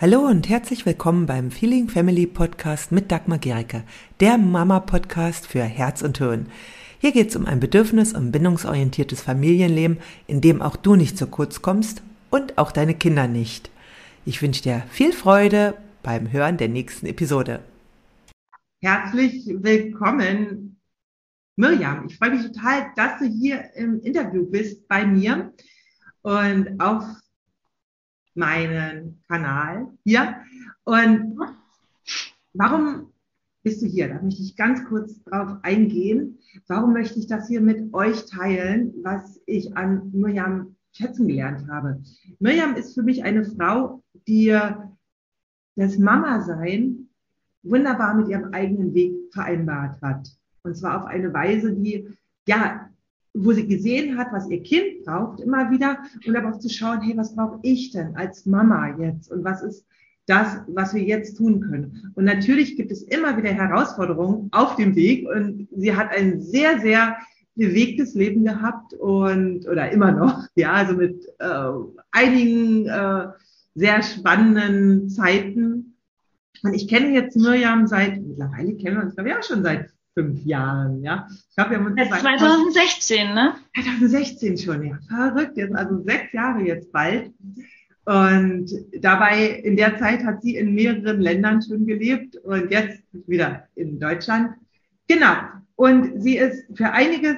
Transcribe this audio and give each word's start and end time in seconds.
Hallo 0.00 0.20
und 0.20 0.48
herzlich 0.48 0.86
willkommen 0.86 1.26
beim 1.26 1.50
Feeling 1.50 1.90
Family 1.90 2.26
Podcast 2.26 2.90
mit 2.90 3.12
Dagmar 3.12 3.36
Gericke, 3.36 3.84
der 4.20 4.38
Mama-Podcast 4.38 5.46
für 5.46 5.62
Herz 5.62 6.00
und 6.00 6.16
Hirn. 6.16 6.46
Hier 7.00 7.12
geht 7.12 7.28
es 7.28 7.36
um 7.36 7.44
ein 7.44 7.60
bedürfnis- 7.60 8.14
und 8.14 8.32
bindungsorientiertes 8.32 9.20
Familienleben, 9.20 9.98
in 10.26 10.40
dem 10.40 10.62
auch 10.62 10.76
du 10.76 10.96
nicht 10.96 11.18
zu 11.18 11.26
kurz 11.26 11.60
kommst 11.60 12.02
und 12.30 12.56
auch 12.56 12.72
deine 12.72 12.94
Kinder 12.94 13.28
nicht. 13.28 13.70
Ich 14.24 14.40
wünsche 14.40 14.62
dir 14.62 14.84
viel 14.88 15.12
Freude 15.12 15.74
beim 16.02 16.32
Hören 16.32 16.56
der 16.56 16.70
nächsten 16.70 17.04
Episode. 17.04 17.60
Herzlich 18.80 19.44
willkommen, 19.48 20.80
Mirjam. 21.56 22.06
Ich 22.06 22.16
freue 22.16 22.30
mich 22.30 22.46
total, 22.46 22.90
dass 22.96 23.18
du 23.18 23.26
hier 23.26 23.68
im 23.74 24.00
Interview 24.00 24.46
bist 24.46 24.88
bei 24.88 25.04
mir 25.04 25.52
und 26.22 26.80
auf 26.80 27.04
meinen 28.34 29.22
Kanal 29.28 29.88
hier. 30.04 30.36
Und 30.84 31.36
warum 32.52 33.12
bist 33.62 33.82
du 33.82 33.86
hier? 33.86 34.08
Da 34.08 34.20
möchte 34.22 34.42
ich 34.42 34.56
ganz 34.56 34.84
kurz 34.86 35.22
drauf 35.24 35.58
eingehen. 35.62 36.38
Warum 36.66 36.92
möchte 36.92 37.18
ich 37.18 37.26
das 37.26 37.48
hier 37.48 37.60
mit 37.60 37.92
euch 37.92 38.26
teilen, 38.26 38.94
was 39.02 39.40
ich 39.46 39.76
an 39.76 40.10
Mirjam 40.12 40.76
schätzen 40.92 41.28
gelernt 41.28 41.68
habe? 41.68 42.02
Mirjam 42.38 42.74
ist 42.74 42.94
für 42.94 43.02
mich 43.02 43.24
eine 43.24 43.44
Frau, 43.44 44.02
die 44.26 44.58
das 45.76 45.98
Mama-Sein 45.98 47.08
wunderbar 47.62 48.14
mit 48.14 48.28
ihrem 48.28 48.52
eigenen 48.52 48.94
Weg 48.94 49.12
vereinbart 49.32 50.00
hat. 50.02 50.28
Und 50.62 50.76
zwar 50.76 51.00
auf 51.00 51.06
eine 51.06 51.32
Weise, 51.32 51.72
die 51.72 52.08
ja 52.46 52.89
wo 53.34 53.52
sie 53.52 53.66
gesehen 53.66 54.18
hat, 54.18 54.32
was 54.32 54.48
ihr 54.48 54.62
Kind 54.62 55.04
braucht, 55.04 55.40
immer 55.40 55.70
wieder 55.70 55.98
und 56.26 56.36
aber 56.36 56.50
auch 56.50 56.58
zu 56.58 56.68
schauen, 56.68 57.00
hey, 57.00 57.16
was 57.16 57.34
brauche 57.34 57.58
ich 57.62 57.92
denn 57.92 58.16
als 58.16 58.46
Mama 58.46 58.96
jetzt 58.98 59.30
und 59.30 59.44
was 59.44 59.62
ist 59.62 59.84
das, 60.26 60.60
was 60.68 60.94
wir 60.94 61.02
jetzt 61.02 61.36
tun 61.36 61.60
können. 61.60 62.12
Und 62.14 62.24
natürlich 62.24 62.76
gibt 62.76 62.92
es 62.92 63.02
immer 63.02 63.36
wieder 63.36 63.50
Herausforderungen 63.50 64.48
auf 64.52 64.76
dem 64.76 64.94
Weg 64.94 65.28
und 65.28 65.68
sie 65.76 65.94
hat 65.94 66.14
ein 66.16 66.40
sehr, 66.40 66.78
sehr 66.80 67.16
bewegtes 67.56 68.14
Leben 68.14 68.44
gehabt 68.44 68.94
und 68.94 69.66
oder 69.68 69.90
immer 69.90 70.12
noch, 70.12 70.46
ja, 70.54 70.72
also 70.72 70.94
mit 70.94 71.26
äh, 71.38 71.70
einigen 72.12 72.86
äh, 72.86 73.28
sehr 73.74 74.02
spannenden 74.02 75.08
Zeiten. 75.08 75.96
Und 76.62 76.74
ich 76.74 76.88
kenne 76.88 77.12
jetzt 77.12 77.36
Mirjam 77.36 77.86
seit, 77.86 78.20
mittlerweile 78.20 78.74
kennen 78.74 78.96
wir 78.96 79.04
uns, 79.04 79.14
glaube 79.14 79.30
ich, 79.30 79.36
auch 79.36 79.42
schon 79.42 79.62
seit 79.62 79.90
fünf 80.14 80.44
Jahren, 80.44 81.02
ja. 81.02 81.26
Ich 81.30 81.54
glaube, 81.54 81.70
wir 81.70 81.78
haben 81.78 81.86
uns 81.86 82.20
2016, 82.20 83.34
ne? 83.34 83.54
2016 83.74 84.58
schon, 84.58 84.84
ja. 84.84 84.98
Verrückt, 85.08 85.56
jetzt 85.56 85.74
also 85.74 86.02
sechs 86.02 86.32
Jahre 86.32 86.60
jetzt 86.62 86.90
bald. 86.92 87.32
Und 88.04 88.70
dabei, 88.98 89.46
in 89.46 89.76
der 89.76 89.98
Zeit 89.98 90.24
hat 90.24 90.42
sie 90.42 90.56
in 90.56 90.74
mehreren 90.74 91.20
Ländern 91.20 91.62
schon 91.62 91.86
gelebt 91.86 92.36
und 92.36 92.70
jetzt 92.70 93.02
wieder 93.26 93.68
in 93.76 94.00
Deutschland. 94.00 94.54
Genau. 95.06 95.36
Und 95.76 96.20
sie 96.20 96.36
ist 96.36 96.64
für 96.76 96.90
einiges 96.90 97.36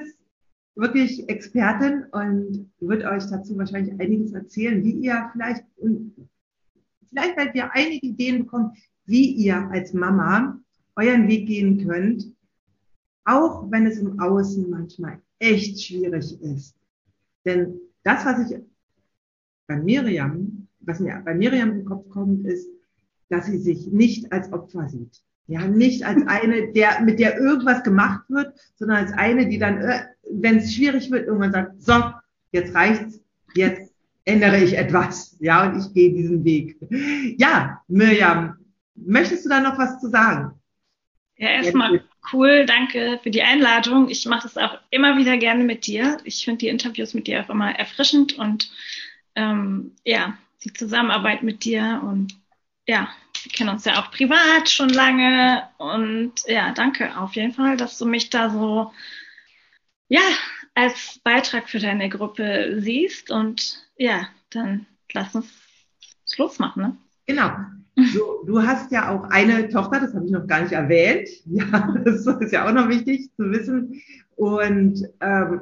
wirklich 0.75 1.29
Expertin 1.29 2.05
und 2.11 2.71
wird 2.79 3.05
euch 3.05 3.23
dazu 3.29 3.57
wahrscheinlich 3.57 3.99
einiges 3.99 4.33
erzählen, 4.33 4.83
wie 4.83 4.91
ihr 4.91 5.29
vielleicht, 5.33 5.63
und 5.77 6.15
vielleicht 7.09 7.37
werdet 7.37 7.55
ihr 7.55 7.71
einige 7.73 8.07
Ideen 8.07 8.39
bekommen, 8.39 8.71
wie 9.05 9.31
ihr 9.31 9.69
als 9.71 9.93
Mama 9.93 10.59
euren 10.95 11.27
Weg 11.27 11.47
gehen 11.47 11.87
könnt, 11.87 12.32
auch 13.25 13.69
wenn 13.71 13.87
es 13.87 13.97
im 13.97 14.19
Außen 14.19 14.69
manchmal 14.69 15.19
echt 15.39 15.81
schwierig 15.81 16.41
ist. 16.41 16.75
Denn 17.45 17.79
das, 18.03 18.25
was 18.25 18.51
ich 18.51 18.59
bei 19.67 19.77
Miriam, 19.77 20.67
was 20.81 20.99
mir 20.99 21.21
bei 21.23 21.33
Miriam 21.33 21.71
im 21.71 21.85
Kopf 21.85 22.09
kommt, 22.09 22.45
ist, 22.45 22.67
dass 23.29 23.45
sie 23.45 23.57
sich 23.57 23.87
nicht 23.87 24.31
als 24.31 24.51
Opfer 24.51 24.87
sieht. 24.89 25.21
Ja, 25.47 25.65
nicht 25.67 26.05
als 26.05 26.21
eine, 26.27 26.71
der, 26.71 27.01
mit 27.01 27.19
der 27.19 27.37
irgendwas 27.37 27.83
gemacht 27.83 28.23
wird, 28.29 28.53
sondern 28.75 28.97
als 28.97 29.13
eine, 29.13 29.47
die 29.47 29.57
dann, 29.57 29.77
äh, 29.79 30.05
wenn 30.29 30.57
es 30.57 30.73
schwierig 30.73 31.11
wird, 31.11 31.27
irgendwann 31.27 31.51
sagt, 31.51 31.81
so, 31.81 31.93
jetzt 32.51 32.73
reicht's, 32.75 33.19
jetzt 33.55 33.93
ändere 34.25 34.63
ich 34.63 34.77
etwas. 34.77 35.35
Ja, 35.39 35.69
und 35.69 35.79
ich 35.79 35.93
gehe 35.93 36.13
diesen 36.13 36.43
Weg. 36.43 36.77
Ja, 37.37 37.81
Miriam, 37.87 38.57
möchtest 38.95 39.45
du 39.45 39.49
da 39.49 39.59
noch 39.59 39.77
was 39.77 39.99
zu 39.99 40.09
sagen? 40.09 40.53
Ja, 41.37 41.49
erstmal 41.49 42.03
cool, 42.31 42.65
danke 42.65 43.19
für 43.21 43.31
die 43.31 43.43
Einladung. 43.43 44.09
Ich 44.09 44.25
mache 44.25 44.43
das 44.43 44.57
auch 44.57 44.77
immer 44.89 45.17
wieder 45.17 45.37
gerne 45.37 45.63
mit 45.63 45.87
dir. 45.87 46.17
Ich 46.23 46.45
finde 46.45 46.59
die 46.59 46.67
Interviews 46.69 47.13
mit 47.13 47.27
dir 47.27 47.43
auch 47.43 47.49
immer 47.49 47.77
erfrischend 47.77 48.37
und 48.37 48.71
ähm, 49.35 49.95
ja, 50.05 50.37
die 50.63 50.73
Zusammenarbeit 50.73 51.43
mit 51.43 51.65
dir 51.65 52.01
und 52.03 52.35
ja, 52.87 53.09
wir 53.41 53.51
kennen 53.51 53.69
uns 53.69 53.85
ja 53.85 54.01
auch 54.01 54.11
privat 54.11 54.69
schon 54.69 54.89
lange 54.89 55.67
und 55.77 56.33
ja, 56.47 56.71
danke 56.71 57.17
auf 57.17 57.35
jeden 57.35 57.53
Fall, 57.53 57.77
dass 57.77 57.97
du 57.97 58.05
mich 58.05 58.29
da 58.29 58.49
so 58.49 58.93
ja 60.07 60.21
als 60.75 61.19
Beitrag 61.23 61.69
für 61.69 61.79
deine 61.79 62.09
Gruppe 62.09 62.77
siehst 62.79 63.31
und 63.31 63.85
ja, 63.97 64.27
dann 64.49 64.85
lass 65.13 65.35
uns 65.35 65.51
losmachen. 66.37 66.83
Ne? 66.83 66.97
Genau. 67.25 67.51
So, 67.95 68.43
du 68.45 68.61
hast 68.61 68.91
ja 68.91 69.09
auch 69.09 69.29
eine 69.29 69.69
Tochter, 69.69 69.99
das 69.99 70.13
habe 70.13 70.25
ich 70.25 70.31
noch 70.31 70.47
gar 70.47 70.61
nicht 70.61 70.73
erwähnt. 70.73 71.29
Ja, 71.45 71.95
das 72.03 72.25
ist 72.25 72.51
ja 72.51 72.67
auch 72.67 72.73
noch 72.73 72.89
wichtig 72.89 73.29
zu 73.35 73.51
wissen. 73.51 74.01
Und 74.35 75.07
ähm, 75.19 75.61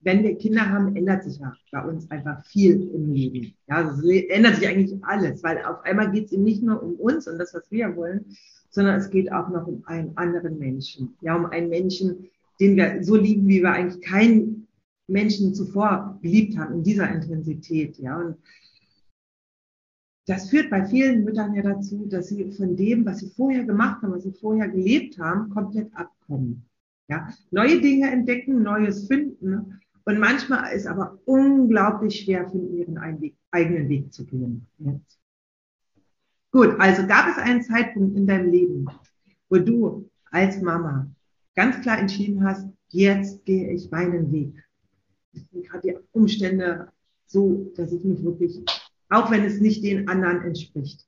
wenn 0.00 0.22
wir 0.22 0.36
Kinder 0.36 0.68
haben, 0.68 0.94
ändert 0.96 1.24
sich 1.24 1.38
ja 1.38 1.54
bei 1.70 1.84
uns 1.84 2.10
einfach 2.10 2.44
viel 2.46 2.90
im 2.94 3.12
Leben. 3.12 3.54
Ja, 3.68 3.76
also 3.76 4.08
es 4.08 4.24
ändert 4.30 4.56
sich 4.56 4.68
eigentlich 4.68 5.04
alles, 5.04 5.42
weil 5.42 5.64
auf 5.64 5.82
einmal 5.84 6.10
geht 6.10 6.26
es 6.26 6.32
ihm 6.32 6.44
nicht 6.44 6.62
nur 6.62 6.82
um 6.82 6.94
uns 6.94 7.26
und 7.28 7.38
das, 7.38 7.54
was 7.54 7.70
wir 7.70 7.94
wollen, 7.96 8.36
sondern 8.70 8.96
es 8.96 9.10
geht 9.10 9.30
auch 9.32 9.48
noch 9.48 9.66
um 9.66 9.82
einen 9.86 10.16
anderen 10.16 10.58
Menschen. 10.58 11.16
Ja, 11.20 11.36
um 11.36 11.46
einen 11.46 11.68
Menschen, 11.68 12.28
den 12.60 12.76
wir 12.76 13.02
so 13.02 13.16
lieben, 13.16 13.46
wie 13.48 13.62
wir 13.62 13.72
eigentlich 13.72 14.02
keinen 14.02 14.66
Menschen 15.06 15.54
zuvor 15.54 16.18
geliebt 16.22 16.56
haben, 16.56 16.74
in 16.74 16.82
dieser 16.82 17.10
Intensität. 17.10 17.98
Ja, 17.98 18.18
und 18.18 18.36
das 20.26 20.50
führt 20.50 20.70
bei 20.70 20.84
vielen 20.86 21.24
Müttern 21.24 21.54
ja 21.54 21.62
dazu, 21.62 22.06
dass 22.06 22.28
sie 22.28 22.50
von 22.52 22.76
dem, 22.76 23.04
was 23.04 23.18
sie 23.18 23.30
vorher 23.30 23.64
gemacht 23.64 24.02
haben, 24.02 24.12
was 24.12 24.22
sie 24.22 24.32
vorher 24.32 24.68
gelebt 24.68 25.18
haben, 25.18 25.50
komplett 25.50 25.94
abkommen. 25.96 26.64
Ja, 27.08 27.28
neue 27.50 27.80
Dinge 27.80 28.10
entdecken, 28.10 28.62
Neues 28.62 29.06
finden. 29.08 29.80
Und 30.04 30.18
manchmal 30.18 30.72
ist 30.72 30.86
aber 30.86 31.18
unglaublich 31.24 32.20
schwer, 32.20 32.48
finden, 32.48 32.76
ihren 32.76 32.98
eigenen 33.50 33.88
Weg 33.88 34.12
zu 34.12 34.24
gehen. 34.24 34.66
Jetzt. 34.78 35.18
Gut, 36.52 36.76
also 36.78 37.06
gab 37.06 37.28
es 37.28 37.38
einen 37.38 37.62
Zeitpunkt 37.62 38.16
in 38.16 38.26
deinem 38.26 38.50
Leben, 38.50 38.86
wo 39.48 39.58
du 39.58 40.08
als 40.30 40.60
Mama 40.60 41.10
ganz 41.54 41.80
klar 41.80 41.98
entschieden 41.98 42.44
hast, 42.44 42.66
jetzt 42.88 43.44
gehe 43.44 43.70
ich 43.72 43.90
meinen 43.90 44.30
Weg. 44.32 44.54
Das 45.32 45.44
sind 45.50 45.66
gerade 45.66 45.88
die 45.88 45.96
Umstände 46.12 46.88
so, 47.26 47.72
dass 47.76 47.92
ich 47.92 48.04
mich 48.04 48.22
wirklich 48.22 48.62
auch 49.12 49.30
wenn 49.30 49.44
es 49.44 49.60
nicht 49.60 49.84
den 49.84 50.08
anderen 50.08 50.42
entspricht? 50.42 51.00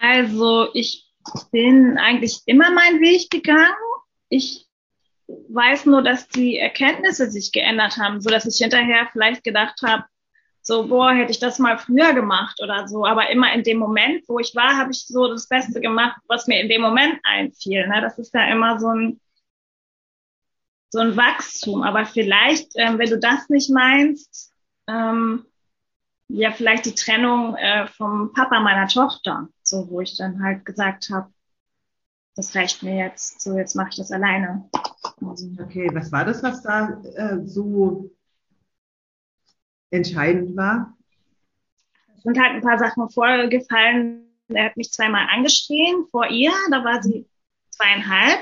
Also 0.00 0.68
ich 0.74 1.10
bin 1.50 1.96
eigentlich 1.98 2.42
immer 2.46 2.70
meinen 2.70 3.00
Weg 3.00 3.30
gegangen. 3.30 3.74
Ich 4.28 4.66
weiß 5.26 5.86
nur, 5.86 6.02
dass 6.02 6.28
die 6.28 6.58
Erkenntnisse 6.58 7.30
sich 7.30 7.52
geändert 7.52 7.96
haben, 7.96 8.20
so 8.20 8.28
dass 8.28 8.46
ich 8.46 8.58
hinterher 8.58 9.08
vielleicht 9.12 9.42
gedacht 9.44 9.80
habe, 9.82 10.04
so, 10.66 10.88
boah, 10.88 11.12
hätte 11.12 11.30
ich 11.30 11.38
das 11.38 11.58
mal 11.58 11.78
früher 11.78 12.14
gemacht 12.14 12.58
oder 12.62 12.88
so. 12.88 13.04
Aber 13.04 13.28
immer 13.30 13.52
in 13.52 13.62
dem 13.62 13.78
Moment, 13.78 14.24
wo 14.28 14.38
ich 14.38 14.54
war, 14.54 14.76
habe 14.76 14.92
ich 14.92 15.06
so 15.06 15.28
das 15.28 15.46
Beste 15.46 15.80
gemacht, 15.80 16.18
was 16.26 16.46
mir 16.46 16.60
in 16.60 16.70
dem 16.70 16.80
Moment 16.80 17.20
einfiel. 17.22 17.86
Ne? 17.86 18.00
Das 18.00 18.18
ist 18.18 18.32
ja 18.32 18.50
immer 18.50 18.80
so 18.80 18.88
ein, 18.88 19.20
so 20.88 21.00
ein 21.00 21.16
Wachstum. 21.18 21.82
Aber 21.82 22.06
vielleicht, 22.06 22.72
ähm, 22.76 22.98
wenn 22.98 23.10
du 23.10 23.18
das 23.18 23.50
nicht 23.50 23.70
meinst, 23.70 24.54
ähm, 24.88 25.44
ja 26.28 26.52
vielleicht 26.52 26.86
die 26.86 26.94
Trennung 26.94 27.54
äh, 27.56 27.86
vom 27.86 28.32
Papa 28.32 28.60
meiner 28.60 28.88
Tochter, 28.88 29.48
so 29.62 29.88
wo 29.90 30.00
ich 30.00 30.16
dann 30.16 30.42
halt 30.42 30.64
gesagt 30.64 31.10
habe, 31.10 31.32
das 32.36 32.54
reicht 32.54 32.82
mir 32.82 32.96
jetzt, 32.96 33.40
so 33.40 33.56
jetzt 33.56 33.74
mache 33.76 33.90
ich 33.90 33.96
das 33.96 34.10
alleine. 34.10 34.68
Also, 35.24 35.48
okay, 35.60 35.88
was 35.92 36.10
war 36.10 36.24
das, 36.24 36.42
was 36.42 36.62
da 36.62 37.00
äh, 37.16 37.46
so 37.46 38.10
entscheidend 39.90 40.56
war? 40.56 40.96
Es 42.16 42.22
sind 42.22 42.38
halt 42.38 42.54
ein 42.54 42.62
paar 42.62 42.78
Sachen 42.78 43.08
vorgefallen. 43.10 44.24
Er 44.48 44.66
hat 44.66 44.76
mich 44.76 44.90
zweimal 44.90 45.28
angeschrien 45.30 46.06
vor 46.10 46.28
ihr, 46.28 46.52
da 46.70 46.84
war 46.84 47.02
sie 47.02 47.28
zweieinhalb. 47.70 48.40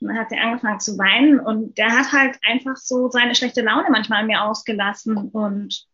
Und 0.00 0.08
dann 0.08 0.18
hat 0.18 0.30
sie 0.30 0.38
angefangen 0.38 0.80
zu 0.80 0.98
weinen 0.98 1.40
und 1.40 1.78
der 1.78 1.90
hat 1.90 2.12
halt 2.12 2.38
einfach 2.42 2.76
so 2.76 3.08
seine 3.08 3.34
schlechte 3.34 3.62
Laune 3.62 3.88
manchmal 3.90 4.20
an 4.20 4.26
mir 4.26 4.42
ausgelassen 4.42 5.16
und 5.16 5.86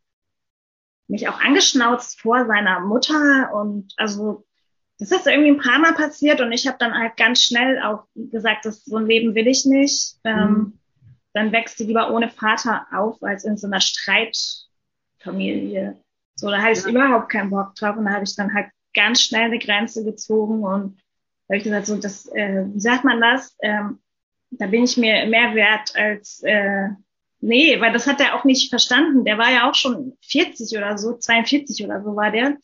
mich 1.10 1.28
auch 1.28 1.40
angeschnauzt 1.40 2.20
vor 2.20 2.46
seiner 2.46 2.80
Mutter 2.80 3.52
und 3.54 3.92
also 3.96 4.44
das 4.98 5.10
ist 5.10 5.26
irgendwie 5.26 5.50
ein 5.50 5.58
paar 5.58 5.78
Mal 5.78 5.94
passiert 5.94 6.42
und 6.42 6.52
ich 6.52 6.66
habe 6.66 6.76
dann 6.78 6.92
halt 6.94 7.16
ganz 7.16 7.42
schnell 7.42 7.82
auch 7.82 8.04
gesagt, 8.14 8.66
dass 8.66 8.84
so 8.84 8.96
ein 8.96 9.06
Leben 9.06 9.34
will 9.34 9.48
ich 9.48 9.64
nicht. 9.64 10.16
Ähm, 10.24 10.50
mhm. 10.50 10.78
Dann 11.32 11.52
wächst 11.52 11.78
sie 11.78 11.84
lieber 11.84 12.12
ohne 12.12 12.28
Vater 12.28 12.86
auf, 12.92 13.22
als 13.22 13.44
in 13.44 13.56
so 13.56 13.66
einer 13.66 13.80
Streitfamilie 13.80 15.96
So, 16.34 16.50
da 16.50 16.58
hatte 16.58 16.72
ich 16.72 16.84
ja. 16.84 16.90
überhaupt 16.90 17.30
keinen 17.30 17.48
Bock 17.48 17.74
drauf 17.76 17.96
und 17.96 18.04
da 18.04 18.12
habe 18.12 18.24
ich 18.24 18.36
dann 18.36 18.52
halt 18.52 18.66
ganz 18.94 19.22
schnell 19.22 19.44
eine 19.44 19.58
Grenze 19.58 20.04
gezogen 20.04 20.64
und 20.64 21.00
habe 21.48 21.56
ich 21.56 21.64
gesagt, 21.64 21.86
so 21.86 21.96
das, 21.96 22.26
äh, 22.34 22.66
wie 22.66 22.80
sagt 22.80 23.04
man 23.04 23.22
das? 23.22 23.56
Ähm, 23.62 24.00
da 24.50 24.66
bin 24.66 24.84
ich 24.84 24.98
mir 24.98 25.24
mehr 25.26 25.54
wert 25.54 25.96
als 25.96 26.42
äh, 26.42 26.90
nee, 27.40 27.80
weil 27.80 27.92
das 27.92 28.06
hat 28.06 28.20
er 28.20 28.34
auch 28.34 28.44
nicht 28.44 28.70
verstanden. 28.70 29.24
Der 29.24 29.38
war 29.38 29.50
ja 29.50 29.68
auch 29.68 29.74
schon 29.74 30.16
40 30.22 30.76
oder 30.76 30.98
so, 30.98 31.14
42 31.16 31.84
oder 31.84 32.02
so 32.02 32.16
war 32.16 32.30
der. 32.30 32.58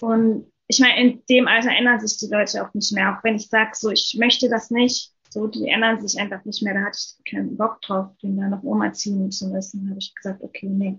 Und 0.00 0.50
ich 0.68 0.80
meine, 0.80 1.00
in 1.00 1.22
dem 1.28 1.48
Alter 1.48 1.70
ändern 1.70 2.00
sich 2.00 2.18
die 2.18 2.32
Leute 2.32 2.64
auch 2.64 2.72
nicht 2.74 2.92
mehr. 2.92 3.16
Auch 3.16 3.24
wenn 3.24 3.36
ich 3.36 3.48
sage, 3.48 3.70
so 3.74 3.90
ich 3.90 4.16
möchte 4.18 4.48
das 4.48 4.70
nicht, 4.70 5.12
so 5.30 5.46
die 5.46 5.68
ändern 5.68 6.06
sich 6.06 6.20
einfach 6.20 6.44
nicht 6.44 6.62
mehr. 6.62 6.74
Da 6.74 6.80
hatte 6.80 6.98
ich 6.98 7.30
keinen 7.30 7.56
Bock 7.56 7.80
drauf, 7.82 8.10
den 8.22 8.36
da 8.36 8.48
noch 8.48 8.62
Oma 8.62 8.92
ziehen 8.92 9.30
zu 9.30 9.48
müssen. 9.48 9.84
Da 9.84 9.90
habe 9.90 9.98
ich 10.00 10.14
gesagt, 10.14 10.42
okay, 10.42 10.66
nee, 10.68 10.98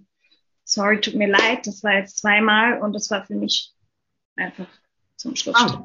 sorry, 0.63 1.01
tut 1.01 1.15
mir 1.15 1.30
leid. 1.30 1.65
Das 1.65 1.83
war 1.83 1.94
jetzt 1.94 2.19
zweimal 2.19 2.80
und 2.81 2.94
das 2.94 3.10
war 3.12 3.25
für 3.25 3.36
mich 3.36 3.74
einfach 4.36 4.68
zum 5.18 5.36
Schluss. 5.36 5.56
Oh, 5.60 5.83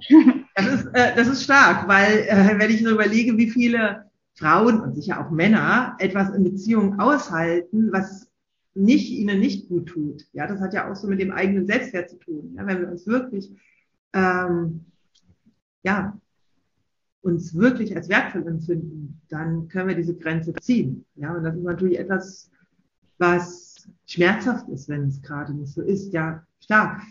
das, 0.54 0.66
ist, 0.66 0.86
äh, 0.94 1.16
das 1.16 1.28
ist 1.28 1.44
stark, 1.44 1.88
weil 1.88 2.26
äh, 2.28 2.58
wenn 2.58 2.70
ich 2.70 2.82
nur 2.82 2.92
überlege, 2.92 3.36
wie 3.36 3.50
viele 3.50 4.10
Frauen 4.34 4.80
und 4.80 4.94
sicher 4.94 5.20
auch 5.20 5.30
Männer 5.30 5.96
etwas 5.98 6.30
in 6.30 6.44
Beziehungen 6.44 6.98
aushalten, 7.00 7.92
was 7.92 8.30
nicht 8.74 9.10
ihnen 9.10 9.40
nicht 9.40 9.68
gut 9.68 9.88
tut. 9.88 10.24
Ja, 10.32 10.46
das 10.46 10.60
hat 10.60 10.72
ja 10.74 10.90
auch 10.90 10.96
so 10.96 11.06
mit 11.06 11.20
dem 11.20 11.32
eigenen 11.32 11.66
Selbstwert 11.66 12.10
zu 12.10 12.18
tun. 12.18 12.54
Ja, 12.56 12.66
wenn 12.66 12.80
wir 12.80 12.90
uns 12.90 13.06
wirklich, 13.06 13.50
ähm, 14.14 14.86
ja, 15.82 16.18
uns 17.20 17.54
wirklich 17.54 17.94
als 17.94 18.08
wertvoll 18.08 18.46
empfinden, 18.46 19.20
dann 19.28 19.68
können 19.68 19.88
wir 19.88 19.94
diese 19.94 20.16
Grenze 20.16 20.54
ziehen. 20.54 21.04
Ja, 21.14 21.34
und 21.34 21.44
das 21.44 21.54
ist 21.54 21.62
natürlich 21.62 21.98
etwas, 21.98 22.50
was 23.18 23.88
schmerzhaft 24.06 24.68
ist, 24.68 24.88
wenn 24.88 25.08
es 25.08 25.22
gerade 25.22 25.54
nicht 25.54 25.72
so 25.72 25.82
ist. 25.82 26.12
Ja, 26.12 26.44
stark. 26.60 27.02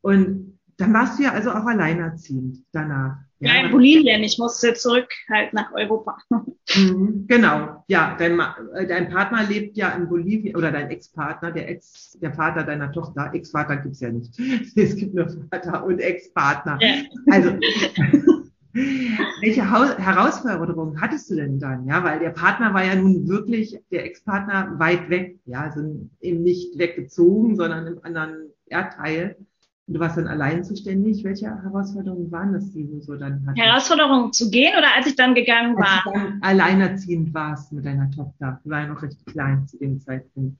Und 0.00 0.58
dann 0.76 0.92
warst 0.94 1.18
du 1.18 1.24
ja 1.24 1.32
also 1.32 1.50
auch 1.50 1.66
alleinerziehend 1.66 2.64
danach. 2.72 3.18
Ja, 3.40 3.54
ja 3.54 3.64
in 3.64 3.70
Bolivien. 3.70 4.22
Ich 4.22 4.38
musste 4.38 4.74
zurück 4.74 5.08
halt 5.28 5.52
nach 5.52 5.72
Europa. 5.72 6.18
Mhm, 6.76 7.24
genau. 7.26 7.84
Ja, 7.88 8.14
dein, 8.18 8.38
äh, 8.38 8.86
dein 8.86 9.08
Partner 9.08 9.48
lebt 9.48 9.76
ja 9.76 9.90
in 9.90 10.08
Bolivien 10.08 10.54
oder 10.56 10.70
dein 10.70 10.90
Ex-Partner, 10.90 11.50
der 11.50 11.68
Ex, 11.68 12.18
der 12.20 12.32
Vater 12.32 12.64
deiner 12.64 12.92
Tochter. 12.92 13.30
Ex-Vater 13.32 13.78
gibt's 13.78 14.00
ja 14.00 14.10
nicht. 14.10 14.38
Es 14.76 14.94
gibt 14.94 15.14
nur 15.14 15.26
Vater 15.50 15.84
und 15.84 15.98
Ex-Partner. 15.98 16.78
Ja. 16.80 16.94
Also, 17.30 17.50
welche 18.72 19.68
Herausforderungen 19.68 21.00
hattest 21.00 21.30
du 21.30 21.36
denn 21.36 21.58
dann? 21.58 21.86
Ja, 21.86 22.04
weil 22.04 22.20
der 22.20 22.30
Partner 22.30 22.72
war 22.74 22.84
ja 22.84 22.94
nun 22.94 23.26
wirklich, 23.26 23.78
der 23.90 24.04
Ex-Partner 24.04 24.78
weit 24.78 25.08
weg. 25.08 25.38
Ja, 25.46 25.62
also 25.62 25.80
eben 26.20 26.42
nicht 26.42 26.78
weggezogen, 26.78 27.56
sondern 27.56 27.86
im 27.86 28.04
anderen 28.04 28.50
Erdteil. 28.66 29.36
Du 29.92 29.98
warst 29.98 30.16
dann 30.16 30.28
allein 30.28 30.62
zuständig. 30.62 31.24
Welche 31.24 31.46
Herausforderungen 31.46 32.30
waren 32.30 32.52
das, 32.52 32.70
die 32.70 32.86
du 32.86 33.00
so 33.00 33.16
dann 33.16 33.44
hattest? 33.44 33.66
Herausforderungen 33.66 34.32
zu 34.32 34.48
gehen 34.48 34.72
oder 34.78 34.94
als 34.94 35.08
ich 35.08 35.16
dann 35.16 35.34
gegangen 35.34 35.76
war? 35.76 35.94
Als 35.94 36.04
du 36.04 36.12
dann 36.12 36.42
alleinerziehend 36.42 37.34
warst 37.34 37.72
mit 37.72 37.84
deiner 37.84 38.08
Tochter. 38.12 38.60
Du 38.62 38.70
war 38.70 38.82
ja 38.82 38.86
noch 38.86 39.02
recht 39.02 39.26
klein 39.26 39.66
zu 39.66 39.78
dem 39.78 40.00
Zeitpunkt. 40.00 40.56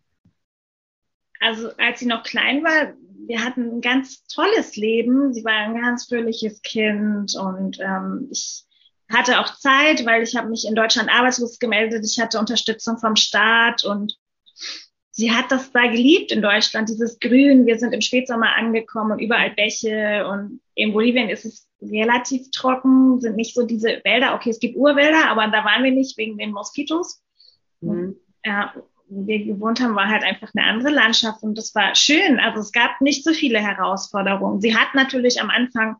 Also 1.39 1.71
als 1.79 2.01
sie 2.01 2.07
noch 2.07 2.25
klein 2.25 2.65
war, 2.65 2.93
wir 3.29 3.45
hatten 3.45 3.77
ein 3.77 3.81
ganz 3.81 4.25
tolles 4.25 4.75
Leben. 4.75 5.33
Sie 5.33 5.45
war 5.45 5.53
ein 5.53 5.81
ganz 5.81 6.07
fröhliches 6.07 6.61
Kind 6.63 7.37
und 7.37 7.79
ähm, 7.81 8.29
ich 8.33 8.65
hatte 9.09 9.39
auch 9.39 9.55
Zeit, 9.59 10.05
weil 10.07 10.25
ich 10.25 10.35
habe 10.35 10.49
mich 10.49 10.67
in 10.67 10.75
Deutschland 10.75 11.09
arbeitslos 11.09 11.61
gemeldet. 11.61 12.05
Ich 12.05 12.21
hatte 12.21 12.41
Unterstützung 12.41 12.99
vom 12.99 13.15
Staat 13.15 13.85
und 13.85 14.19
sie 15.21 15.31
hat 15.31 15.53
das 15.53 15.71
da 15.71 15.87
geliebt 15.87 16.33
in 16.33 16.41
Deutschland, 16.41 16.89
dieses 16.89 17.21
Grün. 17.21 17.67
Wir 17.67 17.79
sind 17.79 17.93
im 17.93 18.01
Spätsommer 18.01 18.57
angekommen 18.57 19.13
und 19.13 19.19
überall 19.19 19.51
Bäche 19.51 20.27
und 20.27 20.61
in 20.75 20.93
Bolivien 20.95 21.29
ist 21.29 21.45
es 21.45 21.69
relativ 21.83 22.51
trocken, 22.51 23.21
sind 23.21 23.37
nicht 23.37 23.55
so 23.55 23.67
diese 23.67 24.01
Wälder. 24.03 24.35
Okay, 24.35 24.51
es 24.51 24.61
gibt 24.61 24.77
Urwälder, 24.77 25.29
aber 25.29 25.47
da 25.49 25.65
waren 25.65 25.85
wir 25.85 25.93
nicht 25.93 26.17
wegen 26.17 26.39
den 26.39 26.53
Moskitos. 26.53 27.23
Mhm. 27.81 28.17
Ja, 28.45 28.73
wo 29.09 29.27
wir 29.27 29.45
gewohnt 29.45 29.81
haben, 29.81 29.95
war 29.95 30.09
halt 30.09 30.23
einfach 30.23 30.49
eine 30.55 30.67
andere 30.67 30.91
Landschaft 30.91 31.43
und 31.43 31.59
das 31.59 31.75
war 31.75 31.95
schön. 31.95 32.39
Also 32.39 32.61
es 32.61 32.73
gab 32.73 33.01
nicht 33.01 33.23
so 33.23 33.33
viele 33.33 33.59
Herausforderungen. 33.59 34.61
Sie 34.61 34.75
hat 34.75 34.95
natürlich 34.95 35.41
am 35.41 35.51
Anfang 35.51 35.97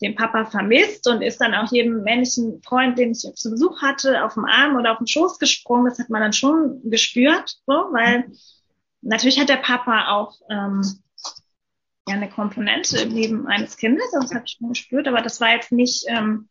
den 0.00 0.16
Papa 0.16 0.46
vermisst 0.46 1.06
und 1.06 1.22
ist 1.22 1.40
dann 1.40 1.54
auch 1.54 1.70
jedem 1.70 2.02
männlichen 2.02 2.60
Freund, 2.62 2.98
den 2.98 3.12
ich 3.12 3.18
zu 3.18 3.50
Besuch 3.50 3.82
hatte, 3.82 4.24
auf 4.24 4.34
dem 4.34 4.46
Arm 4.46 4.76
oder 4.76 4.92
auf 4.92 4.98
den 4.98 5.06
Schoß 5.06 5.38
gesprungen. 5.38 5.86
Das 5.86 5.98
hat 5.98 6.10
man 6.10 6.22
dann 6.22 6.32
schon 6.32 6.80
gespürt, 6.90 7.58
so, 7.66 7.72
weil 7.92 8.32
natürlich 9.04 9.38
hat 9.38 9.48
der 9.48 9.56
Papa 9.56 10.08
auch 10.10 10.34
ähm, 10.50 10.82
ja 12.08 12.14
eine 12.14 12.28
Komponente 12.28 12.98
im 12.98 13.14
Leben 13.14 13.46
eines 13.46 13.76
Kindes, 13.76 14.10
das 14.12 14.34
habe 14.34 14.44
ich 14.46 14.56
schon 14.58 14.70
gespürt, 14.70 15.08
aber 15.08 15.22
das 15.22 15.40
war 15.40 15.54
jetzt 15.54 15.72
nicht, 15.72 16.04
ähm, 16.08 16.48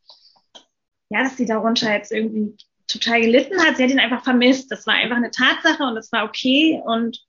ja, 1.09 1.23
dass 1.23 1.37
sie 1.37 1.45
darunter 1.45 1.93
jetzt 1.93 2.11
irgendwie 2.11 2.55
total 2.87 3.21
gelitten 3.21 3.59
hat. 3.61 3.77
Sie 3.77 3.83
hat 3.83 3.91
ihn 3.91 3.99
einfach 3.99 4.23
vermisst. 4.23 4.71
Das 4.71 4.85
war 4.87 4.95
einfach 4.95 5.15
eine 5.15 5.31
Tatsache 5.31 5.83
und 5.83 5.95
das 5.95 6.11
war 6.11 6.25
okay 6.25 6.81
und 6.83 7.19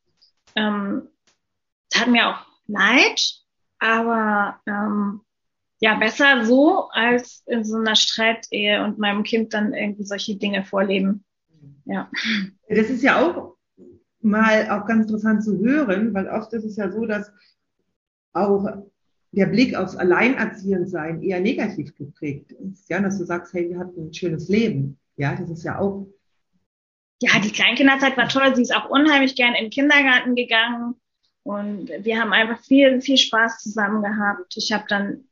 ähm, 0.56 1.08
tat 1.90 2.08
mir 2.08 2.28
auch 2.28 2.46
leid, 2.66 3.22
aber 3.78 4.60
ähm, 4.66 5.20
ja, 5.80 5.94
besser 5.94 6.44
so 6.44 6.88
als 6.90 7.42
in 7.46 7.64
so 7.64 7.76
einer 7.76 7.96
Streitehe 7.96 8.82
und 8.84 8.98
meinem 8.98 9.22
Kind 9.22 9.52
dann 9.52 9.74
irgendwie 9.74 10.04
solche 10.04 10.36
Dinge 10.36 10.64
vorleben. 10.64 11.24
Ja. 11.84 12.10
Das 12.68 12.88
ist 12.88 13.02
ja 13.02 13.20
auch 13.20 13.53
mal 14.24 14.70
auch 14.70 14.86
ganz 14.86 15.06
interessant 15.06 15.44
zu 15.44 15.58
hören, 15.58 16.14
weil 16.14 16.28
oft 16.28 16.52
ist 16.52 16.64
es 16.64 16.76
ja 16.76 16.90
so, 16.90 17.06
dass 17.06 17.32
auch 18.32 18.66
der 19.32 19.46
Blick 19.46 19.74
aufs 19.74 19.96
Alleinerziehendsein 19.96 21.22
eher 21.22 21.40
negativ 21.40 21.94
geprägt 21.96 22.52
ist. 22.52 22.88
Ja, 22.88 23.00
dass 23.00 23.18
du 23.18 23.24
sagst, 23.24 23.52
hey, 23.52 23.68
wir 23.68 23.78
hatten 23.78 24.08
ein 24.08 24.14
schönes 24.14 24.48
Leben. 24.48 24.98
Ja, 25.16 25.34
das 25.34 25.50
ist 25.50 25.64
ja 25.64 25.78
auch. 25.78 26.06
Ja, 27.20 27.38
die 27.40 27.50
Kleinkinderzeit 27.50 28.16
war 28.16 28.28
toll. 28.28 28.54
Sie 28.54 28.62
ist 28.62 28.74
auch 28.74 28.90
unheimlich 28.90 29.36
gern 29.36 29.54
in 29.54 29.64
den 29.64 29.70
Kindergarten 29.70 30.34
gegangen. 30.34 30.94
Und 31.42 31.90
wir 32.00 32.20
haben 32.20 32.32
einfach 32.32 32.62
viel, 32.64 33.00
viel 33.00 33.18
Spaß 33.18 33.58
zusammen 33.58 34.02
gehabt. 34.02 34.56
Ich 34.56 34.72
habe 34.72 34.84
dann 34.88 35.24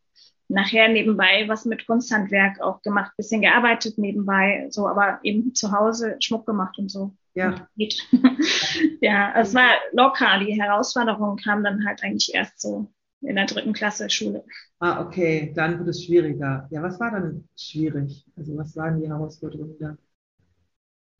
nachher 0.48 0.88
nebenbei 0.88 1.44
was 1.48 1.64
mit 1.64 1.86
Kunsthandwerk 1.86 2.60
auch 2.60 2.82
gemacht, 2.82 3.12
bisschen 3.16 3.40
gearbeitet 3.40 3.98
nebenbei, 3.98 4.66
so, 4.70 4.86
aber 4.86 5.18
eben 5.22 5.54
zu 5.54 5.72
Hause 5.72 6.16
Schmuck 6.20 6.46
gemacht 6.46 6.78
und 6.78 6.90
so. 6.90 7.14
Ja. 7.34 7.69
ja, 9.00 9.32
es 9.37 9.55
war 9.55 9.70
locker. 9.93 10.38
Die 10.40 10.61
Herausforderungen 10.61 11.37
kamen 11.37 11.64
dann 11.64 11.87
halt 11.87 12.02
eigentlich 12.02 12.34
erst 12.34 12.61
so 12.61 12.93
in 13.23 13.37
der 13.37 13.46
dritten 13.46 13.73
Klasse 13.73 14.11
Schule. 14.11 14.44
Ah, 14.81 15.00
okay, 15.05 15.53
dann 15.55 15.79
wird 15.79 15.89
es 15.89 16.05
schwieriger. 16.05 16.67
Ja, 16.70 16.82
was 16.82 16.98
war 16.98 17.10
dann 17.12 17.48
schwierig? 17.56 18.27
Also 18.36 18.56
was 18.56 18.77
waren 18.77 19.01
die 19.01 19.08
Herausforderungen 19.08 19.77
da? 19.79 19.96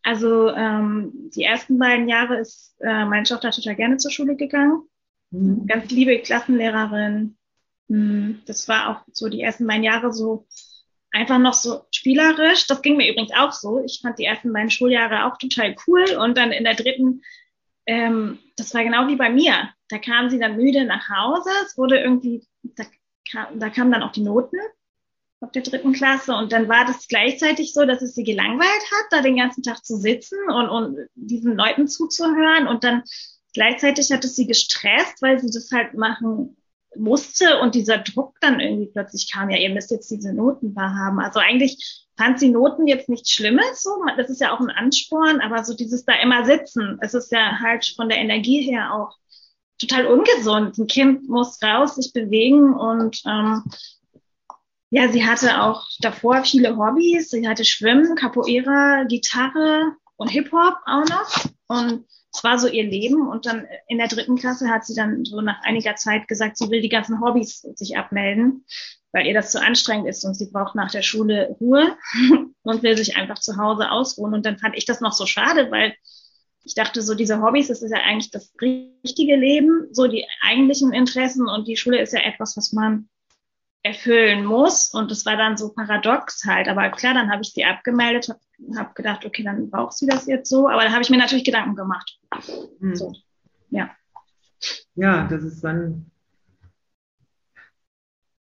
Also 0.02 0.49
ähm, 0.50 1.31
die 1.35 1.45
ersten 1.45 1.78
beiden 1.78 2.09
Jahre 2.09 2.38
ist 2.38 2.75
äh, 2.81 3.04
meine 3.04 3.23
Tochter 3.23 3.52
total 3.52 3.76
gerne 3.76 3.99
zur 3.99 4.11
Schule 4.11 4.35
gegangen. 4.35 4.83
Mhm. 5.31 5.66
Ganz 5.66 5.90
liebe 5.90 6.19
Klassenlehrerin. 6.19 7.37
Mhm. 7.87 8.40
Das 8.47 8.66
war 8.69 8.88
auch 8.88 9.04
so 9.12 9.28
die 9.28 9.40
ersten 9.40 9.66
beiden 9.66 9.85
Jahre 9.85 10.12
so 10.12 10.47
einfach 11.12 11.38
noch 11.38 11.54
so 11.54 11.83
spielerisch. 11.90 12.66
Das 12.66 12.83
ging 12.83 12.97
mir 12.97 13.11
übrigens 13.11 13.33
auch 13.33 13.52
so. 13.52 13.83
Ich 13.85 14.00
fand 14.02 14.19
die 14.19 14.25
ersten 14.25 14.52
beiden 14.52 14.71
Schuljahre 14.71 15.26
auch 15.26 15.38
total 15.38 15.76
cool. 15.87 16.04
Und 16.16 16.37
dann 16.37 16.52
in 16.52 16.64
der 16.64 16.75
dritten, 16.75 17.23
ähm, 17.87 18.38
das 18.57 18.75
war 18.75 18.83
genau 18.83 19.07
wie 19.09 19.16
bei 19.16 19.31
mir. 19.31 19.71
Da 19.88 19.99
kam 19.99 20.31
sie 20.31 20.38
dann 20.38 20.57
müde 20.57 20.85
nach 20.85 21.09
Hause. 21.09 21.50
Es 21.66 21.76
wurde 21.76 22.00
irgendwie, 22.00 22.45
da, 22.62 22.85
kam, 23.31 23.59
da 23.59 23.71
kamen 23.71 23.92
dann 23.92 24.02
auch 24.02 24.12
die 24.12 24.23
Noten 24.23 24.57
auf 25.40 25.52
der 25.52 25.62
dritten 25.62 25.92
Klasse. 25.92 26.35
Und 26.35 26.52
dann 26.52 26.69
war 26.69 26.87
das 26.87 27.09
gleichzeitig 27.09 27.75
so, 27.75 27.85
dass 27.85 28.00
es 28.00 28.14
sie 28.14 28.25
gelangweilt 28.25 28.62
hat, 28.71 29.07
da 29.11 29.21
den 29.21 29.37
ganzen 29.37 29.62
Tag 29.62 29.85
zu 29.85 29.97
sitzen 29.97 30.38
und, 30.49 30.69
und 30.69 31.09
diesen 31.14 31.57
Leuten 31.57 31.88
zuzuhören. 31.88 32.66
Und 32.66 32.85
dann 32.85 33.02
gleichzeitig 33.52 34.11
hat 34.12 34.25
es 34.25 34.35
sie 34.35 34.47
gestresst, 34.47 35.21
weil 35.21 35.38
sie 35.40 35.50
das 35.50 35.71
halt 35.73 35.95
machen 35.95 36.57
musste 36.96 37.61
und 37.61 37.75
dieser 37.75 37.99
Druck 37.99 38.37
dann 38.40 38.61
irgendwie 38.61 38.90
plötzlich 38.92 39.30
kam, 39.32 39.50
ja, 39.50 39.58
ihr 39.58 39.70
müsst 39.70 39.90
jetzt 39.90 40.11
diese 40.11 40.32
Noten 40.32 40.75
haben. 40.76 41.20
Also 41.20 41.40
eigentlich 41.40 42.06
fand 42.16 42.38
sie 42.38 42.50
Noten 42.50 42.87
jetzt 42.87 43.08
nichts 43.08 43.30
Schlimmes, 43.30 43.82
so, 43.82 43.90
das 44.16 44.28
ist 44.30 44.40
ja 44.40 44.54
auch 44.54 44.61
ein 44.61 44.70
Ansporn, 44.70 45.40
aber 45.40 45.64
so 45.64 45.75
dieses 45.75 46.04
da 46.04 46.14
immer 46.22 46.44
sitzen, 46.44 46.99
es 47.00 47.14
ist 47.14 47.32
ja 47.32 47.58
halt 47.61 47.87
von 47.96 48.08
der 48.08 48.18
Energie 48.18 48.62
her 48.62 48.94
auch 48.94 49.16
total 49.78 50.06
ungesund. 50.06 50.78
Ein 50.78 50.87
Kind 50.87 51.28
muss 51.28 51.62
raus, 51.62 51.96
sich 51.96 52.12
bewegen 52.12 52.75
und 52.75 53.22
ähm, 53.26 53.64
ja, 54.90 55.08
sie 55.08 55.26
hatte 55.26 55.62
auch 55.62 55.87
davor 56.00 56.44
viele 56.44 56.76
Hobbys. 56.76 57.30
Sie 57.30 57.49
hatte 57.49 57.64
Schwimmen, 57.64 58.14
Capoeira, 58.14 59.04
Gitarre 59.04 59.96
und 60.16 60.28
Hip-Hop 60.28 60.75
auch 60.84 61.08
noch. 61.08 61.44
Und 61.66 62.04
es 62.34 62.42
war 62.42 62.58
so 62.58 62.66
ihr 62.66 62.84
Leben 62.84 63.28
und 63.28 63.46
dann 63.46 63.66
in 63.88 63.98
der 63.98 64.08
dritten 64.08 64.36
Klasse 64.36 64.68
hat 64.68 64.86
sie 64.86 64.94
dann 64.94 65.24
so 65.24 65.40
nach 65.40 65.62
einiger 65.62 65.96
Zeit 65.96 66.28
gesagt, 66.28 66.56
sie 66.56 66.70
will 66.70 66.80
die 66.80 66.88
ganzen 66.88 67.20
Hobbys 67.20 67.60
sich 67.74 67.96
abmelden, 67.96 68.64
weil 69.12 69.26
ihr 69.26 69.34
das 69.34 69.50
zu 69.50 69.60
anstrengend 69.60 70.08
ist 70.08 70.24
und 70.24 70.34
sie 70.34 70.50
braucht 70.50 70.74
nach 70.74 70.90
der 70.90 71.02
Schule 71.02 71.54
Ruhe 71.60 71.96
und 72.62 72.82
will 72.82 72.96
sich 72.96 73.16
einfach 73.16 73.38
zu 73.38 73.58
Hause 73.58 73.90
ausruhen. 73.90 74.32
Und 74.32 74.46
dann 74.46 74.58
fand 74.58 74.76
ich 74.76 74.86
das 74.86 75.00
noch 75.00 75.12
so 75.12 75.26
schade, 75.26 75.70
weil 75.70 75.94
ich 76.64 76.74
dachte 76.74 77.02
so, 77.02 77.14
diese 77.14 77.42
Hobbys, 77.42 77.68
das 77.68 77.82
ist 77.82 77.90
ja 77.90 77.98
eigentlich 77.98 78.30
das 78.30 78.54
richtige 78.60 79.36
Leben, 79.36 79.88
so 79.90 80.06
die 80.06 80.24
eigentlichen 80.40 80.92
Interessen 80.92 81.48
und 81.48 81.68
die 81.68 81.76
Schule 81.76 82.00
ist 82.00 82.12
ja 82.12 82.20
etwas, 82.20 82.56
was 82.56 82.72
man 82.72 83.08
erfüllen 83.82 84.44
muss. 84.44 84.92
Und 84.94 85.10
das 85.10 85.26
war 85.26 85.36
dann 85.36 85.56
so 85.56 85.72
paradox 85.72 86.44
halt. 86.44 86.68
Aber 86.68 86.90
klar, 86.90 87.14
dann 87.14 87.30
habe 87.30 87.42
ich 87.42 87.52
sie 87.52 87.64
abgemeldet, 87.64 88.28
habe 88.28 88.40
hab 88.76 88.94
gedacht, 88.94 89.24
okay, 89.24 89.42
dann 89.42 89.70
braucht 89.70 89.94
sie 89.94 90.06
das 90.06 90.26
jetzt 90.26 90.48
so. 90.48 90.68
Aber 90.68 90.82
da 90.82 90.92
habe 90.92 91.02
ich 91.02 91.10
mir 91.10 91.18
natürlich 91.18 91.44
Gedanken 91.44 91.74
gemacht. 91.74 92.18
Mhm. 92.78 92.94
So, 92.94 93.14
ja. 93.70 93.90
Ja, 94.94 95.26
das 95.26 95.42
ist 95.42 95.62
dann 95.62 96.10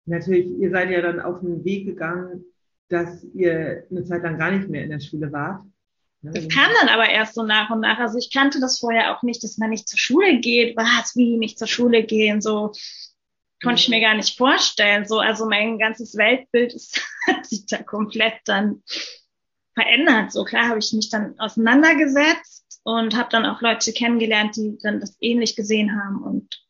natürlich, 0.07 0.47
ihr 0.59 0.71
seid 0.71 0.91
ja 0.91 1.01
dann 1.01 1.21
auf 1.21 1.41
den 1.41 1.65
Weg 1.65 1.87
gegangen, 1.87 2.45
dass 2.89 3.25
ihr 3.35 3.87
eine 3.91 4.05
Zeit 4.05 4.23
lang 4.23 4.39
gar 4.39 4.53
nicht 4.53 4.69
mehr 4.69 4.85
in 4.85 4.91
der 4.91 5.01
Schule 5.01 5.33
wart. 5.33 5.65
Ne? 6.23 6.33
Das 6.33 6.49
kam 6.49 6.71
dann 6.81 6.89
aber 6.89 7.09
erst 7.09 7.35
so 7.35 7.43
nach 7.43 7.71
und 7.71 7.81
nach. 7.81 7.99
Also 7.99 8.19
ich 8.19 8.33
kannte 8.33 8.61
das 8.61 8.79
vorher 8.79 9.17
auch 9.17 9.23
nicht, 9.23 9.43
dass 9.43 9.59
man 9.59 9.71
nicht 9.71 9.89
zur 9.89 9.99
Schule 9.99 10.39
geht. 10.39 10.77
Was, 10.77 11.17
wie 11.17 11.37
nicht 11.37 11.59
zur 11.59 11.67
Schule 11.67 12.05
gehen? 12.05 12.41
So 12.41 12.73
konnte 13.63 13.81
ich 13.81 13.89
mir 13.89 14.01
gar 14.01 14.15
nicht 14.15 14.37
vorstellen. 14.37 15.07
So, 15.07 15.19
also 15.21 15.47
mein 15.47 15.79
ganzes 15.79 16.17
Weltbild 16.17 16.73
ist, 16.75 17.01
hat 17.27 17.47
sich 17.47 17.67
da 17.67 17.83
komplett 17.83 18.35
dann 18.45 18.83
verändert. 19.75 20.33
So 20.33 20.45
klar 20.45 20.69
habe 20.69 20.79
ich 20.79 20.93
mich 20.93 21.11
dann 21.11 21.39
auseinandergesetzt 21.39 22.81
und 22.85 23.17
habe 23.17 23.29
dann 23.31 23.47
auch 23.47 23.61
Leute 23.61 23.93
kennengelernt, 23.93 24.57
die 24.57 24.79
dann 24.83 25.01
das 25.01 25.17
ähnlich 25.21 25.57
gesehen 25.57 26.01
haben 26.01 26.23
und 26.23 26.63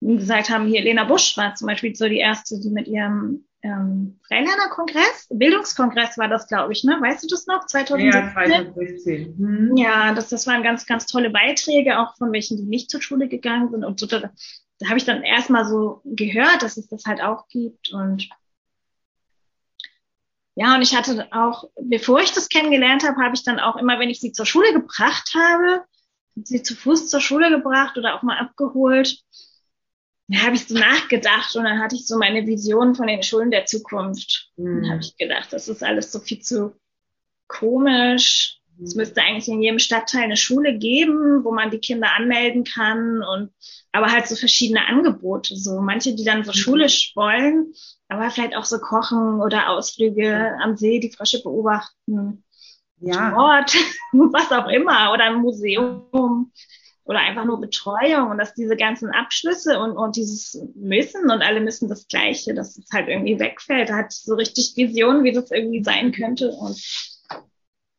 gesagt 0.00 0.50
haben, 0.50 0.66
hier 0.66 0.82
Lena 0.82 1.04
Busch 1.04 1.36
war 1.36 1.54
zum 1.54 1.68
Beispiel 1.68 1.94
so 1.94 2.08
die 2.08 2.18
erste, 2.18 2.60
die 2.60 2.70
mit 2.70 2.88
ihrem 2.88 3.44
ähm, 3.62 4.18
Freilerner-Kongress, 4.26 5.28
Bildungskongress 5.30 6.18
war 6.18 6.28
das, 6.28 6.48
glaube 6.48 6.72
ich, 6.72 6.82
ne? 6.82 6.98
Weißt 7.00 7.22
du 7.22 7.28
das 7.28 7.46
noch? 7.46 7.64
2016? 7.66 8.22
Ja, 8.22 8.32
2016. 8.32 9.38
Hm. 9.38 9.76
Ja, 9.76 10.14
das, 10.14 10.28
das 10.30 10.48
waren 10.48 10.64
ganz, 10.64 10.84
ganz 10.84 11.06
tolle 11.06 11.30
Beiträge, 11.30 12.00
auch 12.00 12.16
von 12.16 12.32
welchen, 12.32 12.56
die 12.56 12.64
nicht 12.64 12.90
zur 12.90 13.00
Schule 13.00 13.28
gegangen 13.28 13.70
sind. 13.70 13.84
Und 13.84 14.00
so, 14.00 14.08
da, 14.82 14.88
habe 14.88 14.98
ich 14.98 15.04
dann 15.04 15.22
erstmal 15.22 15.64
so 15.64 16.00
gehört, 16.04 16.62
dass 16.62 16.76
es 16.76 16.88
das 16.88 17.04
halt 17.04 17.22
auch 17.22 17.48
gibt. 17.48 17.92
Und 17.92 18.28
ja, 20.54 20.74
und 20.74 20.82
ich 20.82 20.94
hatte 20.94 21.28
auch, 21.32 21.64
bevor 21.80 22.20
ich 22.20 22.32
das 22.32 22.48
kennengelernt 22.48 23.04
habe, 23.04 23.22
habe 23.22 23.34
ich 23.34 23.44
dann 23.44 23.58
auch 23.58 23.76
immer, 23.76 23.98
wenn 23.98 24.10
ich 24.10 24.20
sie 24.20 24.32
zur 24.32 24.46
Schule 24.46 24.72
gebracht 24.72 25.32
habe, 25.34 25.84
sie 26.34 26.62
zu 26.62 26.74
Fuß 26.74 27.08
zur 27.08 27.20
Schule 27.20 27.50
gebracht 27.50 27.96
oder 27.96 28.14
auch 28.14 28.22
mal 28.22 28.38
abgeholt, 28.38 29.22
da 30.28 30.38
habe 30.44 30.56
ich 30.56 30.66
so 30.66 30.78
nachgedacht 30.78 31.54
und 31.56 31.64
dann 31.64 31.80
hatte 31.80 31.94
ich 31.94 32.06
so 32.06 32.16
meine 32.16 32.46
Vision 32.46 32.94
von 32.94 33.06
den 33.06 33.22
Schulen 33.22 33.50
der 33.50 33.66
Zukunft. 33.66 34.50
Mhm. 34.56 34.82
Dann 34.82 34.90
habe 34.90 35.00
ich 35.00 35.16
gedacht, 35.16 35.52
das 35.52 35.68
ist 35.68 35.82
alles 35.82 36.12
so 36.12 36.20
viel 36.20 36.40
zu 36.40 36.74
komisch. 37.48 38.58
Es 38.82 38.94
müsste 38.94 39.22
eigentlich 39.22 39.48
in 39.48 39.62
jedem 39.62 39.78
Stadtteil 39.78 40.22
eine 40.22 40.36
Schule 40.36 40.76
geben, 40.76 41.44
wo 41.44 41.52
man 41.52 41.70
die 41.70 41.78
Kinder 41.78 42.08
anmelden 42.16 42.64
kann 42.64 43.22
und 43.22 43.50
aber 43.92 44.10
halt 44.10 44.26
so 44.26 44.36
verschiedene 44.36 44.86
Angebote. 44.86 45.56
So 45.56 45.80
manche, 45.80 46.14
die 46.14 46.24
dann 46.24 46.44
so 46.44 46.52
mhm. 46.52 46.56
schulisch 46.56 47.12
wollen, 47.14 47.72
aber 48.08 48.30
vielleicht 48.30 48.56
auch 48.56 48.64
so 48.64 48.78
kochen 48.78 49.40
oder 49.40 49.70
Ausflüge 49.70 50.56
am 50.62 50.76
See, 50.76 50.98
die 51.00 51.12
Frösche 51.12 51.42
beobachten. 51.42 52.44
Ja. 53.00 53.30
Sport, 53.30 53.76
was 54.12 54.52
auch 54.52 54.68
immer, 54.68 55.12
oder 55.12 55.24
ein 55.24 55.42
Museum 55.42 56.52
oder 57.04 57.18
einfach 57.18 57.44
nur 57.44 57.60
Betreuung 57.60 58.30
und 58.30 58.38
dass 58.38 58.54
diese 58.54 58.76
ganzen 58.76 59.10
Abschlüsse 59.10 59.78
und, 59.80 59.96
und 59.96 60.16
dieses 60.16 60.62
Müssen 60.76 61.30
und 61.30 61.42
alle 61.42 61.60
müssen 61.60 61.88
das 61.88 62.06
Gleiche, 62.06 62.54
dass 62.54 62.78
es 62.78 62.86
halt 62.92 63.08
irgendwie 63.08 63.40
wegfällt. 63.40 63.88
Da 63.88 63.96
hat 63.96 64.12
so 64.12 64.34
richtig 64.34 64.74
Vision, 64.76 65.24
wie 65.24 65.32
das 65.32 65.50
irgendwie 65.50 65.82
sein 65.82 66.12
könnte 66.12 66.50
und 66.50 66.80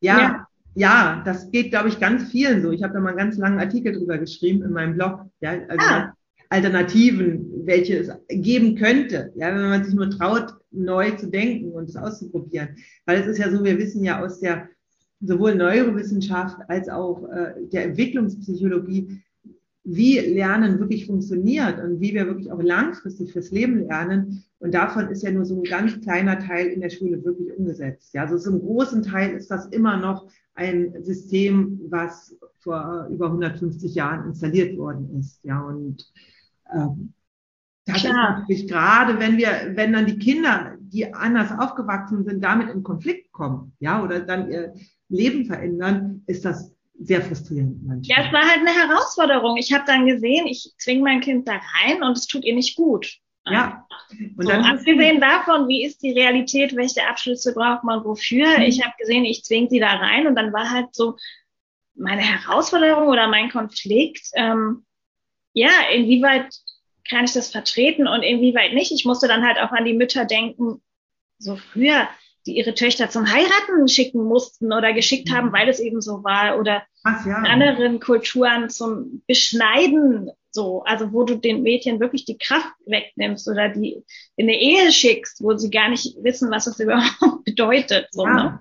ja, 0.00 0.20
ja, 0.20 0.48
ja 0.74 1.22
das 1.24 1.50
geht, 1.50 1.70
glaube 1.70 1.88
ich, 1.88 2.00
ganz 2.00 2.30
vielen 2.30 2.62
so. 2.62 2.70
Ich 2.70 2.82
habe 2.82 2.94
da 2.94 3.00
mal 3.00 3.10
einen 3.10 3.18
ganz 3.18 3.38
langen 3.38 3.58
Artikel 3.58 3.92
drüber 3.92 4.18
geschrieben 4.18 4.62
in 4.62 4.72
meinem 4.72 4.94
Blog. 4.94 5.20
Ja, 5.40 5.52
also 5.68 5.86
ah. 5.86 6.14
Alternativen, 6.50 7.66
welche 7.66 7.98
es 7.98 8.10
geben 8.28 8.76
könnte, 8.76 9.32
ja, 9.34 9.48
wenn 9.48 9.68
man 9.68 9.84
sich 9.84 9.94
nur 9.94 10.10
traut, 10.10 10.54
neu 10.70 11.10
zu 11.12 11.28
denken 11.28 11.72
und 11.72 11.88
es 11.88 11.96
auszuprobieren. 11.96 12.76
Weil 13.06 13.20
es 13.20 13.26
ist 13.26 13.38
ja 13.38 13.50
so, 13.50 13.64
wir 13.64 13.78
wissen 13.78 14.04
ja 14.04 14.22
aus 14.22 14.40
der 14.40 14.68
sowohl 15.20 15.54
Neurowissenschaft 15.54 16.58
als 16.68 16.88
auch 16.88 17.28
äh, 17.30 17.54
der 17.72 17.84
Entwicklungspsychologie, 17.84 19.22
wie 19.84 20.18
Lernen 20.18 20.80
wirklich 20.80 21.06
funktioniert 21.06 21.78
und 21.78 22.00
wie 22.00 22.14
wir 22.14 22.26
wirklich 22.26 22.50
auch 22.50 22.62
langfristig 22.62 23.32
fürs 23.32 23.50
Leben 23.50 23.86
lernen. 23.86 24.44
Und 24.58 24.72
davon 24.72 25.08
ist 25.08 25.22
ja 25.22 25.30
nur 25.30 25.44
so 25.44 25.56
ein 25.60 25.64
ganz 25.64 26.00
kleiner 26.00 26.38
Teil 26.38 26.68
in 26.68 26.80
der 26.80 26.88
Schule 26.88 27.22
wirklich 27.22 27.52
umgesetzt. 27.56 28.14
Ja, 28.14 28.22
also 28.22 28.38
so 28.38 28.50
im 28.50 28.60
großen 28.60 29.02
Teil 29.02 29.36
ist 29.36 29.50
das 29.50 29.66
immer 29.66 29.98
noch 29.98 30.26
ein 30.54 30.94
System, 31.02 31.80
was 31.90 32.34
vor 32.60 33.08
über 33.10 33.26
150 33.26 33.94
Jahren 33.94 34.26
installiert 34.28 34.78
worden 34.78 35.18
ist. 35.18 35.44
Ja, 35.44 35.60
und 35.60 36.10
ähm, 36.74 37.12
das 37.84 38.00
Klar. 38.00 38.12
ist 38.12 38.40
natürlich 38.40 38.68
gerade, 38.68 39.20
wenn 39.20 39.36
wir, 39.36 39.72
wenn 39.74 39.92
dann 39.92 40.06
die 40.06 40.18
Kinder, 40.18 40.76
die 40.80 41.12
anders 41.12 41.50
aufgewachsen 41.58 42.24
sind, 42.24 42.42
damit 42.42 42.70
in 42.70 42.82
Konflikt 42.82 43.32
kommen, 43.32 43.74
ja, 43.80 44.02
oder 44.02 44.20
dann 44.20 44.50
ihr 44.50 44.72
Leben 45.10 45.44
verändern, 45.44 46.22
ist 46.26 46.46
das 46.46 46.73
sehr 46.98 47.22
frustrierend 47.22 47.84
manchmal. 47.86 48.18
Ja, 48.18 48.26
es 48.26 48.32
war 48.32 48.42
halt 48.42 48.60
eine 48.60 48.72
Herausforderung. 48.72 49.56
Ich 49.56 49.72
habe 49.72 49.84
dann 49.86 50.06
gesehen, 50.06 50.46
ich 50.46 50.72
zwinge 50.78 51.02
mein 51.02 51.20
Kind 51.20 51.48
da 51.48 51.60
rein 51.82 52.02
und 52.02 52.16
es 52.16 52.26
tut 52.26 52.44
ihr 52.44 52.54
nicht 52.54 52.76
gut. 52.76 53.18
Ja. 53.46 53.86
Und 54.36 54.44
so, 54.44 54.48
dann 54.48 54.64
abgesehen 54.64 55.20
davon, 55.20 55.68
wie 55.68 55.84
ist 55.84 56.02
die 56.02 56.12
Realität, 56.12 56.74
welche 56.76 57.06
Abschlüsse 57.06 57.52
braucht 57.52 57.84
man 57.84 58.04
wofür? 58.04 58.58
Mhm. 58.58 58.64
Ich 58.64 58.82
habe 58.82 58.94
gesehen, 58.98 59.24
ich 59.24 59.44
zwinge 59.44 59.68
sie 59.68 59.80
da 59.80 59.94
rein 59.96 60.26
und 60.26 60.34
dann 60.34 60.52
war 60.52 60.70
halt 60.70 60.94
so 60.94 61.16
meine 61.94 62.22
Herausforderung 62.22 63.08
oder 63.08 63.28
mein 63.28 63.50
Konflikt, 63.50 64.30
ähm, 64.34 64.84
ja, 65.52 65.70
inwieweit 65.94 66.52
kann 67.08 67.24
ich 67.24 67.32
das 67.32 67.50
vertreten 67.50 68.08
und 68.08 68.22
inwieweit 68.22 68.72
nicht? 68.72 68.92
Ich 68.92 69.04
musste 69.04 69.28
dann 69.28 69.44
halt 69.44 69.58
auch 69.58 69.72
an 69.72 69.84
die 69.84 69.92
Mütter 69.92 70.24
denken, 70.24 70.82
so 71.38 71.56
früher, 71.56 72.08
die 72.46 72.56
ihre 72.56 72.74
Töchter 72.74 73.10
zum 73.10 73.30
Heiraten 73.30 73.88
schicken 73.88 74.24
mussten 74.24 74.72
oder 74.72 74.92
geschickt 74.92 75.30
haben, 75.30 75.48
mhm. 75.48 75.52
weil 75.52 75.68
es 75.68 75.80
eben 75.80 76.00
so 76.00 76.24
war 76.24 76.58
oder 76.58 76.82
Ach, 77.04 77.26
ja. 77.26 77.38
in 77.38 77.46
anderen 77.46 78.00
Kulturen 78.00 78.70
zum 78.70 79.22
Beschneiden 79.26 80.30
so, 80.54 80.84
also 80.84 81.12
wo 81.12 81.24
du 81.24 81.34
den 81.34 81.62
Mädchen 81.62 81.98
wirklich 81.98 82.24
die 82.24 82.38
Kraft 82.38 82.72
wegnimmst 82.86 83.48
oder 83.48 83.68
die 83.68 84.04
in 84.36 84.48
eine 84.48 84.58
Ehe 84.58 84.92
schickst, 84.92 85.42
wo 85.42 85.56
sie 85.56 85.70
gar 85.70 85.88
nicht 85.88 86.16
wissen, 86.22 86.50
was 86.50 86.66
das 86.66 86.78
überhaupt 86.80 87.44
bedeutet. 87.44 88.06
So, 88.12 88.24
ja. 88.24 88.34
Ne? 88.34 88.58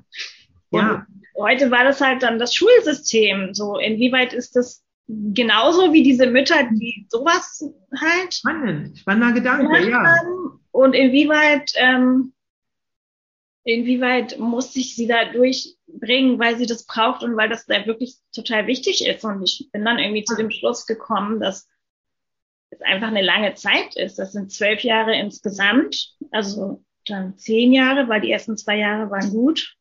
ja. 0.71 1.07
heute 1.37 1.69
war 1.69 1.83
das 1.83 2.01
halt 2.01 2.23
dann 2.23 2.39
das 2.39 2.55
Schulsystem. 2.55 3.53
So, 3.53 3.77
inwieweit 3.77 4.33
ist 4.33 4.55
das 4.55 4.83
genauso 5.07 5.93
wie 5.93 6.01
diese 6.01 6.25
Mütter, 6.25 6.67
die 6.71 7.05
sowas 7.09 7.63
halt 7.95 8.33
spannend, 8.33 8.97
spannender 8.97 9.33
Gedanke, 9.33 9.89
ja. 9.89 10.15
Und 10.71 10.95
inwieweit 10.95 11.71
ähm, 11.75 12.32
inwieweit 13.63 14.39
muss 14.39 14.75
ich 14.75 14.95
sie 14.95 15.07
da 15.07 15.25
durchbringen, 15.25 16.39
weil 16.39 16.57
sie 16.57 16.65
das 16.65 16.85
braucht 16.85 17.23
und 17.23 17.37
weil 17.37 17.49
das 17.49 17.65
da 17.65 17.85
wirklich 17.85 18.15
total 18.33 18.67
wichtig 18.67 19.05
ist. 19.05 19.23
Und 19.23 19.43
ich 19.43 19.69
bin 19.71 19.85
dann 19.85 19.99
irgendwie 19.99 20.23
zu 20.23 20.35
dem 20.35 20.51
Schluss 20.51 20.85
gekommen, 20.85 21.39
dass 21.39 21.67
es 22.69 22.81
einfach 22.81 23.07
eine 23.07 23.21
lange 23.21 23.53
Zeit 23.55 23.95
ist. 23.95 24.19
Das 24.19 24.33
sind 24.33 24.51
zwölf 24.51 24.81
Jahre 24.81 25.15
insgesamt, 25.15 26.15
also 26.31 26.83
dann 27.05 27.37
zehn 27.37 27.73
Jahre, 27.73 28.07
weil 28.07 28.21
die 28.21 28.31
ersten 28.31 28.57
zwei 28.57 28.77
Jahre 28.77 29.09
waren 29.09 29.29
gut. 29.29 29.75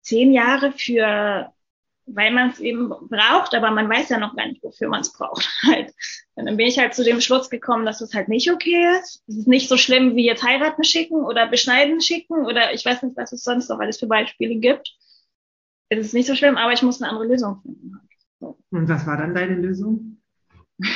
Zehn 0.00 0.32
Jahre 0.32 0.72
für 0.72 1.52
weil 2.06 2.30
man 2.30 2.50
es 2.50 2.60
eben 2.60 2.88
braucht, 2.88 3.54
aber 3.54 3.70
man 3.72 3.90
weiß 3.90 4.08
ja 4.10 4.18
noch 4.18 4.36
gar 4.36 4.46
nicht, 4.46 4.62
wofür 4.62 4.88
man 4.88 5.00
es 5.00 5.12
braucht. 5.12 5.48
Halt. 5.66 5.92
Und 6.34 6.46
dann 6.46 6.56
bin 6.56 6.66
ich 6.66 6.78
halt 6.78 6.94
zu 6.94 7.02
dem 7.02 7.20
Schluss 7.20 7.50
gekommen, 7.50 7.86
dass 7.86 8.00
es 8.00 8.14
halt 8.14 8.28
nicht 8.28 8.50
okay 8.50 8.86
ist. 8.98 9.24
Es 9.26 9.36
ist 9.38 9.48
nicht 9.48 9.68
so 9.68 9.76
schlimm 9.76 10.16
wie 10.16 10.26
jetzt 10.26 10.42
heiraten 10.42 10.84
schicken 10.84 11.24
oder 11.24 11.48
beschneiden 11.48 12.00
schicken 12.00 12.44
oder 12.44 12.74
ich 12.74 12.84
weiß 12.84 13.02
nicht, 13.02 13.16
was 13.16 13.32
es 13.32 13.42
sonst 13.42 13.68
noch 13.70 13.80
alles 13.80 13.98
für 13.98 14.06
Beispiele 14.06 14.56
gibt. 14.56 14.94
Es 15.88 16.06
ist 16.06 16.14
nicht 16.14 16.26
so 16.26 16.34
schlimm, 16.34 16.56
aber 16.56 16.72
ich 16.72 16.82
muss 16.82 17.00
eine 17.00 17.10
andere 17.10 17.26
Lösung 17.26 17.60
finden. 17.62 17.92
So. 18.38 18.58
Und 18.70 18.88
was 18.88 19.06
war 19.06 19.16
dann 19.16 19.34
deine 19.34 19.54
Lösung? 19.54 20.20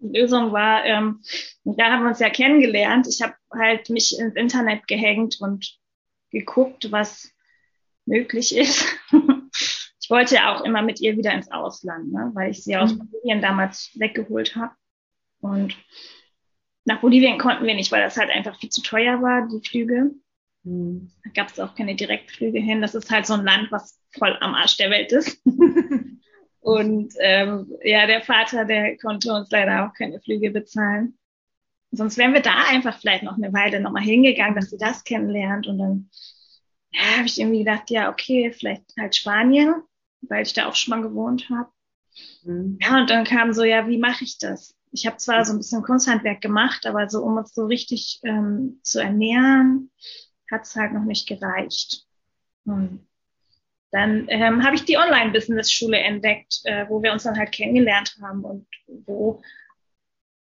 Die 0.00 0.16
Lösung 0.16 0.52
war, 0.52 0.84
ähm, 0.84 1.22
da 1.64 1.90
haben 1.90 2.02
wir 2.02 2.10
uns 2.10 2.20
ja 2.20 2.30
kennengelernt. 2.30 3.08
Ich 3.08 3.20
habe 3.20 3.34
halt 3.52 3.90
mich 3.90 4.16
ins 4.16 4.36
Internet 4.36 4.86
gehängt 4.86 5.40
und 5.40 5.76
geguckt, 6.30 6.92
was 6.92 7.32
möglich 8.06 8.56
ist. 8.56 8.86
ich 10.08 10.10
wollte 10.10 10.36
ja 10.36 10.54
auch 10.54 10.64
immer 10.64 10.80
mit 10.80 11.02
ihr 11.02 11.18
wieder 11.18 11.34
ins 11.34 11.50
Ausland, 11.50 12.10
ne, 12.10 12.30
weil 12.32 12.50
ich 12.50 12.64
sie 12.64 12.78
aus 12.78 12.94
mhm. 12.94 13.10
Bolivien 13.10 13.42
damals 13.42 13.90
weggeholt 13.94 14.56
habe. 14.56 14.72
Und 15.42 15.76
nach 16.86 17.02
Bolivien 17.02 17.36
konnten 17.36 17.66
wir 17.66 17.74
nicht, 17.74 17.92
weil 17.92 18.00
das 18.00 18.16
halt 18.16 18.30
einfach 18.30 18.58
viel 18.58 18.70
zu 18.70 18.80
teuer 18.80 19.20
war, 19.20 19.46
die 19.48 19.68
Flüge. 19.68 20.12
Mhm. 20.62 21.10
Da 21.24 21.30
gab 21.34 21.48
es 21.48 21.60
auch 21.60 21.74
keine 21.74 21.94
Direktflüge 21.94 22.58
hin. 22.58 22.80
Das 22.80 22.94
ist 22.94 23.10
halt 23.10 23.26
so 23.26 23.34
ein 23.34 23.44
Land, 23.44 23.70
was 23.70 24.00
voll 24.18 24.34
am 24.40 24.54
Arsch 24.54 24.78
der 24.78 24.88
Welt 24.88 25.12
ist. 25.12 25.42
Und 26.60 27.12
ähm, 27.20 27.70
ja, 27.84 28.06
der 28.06 28.22
Vater, 28.22 28.64
der 28.64 28.96
konnte 28.96 29.30
uns 29.34 29.50
leider 29.50 29.86
auch 29.86 29.92
keine 29.92 30.22
Flüge 30.22 30.50
bezahlen. 30.50 31.18
Sonst 31.90 32.16
wären 32.16 32.32
wir 32.32 32.40
da 32.40 32.64
einfach 32.70 32.98
vielleicht 32.98 33.24
noch 33.24 33.36
eine 33.36 33.52
Weile 33.52 33.80
nochmal 33.80 34.04
hingegangen, 34.04 34.54
dass 34.54 34.70
sie 34.70 34.78
das 34.78 35.04
kennenlernt. 35.04 35.66
Und 35.66 35.78
dann 35.78 36.10
ja, 36.92 37.18
habe 37.18 37.26
ich 37.26 37.38
irgendwie 37.38 37.58
gedacht, 37.58 37.90
ja, 37.90 38.10
okay, 38.10 38.50
vielleicht 38.52 38.84
halt 38.98 39.14
Spanien 39.14 39.82
weil 40.22 40.42
ich 40.42 40.52
da 40.52 40.66
auch 40.66 40.74
schon 40.74 40.98
mal 40.98 41.06
gewohnt 41.06 41.48
habe. 41.50 41.70
Mhm. 42.44 42.78
Ja, 42.80 42.98
und 42.98 43.10
dann 43.10 43.24
kam 43.24 43.52
so, 43.52 43.64
ja, 43.64 43.86
wie 43.88 43.98
mache 43.98 44.24
ich 44.24 44.38
das? 44.38 44.74
Ich 44.90 45.06
habe 45.06 45.18
zwar 45.18 45.44
so 45.44 45.52
ein 45.52 45.58
bisschen 45.58 45.82
Kunsthandwerk 45.82 46.40
gemacht, 46.40 46.86
aber 46.86 47.08
so 47.08 47.22
um 47.22 47.36
uns 47.36 47.54
so 47.54 47.66
richtig 47.66 48.20
ähm, 48.24 48.80
zu 48.82 49.00
ernähren, 49.00 49.90
hat 50.50 50.62
es 50.62 50.76
halt 50.76 50.92
noch 50.92 51.04
nicht 51.04 51.28
gereicht. 51.28 52.06
Hm. 52.64 53.06
Dann 53.90 54.26
ähm, 54.28 54.64
habe 54.64 54.76
ich 54.76 54.84
die 54.84 54.98
Online-Business-Schule 54.98 55.98
entdeckt, 55.98 56.60
äh, 56.64 56.88
wo 56.88 57.02
wir 57.02 57.12
uns 57.12 57.22
dann 57.22 57.38
halt 57.38 57.52
kennengelernt 57.52 58.16
haben 58.20 58.44
und 58.44 58.66
wo 58.86 59.42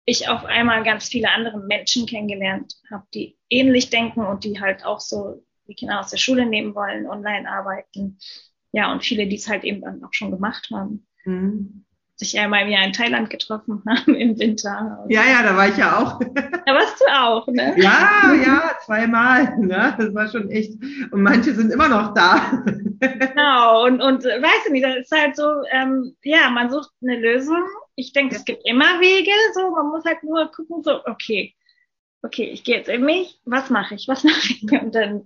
ich 0.04 0.28
auf 0.28 0.44
einmal 0.44 0.82
ganz 0.84 1.08
viele 1.08 1.30
andere 1.30 1.58
Menschen 1.58 2.06
kennengelernt 2.06 2.74
habe, 2.90 3.06
die 3.14 3.36
ähnlich 3.48 3.90
denken 3.90 4.24
und 4.24 4.44
die 4.44 4.60
halt 4.60 4.84
auch 4.84 5.00
so 5.00 5.44
die 5.68 5.74
Kinder 5.74 6.00
aus 6.00 6.10
der 6.10 6.18
Schule 6.18 6.46
nehmen 6.46 6.74
wollen, 6.74 7.06
online 7.06 7.48
arbeiten. 7.48 8.18
Ja, 8.72 8.90
und 8.92 9.04
viele, 9.04 9.26
die 9.26 9.36
es 9.36 9.48
halt 9.48 9.64
eben 9.64 9.82
dann 9.82 10.02
auch 10.02 10.12
schon 10.12 10.30
gemacht 10.30 10.70
haben. 10.72 11.06
Mhm 11.24 11.84
sich 12.22 12.38
einmal 12.38 12.62
im 12.62 12.68
Jahr 12.68 12.84
in 12.84 12.92
Thailand 12.92 13.30
getroffen 13.30 13.82
haben 13.88 14.14
im 14.14 14.38
Winter. 14.38 15.04
Ja, 15.08 15.24
ja, 15.24 15.42
da 15.42 15.56
war 15.56 15.68
ich 15.68 15.76
ja 15.76 15.98
auch. 15.98 16.20
Da 16.20 16.74
warst 16.74 17.00
du 17.00 17.04
auch, 17.12 17.46
ne? 17.48 17.74
Ja, 17.82 18.32
ja, 18.34 18.70
zweimal. 18.84 19.58
Ne? 19.58 19.94
Das 19.98 20.14
war 20.14 20.28
schon 20.28 20.50
echt. 20.50 20.72
Und 21.10 21.22
manche 21.22 21.54
sind 21.54 21.72
immer 21.72 21.88
noch 21.88 22.14
da. 22.14 22.62
Genau, 23.00 23.84
und, 23.84 24.00
und 24.00 24.24
weißt 24.24 24.66
du 24.66 24.72
nicht, 24.72 24.84
das 24.84 24.96
ist 24.98 25.12
halt 25.12 25.36
so, 25.36 25.44
ähm, 25.72 26.16
ja, 26.22 26.50
man 26.50 26.70
sucht 26.70 26.90
eine 27.02 27.18
Lösung. 27.18 27.64
Ich 27.96 28.12
denke, 28.12 28.34
ja. 28.34 28.38
es 28.38 28.44
gibt 28.44 28.62
immer 28.64 29.00
Wege, 29.00 29.32
so, 29.54 29.70
man 29.70 29.88
muss 29.88 30.04
halt 30.04 30.22
nur 30.22 30.50
gucken, 30.52 30.82
so, 30.82 31.04
okay, 31.06 31.54
okay, 32.22 32.44
ich 32.44 32.62
gehe 32.62 32.76
jetzt 32.76 32.88
in 32.88 33.04
mich, 33.04 33.40
was 33.44 33.70
mache 33.70 33.96
ich, 33.96 34.06
was 34.06 34.22
mache 34.24 34.52
ich? 34.52 34.62
Und 34.62 34.94
dann 34.94 35.22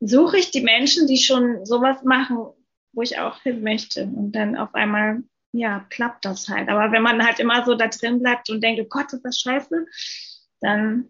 suche 0.00 0.36
ich 0.36 0.50
die 0.50 0.60
Menschen, 0.60 1.06
die 1.06 1.16
schon 1.16 1.64
sowas 1.64 2.02
machen, 2.04 2.48
wo 2.96 3.02
ich 3.02 3.18
auch 3.18 3.40
hin 3.42 3.62
möchte. 3.62 4.04
Und 4.04 4.32
dann 4.32 4.56
auf 4.56 4.74
einmal 4.74 5.22
ja, 5.52 5.86
klappt 5.90 6.24
das 6.24 6.48
halt. 6.48 6.68
Aber 6.68 6.92
wenn 6.92 7.02
man 7.02 7.24
halt 7.24 7.38
immer 7.38 7.64
so 7.64 7.74
da 7.74 7.88
drin 7.88 8.20
bleibt 8.20 8.50
und 8.50 8.62
denkt, 8.62 8.80
oh 8.82 8.88
Gott, 8.88 9.12
ist 9.12 9.22
das 9.22 9.38
scheiße, 9.38 9.86
dann 10.60 11.06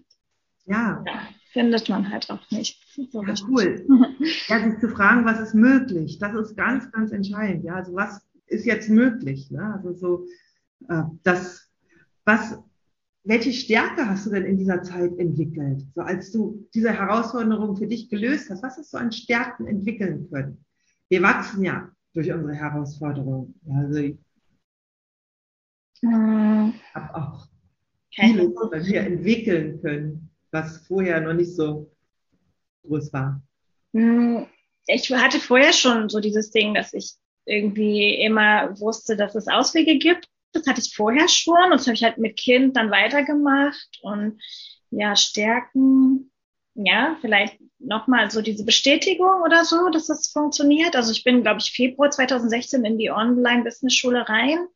ja. 0.67 1.03
ja 1.07 1.29
findet 1.53 1.89
man 1.89 2.11
halt 2.11 2.31
auch 2.31 2.51
nichts. 2.51 2.79
So 3.11 3.23
ja, 3.23 3.35
cool. 3.49 3.87
ja, 4.49 4.69
sich 4.69 4.79
zu 4.79 4.89
fragen, 4.89 5.25
was 5.25 5.41
ist 5.41 5.55
möglich, 5.55 6.19
das 6.19 6.35
ist 6.35 6.57
ganz, 6.57 6.91
ganz 6.93 7.13
entscheidend. 7.13 7.65
Ja, 7.65 7.77
also 7.77 7.95
was 7.95 8.21
ist 8.47 8.67
jetzt 8.67 8.89
möglich? 8.89 9.51
Ne? 9.51 9.75
Also 9.75 9.95
so, 9.95 10.27
äh, 10.89 11.03
das, 11.23 11.71
was, 12.25 12.59
welche 13.25 13.53
Stärke 13.53 14.09
hast 14.09 14.27
du 14.27 14.31
denn 14.31 14.45
in 14.45 14.59
dieser 14.59 14.83
Zeit 14.83 15.19
entwickelt? 15.19 15.83
So 15.95 16.03
als 16.03 16.31
du 16.31 16.69
diese 16.75 16.93
Herausforderung 16.93 17.77
für 17.77 17.87
dich 17.87 18.11
gelöst 18.11 18.51
hast, 18.51 18.63
was 18.63 18.77
hast 18.77 18.93
du 18.93 18.99
an 18.99 19.13
Stärken 19.13 19.67
entwickeln 19.67 20.29
können? 20.31 20.66
Wir 21.09 21.23
wachsen 21.23 21.65
ja 21.65 21.89
durch 22.15 22.33
unsere 22.33 22.55
Herausforderungen. 22.55 23.55
Also 23.69 24.17
hm. 26.03 26.75
habe 26.95 27.15
auch 27.15 27.47
vieles 28.11 28.55
bei 28.71 28.81
mir 28.81 29.01
entwickeln 29.01 29.81
können, 29.83 30.31
was 30.51 30.87
vorher 30.87 31.21
noch 31.21 31.35
nicht 31.35 31.55
so 31.55 31.91
groß 32.85 33.13
war. 33.13 33.43
Hm, 33.93 34.47
ich 34.87 35.11
hatte 35.11 35.41
vorher 35.41 35.73
schon 35.73 36.09
so 36.09 36.21
dieses 36.21 36.51
Ding, 36.51 36.75
dass 36.75 36.93
ich 36.93 37.15
irgendwie 37.45 38.15
immer 38.15 38.79
wusste, 38.81 39.17
dass 39.17 39.35
es 39.35 39.49
Auswege 39.49 39.99
gibt. 39.99 40.29
Das 40.53 40.67
hatte 40.67 40.81
ich 40.81 40.95
vorher 40.95 41.29
schon 41.29 41.65
und 41.65 41.73
das 41.73 41.87
habe 41.87 41.95
ich 41.95 42.05
halt 42.05 42.19
mit 42.19 42.37
Kind 42.37 42.77
dann 42.77 42.91
weitergemacht 42.91 43.99
und 44.03 44.41
ja, 44.91 45.15
Stärken, 45.17 46.31
ja, 46.77 47.17
vielleicht 47.21 47.59
nochmal 47.79 48.31
so 48.31 48.43
diese 48.43 48.65
Bestätigung 48.65 49.43
oder 49.45 49.65
so, 49.65 49.89
dass 49.91 50.07
das 50.07 50.29
funktioniert. 50.29 50.95
Also 50.95 51.13
ich 51.13 51.25
bin, 51.25 51.43
glaube 51.43 51.61
ich, 51.61 51.73
Februar 51.73 52.11
2016 52.11 52.85
in 52.85 52.99
die 52.99 53.11
Online-Business-Schule 53.11 54.29
rein 54.29 54.67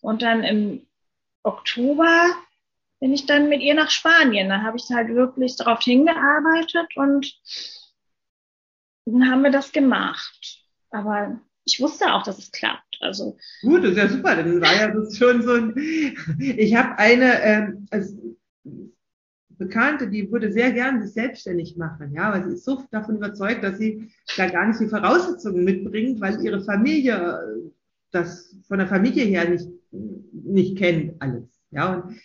und 0.00 0.22
dann 0.22 0.44
im 0.44 0.86
Oktober 1.42 2.26
bin 3.00 3.12
ich 3.12 3.26
dann 3.26 3.48
mit 3.48 3.60
ihr 3.60 3.74
nach 3.74 3.90
Spanien. 3.90 4.48
Da 4.48 4.62
habe 4.62 4.76
ich 4.76 4.88
halt 4.90 5.08
wirklich 5.08 5.56
darauf 5.56 5.80
hingearbeitet 5.82 6.96
und 6.96 7.34
dann 9.04 9.30
haben 9.30 9.42
wir 9.42 9.50
das 9.50 9.72
gemacht. 9.72 10.64
Aber 10.90 11.40
ich 11.64 11.80
wusste 11.80 12.12
auch, 12.12 12.22
dass 12.22 12.38
es 12.38 12.52
klappt. 12.52 12.82
Also 13.00 13.36
gut, 13.62 13.82
das 13.82 13.90
ist 13.92 13.98
ja 13.98 14.08
super. 14.08 14.36
Dann 14.36 14.60
war 14.60 14.74
ja 14.74 14.88
das 14.88 15.16
schon 15.16 15.42
so 15.42 15.54
ein. 15.54 15.74
Ich 16.38 16.74
habe 16.74 16.98
eine 16.98 17.42
ähm, 17.42 17.86
also 17.90 18.36
Bekannte, 19.58 20.08
die 20.08 20.30
würde 20.30 20.52
sehr 20.52 20.72
gern 20.72 21.02
sich 21.02 21.12
selbstständig 21.12 21.76
machen, 21.76 22.12
ja, 22.12 22.32
weil 22.32 22.44
sie 22.44 22.54
ist 22.54 22.64
so 22.64 22.82
davon 22.90 23.16
überzeugt, 23.16 23.64
dass 23.64 23.78
sie 23.78 24.08
da 24.36 24.48
gar 24.48 24.66
nicht 24.68 24.80
die 24.80 24.88
Voraussetzungen 24.88 25.64
mitbringt, 25.64 26.20
weil 26.20 26.40
ihre 26.44 26.62
Familie 26.62 27.72
das 28.10 28.54
von 28.68 28.78
der 28.78 28.86
Familie 28.86 29.24
her 29.24 29.48
nicht 29.48 29.68
nicht 30.46 30.78
kennt 30.78 31.20
alles. 31.20 31.44
Ja, 31.70 31.94
und 31.94 32.16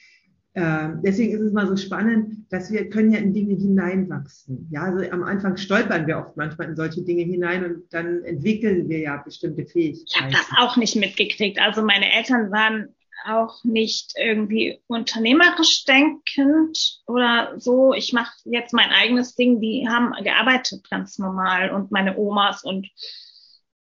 äh, 0.53 0.89
deswegen 1.03 1.33
ist 1.33 1.41
es 1.41 1.53
mal 1.53 1.67
so 1.67 1.77
spannend, 1.77 2.45
dass 2.49 2.71
wir 2.71 2.89
können 2.89 3.11
ja 3.11 3.19
in 3.19 3.33
Dinge 3.33 3.55
hineinwachsen. 3.55 4.67
Ja, 4.69 4.83
also 4.83 5.09
am 5.11 5.23
Anfang 5.23 5.57
stolpern 5.57 6.07
wir 6.07 6.17
oft 6.17 6.35
manchmal 6.35 6.69
in 6.69 6.75
solche 6.75 7.01
Dinge 7.03 7.23
hinein 7.23 7.63
und 7.63 7.93
dann 7.93 8.23
entwickeln 8.23 8.89
wir 8.89 8.99
ja 8.99 9.17
bestimmte 9.17 9.65
Fähigkeiten. 9.65 10.05
Ich 10.07 10.21
habe 10.21 10.31
das 10.31 10.47
auch 10.59 10.77
nicht 10.77 10.95
mitgekriegt. 10.95 11.59
Also 11.59 11.83
meine 11.83 12.11
Eltern 12.11 12.51
waren 12.51 12.89
auch 13.25 13.63
nicht 13.63 14.13
irgendwie 14.17 14.81
unternehmerisch 14.88 15.86
denkend 15.86 17.01
oder 17.07 17.60
so. 17.60 17.93
Ich 17.93 18.13
mache 18.13 18.34
jetzt 18.45 18.73
mein 18.73 18.89
eigenes 18.89 19.36
Ding. 19.36 19.62
Die 19.62 19.88
haben 19.89 20.13
gearbeitet 20.23 20.89
ganz 20.89 21.17
normal 21.17 21.71
und 21.71 21.91
meine 21.91 22.17
Omas 22.17 22.63
und 22.63 22.88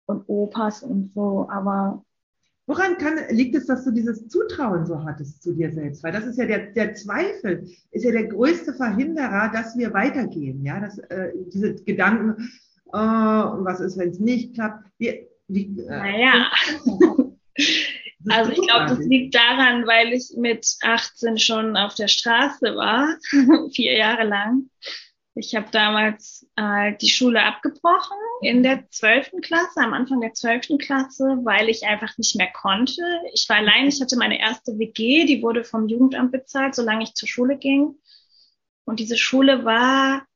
und 0.07 0.29
Opas 0.29 0.83
und 0.83 1.13
so. 1.15 1.49
Aber 1.51 2.05
Woran 2.71 2.99
kann, 2.99 3.19
liegt 3.31 3.57
es, 3.57 3.67
dass 3.67 3.85
du 3.85 3.91
dieses 3.91 4.29
Zutrauen 4.29 4.87
so 4.87 5.03
hattest 5.03 5.43
zu 5.43 5.53
dir 5.53 5.73
selbst? 5.73 6.05
Weil 6.05 6.13
das 6.13 6.25
ist 6.25 6.39
ja 6.39 6.47
der, 6.47 6.67
der 6.71 6.95
Zweifel, 6.95 7.67
ist 7.91 8.05
ja 8.05 8.13
der 8.13 8.29
größte 8.29 8.75
Verhinderer, 8.75 9.51
dass 9.53 9.77
wir 9.77 9.93
weitergehen. 9.93 10.65
Ja, 10.65 10.79
dass 10.79 10.97
äh, 10.99 11.33
diese 11.53 11.75
Gedanken, 11.75 12.49
oh, 12.87 12.93
was 12.93 13.81
ist, 13.81 13.99
wenn 13.99 14.11
es 14.11 14.21
nicht 14.21 14.55
klappt? 14.55 14.89
Wie, 14.99 15.27
wie, 15.49 15.81
äh, 15.81 15.89
naja. 15.89 16.47
Also 18.31 18.53
ich 18.53 18.61
glaube, 18.61 18.87
das 18.87 18.99
liegt 19.01 19.35
daran, 19.35 19.87
weil 19.87 20.13
ich 20.13 20.33
mit 20.37 20.67
18 20.83 21.39
schon 21.39 21.77
auf 21.77 21.95
der 21.95 22.09
Straße 22.09 22.75
war, 22.77 23.17
vier 23.75 23.97
Jahre 23.97 24.25
lang. 24.25 24.71
Ich 25.35 25.55
habe 25.55 25.69
damals 25.71 26.47
äh, 26.57 26.97
die 27.01 27.09
Schule 27.09 27.43
abgebrochen 27.43 28.17
in 28.43 28.63
der 28.63 28.91
zwölften 28.91 29.41
Klasse, 29.41 29.81
am 29.81 29.95
Anfang 29.95 30.21
der 30.21 30.35
zwölften 30.35 30.79
Klasse, 30.79 31.39
weil 31.45 31.69
ich 31.69 31.85
einfach 31.85 32.19
nicht 32.19 32.37
mehr 32.37 32.51
konnte. 32.53 33.03
Ich 33.33 33.49
war 33.49 33.57
allein, 33.57 33.87
ich 33.87 34.01
hatte 34.01 34.17
meine 34.17 34.41
erste 34.41 34.79
WG, 34.79 35.25
die 35.25 35.43
wurde 35.43 35.65
vom 35.65 35.89
Jugendamt 35.89 36.33
bezahlt, 36.33 36.75
solange 36.75 37.05
ich 37.05 37.15
zur 37.15 37.29
Schule 37.29 37.57
ging. 37.57 37.95
Und 38.85 38.99
diese 38.99 39.17
Schule 39.17 39.65
war 39.65 40.27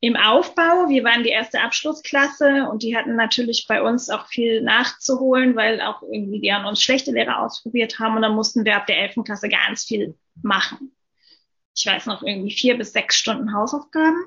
im 0.00 0.16
Aufbau. 0.16 0.88
Wir 0.88 1.04
waren 1.04 1.22
die 1.22 1.30
erste 1.30 1.60
Abschlussklasse 1.60 2.68
und 2.70 2.82
die 2.82 2.96
hatten 2.96 3.16
natürlich 3.16 3.66
bei 3.68 3.82
uns 3.82 4.10
auch 4.10 4.26
viel 4.26 4.62
nachzuholen, 4.62 5.56
weil 5.56 5.80
auch 5.80 6.02
irgendwie 6.02 6.40
die 6.40 6.52
an 6.52 6.64
uns 6.64 6.82
schlechte 6.82 7.12
Lehrer 7.12 7.40
ausprobiert 7.40 7.98
haben 7.98 8.16
und 8.16 8.22
dann 8.22 8.34
mussten 8.34 8.64
wir 8.64 8.76
ab 8.76 8.86
der 8.86 8.98
elften 8.98 9.24
Klasse 9.24 9.48
ganz 9.48 9.84
viel 9.84 10.14
machen 10.42 10.92
ich 11.80 11.86
weiß 11.86 12.06
noch, 12.06 12.22
irgendwie 12.22 12.52
vier 12.52 12.76
bis 12.76 12.92
sechs 12.92 13.16
Stunden 13.16 13.54
Hausaufgaben 13.54 14.26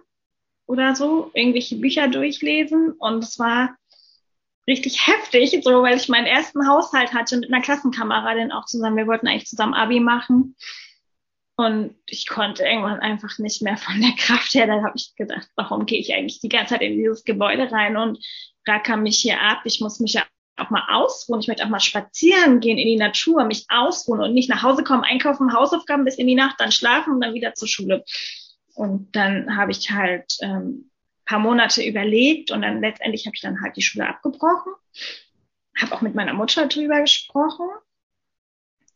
oder 0.66 0.96
so, 0.96 1.32
irgendwelche 1.34 1.76
Bücher 1.76 2.08
durchlesen. 2.08 2.94
Und 2.94 3.24
es 3.24 3.38
war 3.38 3.76
richtig 4.68 5.08
heftig, 5.08 5.60
so, 5.64 5.84
weil 5.84 5.98
ich 5.98 6.10
meinen 6.10 6.26
ersten 6.26 6.68
Haushalt 6.68 7.14
hatte 7.14 7.38
mit 7.38 7.52
einer 7.52 7.62
Klassenkameradin 7.62 8.52
auch 8.52 8.66
zusammen. 8.66 8.98
Wir 8.98 9.08
wollten 9.08 9.28
eigentlich 9.28 9.48
zusammen 9.48 9.74
Abi 9.74 10.00
machen. 10.00 10.56
Und 11.56 11.96
ich 12.08 12.28
konnte 12.28 12.64
irgendwann 12.64 13.00
einfach 13.00 13.38
nicht 13.38 13.62
mehr 13.62 13.78
von 13.78 14.02
der 14.02 14.14
Kraft 14.18 14.54
her. 14.54 14.68
Dann 14.68 14.84
habe 14.84 14.96
ich 14.96 15.16
gedacht, 15.16 15.48
warum 15.56 15.86
gehe 15.86 16.00
ich 16.00 16.14
eigentlich 16.14 16.40
die 16.40 16.50
ganze 16.50 16.74
Zeit 16.74 16.82
in 16.82 16.98
dieses 16.98 17.24
Gebäude 17.24 17.72
rein 17.72 17.96
und 17.96 18.18
racker 18.68 18.98
mich 18.98 19.20
hier 19.20 19.40
ab? 19.40 19.62
Ich 19.66 19.80
muss 19.80 20.00
mich 20.00 20.14
ja 20.14 20.24
auch 20.58 20.70
mal 20.70 20.84
ausruhen. 20.90 21.42
Ich 21.42 21.48
möchte 21.48 21.64
auch 21.64 21.70
mal 21.70 21.80
spazieren 21.80 22.60
gehen 22.60 22.78
in 22.78 22.88
die 22.88 22.96
Natur, 22.96 23.46
mich 23.46 23.66
ausruhen 23.70 24.22
und 24.22 24.34
nicht 24.34 24.50
nach 24.50 24.64
Hause 24.64 24.84
kommen, 24.84 25.04
einkaufen, 25.04 25.54
Hausaufgaben 25.54 26.06
bis 26.06 26.16
in 26.16 26.28
die 26.28 26.36
Nacht, 26.36 26.56
dann 26.60 26.72
schlafen 26.72 27.14
und 27.14 27.22
dann 27.22 27.34
wieder 27.34 27.54
zur 27.54 27.68
Schule. 27.68 28.04
Und 28.76 29.16
dann 29.16 29.56
habe 29.56 29.72
ich 29.72 29.92
halt 29.92 30.38
ähm, 30.42 30.90
paar 31.26 31.40
Monate 31.40 31.84
überlegt 31.84 32.52
und 32.52 32.62
dann 32.62 32.82
letztendlich 32.82 33.26
habe 33.26 33.36
ich 33.36 33.42
dann 33.42 33.62
halt 33.62 33.76
die 33.78 33.82
Schule 33.82 34.08
abgebrochen. 34.08 34.74
Habe 35.80 35.96
auch 35.96 36.02
mit 36.02 36.16
meiner 36.16 36.34
Mutter 36.34 36.68
drüber 36.68 37.02
gesprochen. 37.02 37.68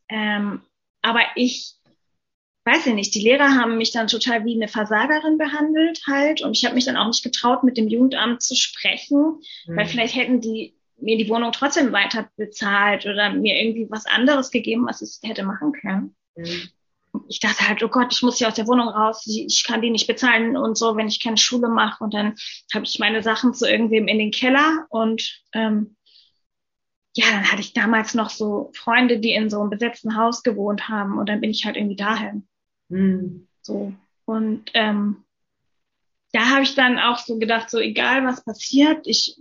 Ähm, 0.10 0.62
aber 1.02 1.22
ich 1.36 1.77
weiß 2.68 2.86
ich 2.86 2.94
nicht, 2.94 3.16
die 3.16 3.22
Lehrer 3.22 3.56
haben 3.56 3.78
mich 3.78 3.92
dann 3.92 4.08
total 4.08 4.44
wie 4.44 4.56
eine 4.56 4.68
Versagerin 4.68 5.38
behandelt 5.38 6.02
halt 6.06 6.42
und 6.42 6.56
ich 6.56 6.66
habe 6.66 6.76
mich 6.76 6.86
dann 6.86 6.98
auch 6.98 7.08
nicht 7.08 7.24
getraut, 7.24 7.64
mit 7.64 7.78
dem 7.78 7.88
Jugendamt 7.88 8.42
zu 8.42 8.56
sprechen, 8.56 9.40
mhm. 9.66 9.78
weil 9.78 9.86
vielleicht 9.86 10.16
hätten 10.16 10.42
die 10.42 10.76
mir 11.00 11.18
die 11.18 11.30
Wohnung 11.30 11.52
trotzdem 11.52 11.94
weiter 11.94 12.30
bezahlt 12.36 13.06
oder 13.06 13.32
mir 13.32 13.56
irgendwie 13.62 13.88
was 13.90 14.06
anderes 14.06 14.52
gegeben, 14.52 14.86
was 14.86 15.02
ich 15.02 15.28
hätte 15.28 15.44
machen 15.44 15.72
können. 15.72 16.16
Mhm. 16.36 16.70
Ich 17.30 17.40
dachte 17.40 17.68
halt, 17.68 17.82
oh 17.84 17.88
Gott, 17.88 18.14
ich 18.14 18.22
muss 18.22 18.38
hier 18.38 18.48
aus 18.48 18.56
der 18.56 18.68
Wohnung 18.68 18.90
raus, 18.90 19.26
ich 19.26 19.64
kann 19.66 19.82
die 19.82 19.90
nicht 19.90 20.08
bezahlen 20.08 20.58
und 20.58 20.78
so, 20.78 20.96
wenn 20.98 21.08
ich 21.08 21.24
keine 21.24 21.38
Schule 21.38 21.70
mache. 21.70 22.04
Und 22.04 22.14
dann 22.14 22.36
habe 22.74 22.86
ich 22.86 23.00
meine 23.00 23.24
Sachen 23.24 23.54
zu 23.54 23.68
irgendwem 23.68 24.08
in 24.08 24.20
den 24.20 24.32
Keller 24.32 24.86
und 24.90 25.42
ähm, 25.54 25.96
ja, 27.16 27.26
dann 27.32 27.52
hatte 27.52 27.62
ich 27.62 27.74
damals 27.74 28.14
noch 28.14 28.30
so 28.30 28.72
Freunde, 28.76 29.20
die 29.20 29.34
in 29.34 29.50
so 29.50 29.60
einem 29.60 29.72
besetzten 29.72 30.16
Haus 30.16 30.44
gewohnt 30.44 30.90
haben 30.90 31.18
und 31.18 31.28
dann 31.28 31.42
bin 31.42 31.50
ich 31.50 31.66
halt 31.66 31.76
irgendwie 31.76 31.96
dahin. 31.96 32.48
Mhm. 32.90 33.48
So. 33.62 33.94
Und 34.26 34.72
ähm, 34.74 35.24
da 36.34 36.50
habe 36.50 36.64
ich 36.64 36.76
dann 36.76 37.00
auch 37.00 37.20
so 37.20 37.38
gedacht, 37.40 37.70
so 37.70 37.80
egal 37.80 38.26
was 38.26 38.44
passiert, 38.44 39.08
ich 39.08 39.38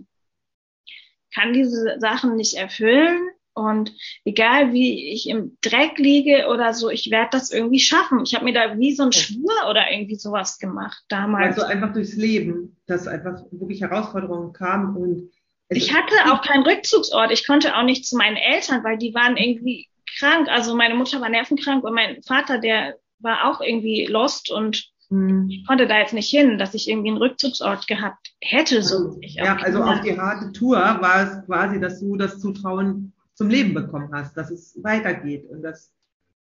kann 1.33 1.53
diese 1.53 1.97
Sachen 1.99 2.35
nicht 2.35 2.55
erfüllen. 2.55 3.29
Und 3.53 3.91
egal 4.23 4.71
wie 4.71 5.11
ich 5.11 5.27
im 5.27 5.57
Dreck 5.61 5.97
liege 5.97 6.47
oder 6.47 6.75
so, 6.75 6.91
ich 6.91 7.09
werde 7.09 7.29
das 7.31 7.49
irgendwie 7.49 7.79
schaffen. 7.79 8.21
Ich 8.23 8.35
habe 8.35 8.45
mir 8.45 8.53
da 8.53 8.77
wie 8.77 8.93
so 8.93 9.01
ein 9.01 9.11
Schwur 9.11 9.67
oder 9.67 9.91
irgendwie 9.91 10.15
sowas 10.15 10.59
gemacht 10.59 11.03
damals. 11.09 11.57
Also 11.57 11.63
einfach 11.67 11.91
durchs 11.91 12.15
Leben, 12.15 12.77
dass 12.85 13.07
einfach 13.07 13.41
wirklich 13.49 13.81
Herausforderungen 13.81 14.53
kamen 14.53 14.95
und 14.95 15.31
ich 15.69 15.93
hatte 15.93 16.31
auch 16.31 16.41
keinen 16.43 16.63
Rückzugsort. 16.63 17.31
Ich 17.31 17.45
konnte 17.45 17.75
auch 17.75 17.83
nicht 17.83 18.05
zu 18.05 18.15
meinen 18.15 18.37
Eltern, 18.37 18.83
weil 18.83 18.97
die 18.97 19.13
waren 19.13 19.35
irgendwie 19.35 19.89
krank. 20.17 20.47
Also 20.47 20.75
meine 20.75 20.95
Mutter 20.95 21.19
war 21.19 21.29
nervenkrank 21.29 21.83
und 21.83 21.93
mein 21.93 22.21
Vater, 22.23 22.59
der 22.59 22.97
war 23.19 23.49
auch 23.49 23.61
irgendwie 23.61 24.05
lost 24.05 24.51
und 24.51 24.91
hm. 25.09 25.49
ich 25.49 25.65
konnte 25.65 25.87
da 25.87 25.99
jetzt 25.99 26.13
nicht 26.13 26.29
hin, 26.29 26.57
dass 26.57 26.73
ich 26.73 26.89
irgendwie 26.89 27.09
einen 27.09 27.17
Rückzugsort 27.17 27.87
gehabt 27.87 28.33
hätte. 28.41 28.83
So 28.83 28.95
also, 28.95 29.19
ja, 29.21 29.55
also 29.55 29.83
auf 29.83 30.01
die 30.01 30.17
harte 30.17 30.51
Tour 30.51 30.77
war 30.77 31.23
es 31.23 31.45
quasi, 31.45 31.79
dass 31.79 31.99
du 31.99 32.17
das 32.17 32.39
Zutrauen 32.39 33.13
zum 33.33 33.49
Leben 33.49 33.73
bekommen 33.73 34.09
hast, 34.13 34.35
dass 34.35 34.51
es 34.51 34.77
weitergeht 34.83 35.49
und 35.49 35.61
dass 35.61 35.93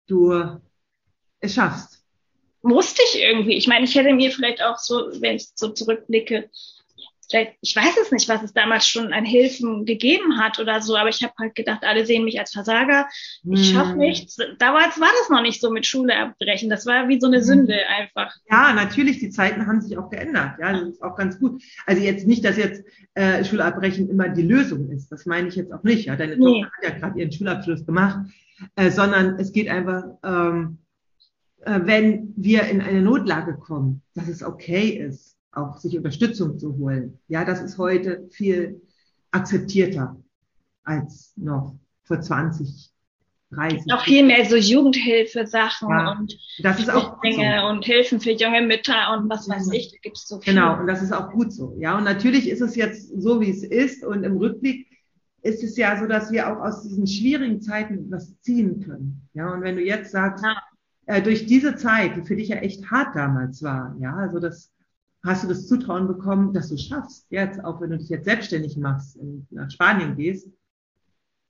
du 0.07 0.61
es 1.41 1.55
schaffst. 1.55 2.05
Musste 2.63 3.01
ich 3.09 3.23
irgendwie. 3.23 3.57
Ich 3.57 3.67
meine, 3.67 3.85
ich 3.85 3.95
hätte 3.95 4.13
mir 4.13 4.31
vielleicht 4.31 4.63
auch 4.63 4.77
so, 4.77 5.11
wenn 5.21 5.37
ich 5.37 5.49
so 5.55 5.71
zurückblicke, 5.71 6.51
vielleicht, 7.31 7.57
ich 7.61 7.75
weiß 7.75 7.97
es 8.03 8.11
nicht, 8.11 8.29
was 8.29 8.43
es 8.43 8.53
damals 8.53 8.87
schon 8.87 9.13
an 9.13 9.25
Hilfen 9.25 9.85
gegeben 9.85 10.39
hat 10.39 10.59
oder 10.59 10.81
so, 10.81 10.97
aber 10.97 11.09
ich 11.09 11.23
habe 11.23 11.33
halt 11.39 11.55
gedacht, 11.55 11.85
alle 11.85 12.05
sehen 12.05 12.25
mich 12.25 12.39
als 12.39 12.53
Versager, 12.53 13.07
ich 13.45 13.71
schaffe 13.71 13.93
hm. 13.93 13.99
nichts. 13.99 14.37
Damals 14.59 15.01
war 15.01 15.11
das 15.21 15.31
noch 15.31 15.43
nicht 15.43 15.61
so 15.61 15.71
mit 15.71 15.87
Schule 15.87 16.17
abbrechen, 16.17 16.69
das 16.69 16.87
war 16.87 17.09
wie 17.09 17.21
so 17.21 17.27
eine 17.27 17.39
hm. 17.39 17.45
Sünde 17.45 17.77
einfach. 17.89 18.35
Ja, 18.51 18.73
natürlich, 18.73 19.19
die 19.19 19.31
Zeiten 19.31 19.67
haben 19.67 19.81
sich 19.81 19.97
auch 19.97 20.11
geändert, 20.11 20.59
ja, 20.61 20.73
das 20.73 20.89
ist 20.89 21.03
auch 21.03 21.17
ganz 21.17 21.39
gut. 21.39 21.63
Also 21.87 22.03
jetzt 22.03 22.27
nicht, 22.27 22.45
dass 22.45 22.57
jetzt 22.57 22.85
äh, 23.15 23.45
Schulabbrechen 23.45 24.09
immer 24.11 24.29
die 24.29 24.43
Lösung 24.43 24.91
ist, 24.91 25.11
das 25.11 25.27
meine 25.27 25.49
ich 25.49 25.57
jetzt 25.57 25.73
auch 25.73 25.83
nicht, 25.83 26.07
ja, 26.07 26.17
deine 26.17 26.37
nee. 26.37 26.63
Tochter 26.63 26.77
hat 26.77 26.85
ja 26.85 26.99
gerade 26.99 27.21
ihren 27.21 27.33
Schulabschluss 27.33 27.87
gemacht, 27.87 28.19
äh, 28.77 28.91
sondern 28.91 29.39
es 29.39 29.53
geht 29.53 29.69
einfach, 29.69 30.05
ähm, 30.25 30.79
äh, 31.63 31.81
wenn 31.85 32.33
wir 32.37 32.65
in 32.65 32.81
eine 32.81 33.03
Notlage 33.03 33.55
kommen, 33.55 34.03
dass 34.15 34.29
es 34.29 34.43
okay 34.43 34.89
ist 34.89 35.40
auch 35.53 35.79
sich 35.79 35.97
Unterstützung 35.97 36.59
zu 36.59 36.77
holen. 36.77 37.19
Ja, 37.29 37.45
das 37.45 37.61
ist 37.61 37.79
heute 37.79 38.29
viel 38.31 38.81
akzeptierter 39.31 40.17
als 40.85 41.33
noch 41.37 41.77
vor 42.05 42.21
20, 42.21 42.91
30. 43.51 43.93
Auch 43.93 44.05
viel 44.05 44.25
mehr 44.25 44.45
so 44.45 44.57
Jugendhilfe-Sachen 44.57 45.89
ja, 45.89 46.13
und 46.13 46.39
das 46.63 46.79
ist 46.79 46.91
auch 46.91 47.21
Dinge 47.21 47.61
so. 47.61 47.69
und 47.69 47.85
Hilfen 47.85 48.21
für 48.21 48.31
junge 48.31 48.63
Mütter 48.63 49.17
und 49.17 49.29
was 49.29 49.49
weiß 49.49 49.73
ich, 49.73 49.91
da 49.91 49.99
gibt's 50.03 50.29
so 50.29 50.41
viel. 50.41 50.55
Genau, 50.55 50.79
und 50.79 50.87
das 50.87 51.03
ist 51.03 51.13
auch 51.13 51.31
gut 51.31 51.53
so. 51.53 51.77
Ja, 51.79 51.99
und 51.99 52.05
natürlich 52.05 52.49
ist 52.49 52.61
es 52.61 52.77
jetzt 52.77 53.11
so, 53.21 53.41
wie 53.41 53.51
es 53.51 53.65
ist 53.65 54.05
und 54.05 54.23
im 54.23 54.37
Rückblick 54.37 54.87
ist 55.43 55.65
es 55.65 55.77
ja 55.77 55.99
so, 55.99 56.07
dass 56.07 56.31
wir 56.31 56.49
auch 56.49 56.63
aus 56.63 56.83
diesen 56.83 57.07
schwierigen 57.07 57.61
Zeiten 57.61 58.11
was 58.11 58.39
ziehen 58.41 58.85
können. 58.85 59.29
Ja, 59.35 59.53
und 59.53 59.63
wenn 59.63 59.77
du 59.77 59.83
jetzt 59.83 60.13
sagst, 60.13 60.45
ja. 60.45 60.57
äh, 61.07 61.23
durch 61.23 61.47
diese 61.47 61.77
Zeit, 61.77 62.17
die 62.17 62.23
für 62.23 62.37
dich 62.37 62.49
ja 62.49 62.57
echt 62.57 62.91
hart 62.91 63.17
damals 63.17 63.63
war, 63.63 63.97
ja, 64.01 64.15
also 64.15 64.39
das 64.39 64.71
hast 65.25 65.45
du 65.45 65.49
das 65.49 65.67
Zutrauen 65.67 66.07
bekommen, 66.07 66.53
dass 66.53 66.69
du 66.69 66.79
schaffst, 66.79 67.27
jetzt, 67.31 67.63
auch 67.65 67.81
wenn 67.81 67.91
du 67.91 67.99
dich 67.99 68.09
jetzt 68.09 68.25
selbstständig 68.25 68.77
machst 68.77 69.17
und 69.17 69.47
nach 69.51 69.71
Spanien 69.71 70.17
gehst. 70.17 70.49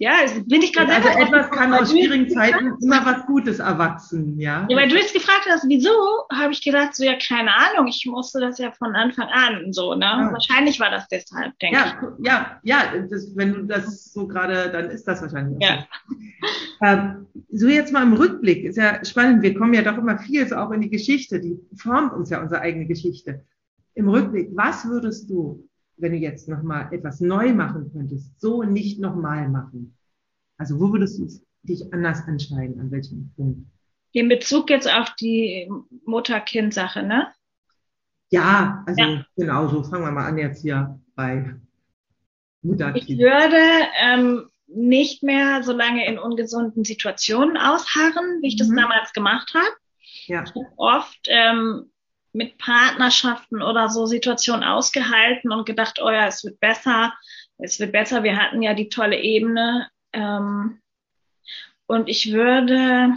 Ja, 0.02 0.12
also 0.22 0.42
bin 0.44 0.62
ich 0.62 0.72
gerade. 0.72 0.94
Also 0.94 1.09
etwas 1.09 1.50
kann 1.50 1.74
aus 1.74 1.90
schwierigen 1.90 2.30
Zeiten 2.30 2.74
immer 2.83 3.04
was 3.04 3.26
Gutes 3.26 3.59
erwachsen, 3.59 4.40
ja. 4.40 4.66
Ja, 4.66 4.76
weil 4.78 4.88
du 4.88 4.96
jetzt 4.96 5.12
gefragt 5.12 5.46
hast, 5.46 5.68
wieso, 5.68 5.90
habe 6.33 6.54
ich 6.54 6.62
gedacht, 6.62 6.96
so 6.96 7.04
ja, 7.04 7.16
keine 7.16 7.54
Ahnung, 7.54 7.87
ich 7.87 8.06
musste 8.06 8.40
das 8.40 8.56
ja 8.56 8.72
von 8.72 8.96
Anfang 8.96 9.28
an 9.28 9.74
so, 9.74 9.94
ne? 9.94 10.06
Ja. 10.06 10.33
Wahrscheinlich 10.33 10.80
war 10.80 10.90
das 10.90 11.06
deshalb, 11.09 11.59
denke 11.59 11.76
ja, 11.76 11.98
ich. 12.18 12.26
Ja, 12.26 12.61
ja, 12.62 12.83
das, 13.11 13.37
wenn 13.37 13.52
du 13.52 13.62
das 13.64 14.11
so 14.11 14.26
gerade, 14.26 14.70
dann 14.72 14.88
ist 14.88 15.06
das 15.06 15.20
wahrscheinlich. 15.20 15.62
Ja. 15.62 15.87
Ähm, 16.83 17.26
so 17.52 17.68
jetzt 17.68 17.92
mal 17.92 18.02
im 18.02 18.14
Rückblick, 18.14 18.64
ist 18.64 18.78
ja 18.78 19.04
spannend, 19.04 19.42
wir 19.42 19.52
kommen 19.52 19.74
ja 19.74 19.83
doch 19.83 19.98
immer 19.98 20.16
viel 20.16 20.48
so 20.48 20.56
auch 20.56 20.70
in 20.70 20.80
die 20.80 20.88
Geschichte, 20.88 21.40
die 21.40 21.61
formt 21.76 22.14
uns 22.14 22.30
ja 22.30 22.40
unsere 22.40 22.62
eigene 22.62 22.87
Geschichte 22.87 23.44
im 24.00 24.08
Rückblick, 24.08 24.50
was 24.54 24.86
würdest 24.86 25.28
du, 25.30 25.68
wenn 25.98 26.12
du 26.12 26.18
jetzt 26.18 26.48
nochmal 26.48 26.92
etwas 26.92 27.20
neu 27.20 27.52
machen 27.52 27.90
könntest, 27.92 28.40
so 28.40 28.62
nicht 28.62 28.98
nochmal 28.98 29.48
machen? 29.48 29.96
Also 30.56 30.80
wo 30.80 30.92
würdest 30.92 31.18
du 31.18 31.28
dich 31.62 31.92
anders 31.92 32.26
entscheiden, 32.26 32.80
an 32.80 32.90
welchem 32.90 33.30
Punkt? 33.36 33.66
In 34.12 34.28
Bezug 34.28 34.70
jetzt 34.70 34.90
auf 34.90 35.14
die 35.20 35.70
Mutter-Kind-Sache, 36.04 37.02
ne? 37.02 37.28
Ja, 38.30 38.82
also 38.86 39.02
ja. 39.02 39.26
genau 39.36 39.68
so. 39.68 39.82
Fangen 39.82 40.04
wir 40.04 40.10
mal 40.10 40.26
an 40.26 40.38
jetzt 40.38 40.62
hier 40.62 40.98
bei 41.14 41.54
Mutter-Kind. 42.62 43.08
Ich 43.08 43.18
würde 43.18 43.56
ähm, 44.02 44.48
nicht 44.66 45.22
mehr 45.22 45.62
so 45.62 45.72
lange 45.72 46.06
in 46.06 46.18
ungesunden 46.18 46.84
Situationen 46.84 47.56
ausharren, 47.56 48.40
wie 48.40 48.48
ich 48.48 48.56
das 48.56 48.68
mhm. 48.68 48.76
damals 48.76 49.12
gemacht 49.12 49.52
habe. 49.54 49.76
Ja. 50.26 50.42
Ich 50.42 50.50
habe 50.50 50.66
oft 50.76 51.28
ähm, 51.28 51.90
mit 52.33 52.59
Partnerschaften 52.59 53.62
oder 53.62 53.88
so 53.88 54.07
Situationen 54.07 54.64
ausgehalten 54.64 55.53
und 55.53 55.66
gedacht, 55.66 56.01
oh 56.03 56.11
ja, 56.11 56.27
es 56.27 56.45
wird 56.45 56.61
besser, 56.61 57.12
es 57.59 57.81
wird 57.81 57.93
besser. 57.93 58.23
Wir 58.23 58.37
hatten 58.37 58.62
ja 58.62 58.75
die 58.75 58.88
tolle 58.88 59.21
Ebene. 59.21 59.88
Ähm, 60.12 60.81
und 61.87 62.09
ich 62.09 62.33
würde, 62.33 63.14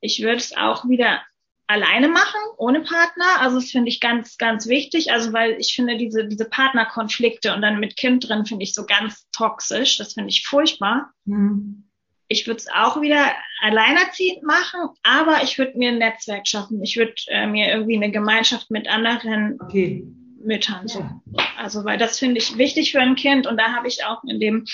ich 0.00 0.20
würde 0.20 0.36
es 0.36 0.56
auch 0.56 0.86
wieder 0.88 1.22
alleine 1.66 2.08
machen, 2.08 2.40
ohne 2.56 2.80
Partner. 2.80 3.40
Also 3.40 3.56
das 3.56 3.70
finde 3.70 3.88
ich 3.88 4.00
ganz, 4.00 4.36
ganz 4.36 4.68
wichtig. 4.68 5.12
Also 5.12 5.32
weil 5.32 5.52
ich 5.58 5.74
finde 5.74 5.96
diese, 5.96 6.26
diese 6.26 6.48
Partnerkonflikte 6.48 7.54
und 7.54 7.62
dann 7.62 7.80
mit 7.80 7.96
Kind 7.96 8.28
drin 8.28 8.46
finde 8.46 8.64
ich 8.64 8.74
so 8.74 8.84
ganz 8.84 9.28
toxisch. 9.32 9.96
Das 9.98 10.14
finde 10.14 10.30
ich 10.30 10.46
furchtbar. 10.46 11.12
Mhm 11.24 11.87
ich 12.28 12.46
würde 12.46 12.58
es 12.58 12.68
auch 12.72 13.00
wieder 13.00 13.32
alleinerziehend 13.60 14.42
machen, 14.42 14.90
aber 15.02 15.42
ich 15.42 15.58
würde 15.58 15.76
mir 15.78 15.90
ein 15.90 15.98
Netzwerk 15.98 16.46
schaffen. 16.46 16.82
Ich 16.82 16.96
würde 16.96 17.14
äh, 17.28 17.46
mir 17.46 17.68
irgendwie 17.68 17.96
eine 17.96 18.10
Gemeinschaft 18.10 18.70
mit 18.70 18.88
anderen 18.88 19.58
okay. 19.60 20.04
Müttern. 20.44 20.86
So. 20.86 21.04
Also, 21.56 21.84
weil 21.84 21.98
das 21.98 22.18
finde 22.18 22.38
ich 22.38 22.56
wichtig 22.58 22.92
für 22.92 23.00
ein 23.00 23.16
Kind. 23.16 23.46
Und 23.46 23.58
da 23.58 23.72
habe 23.74 23.88
ich 23.88 24.04
auch 24.04 24.22
in 24.24 24.40
dem 24.40 24.64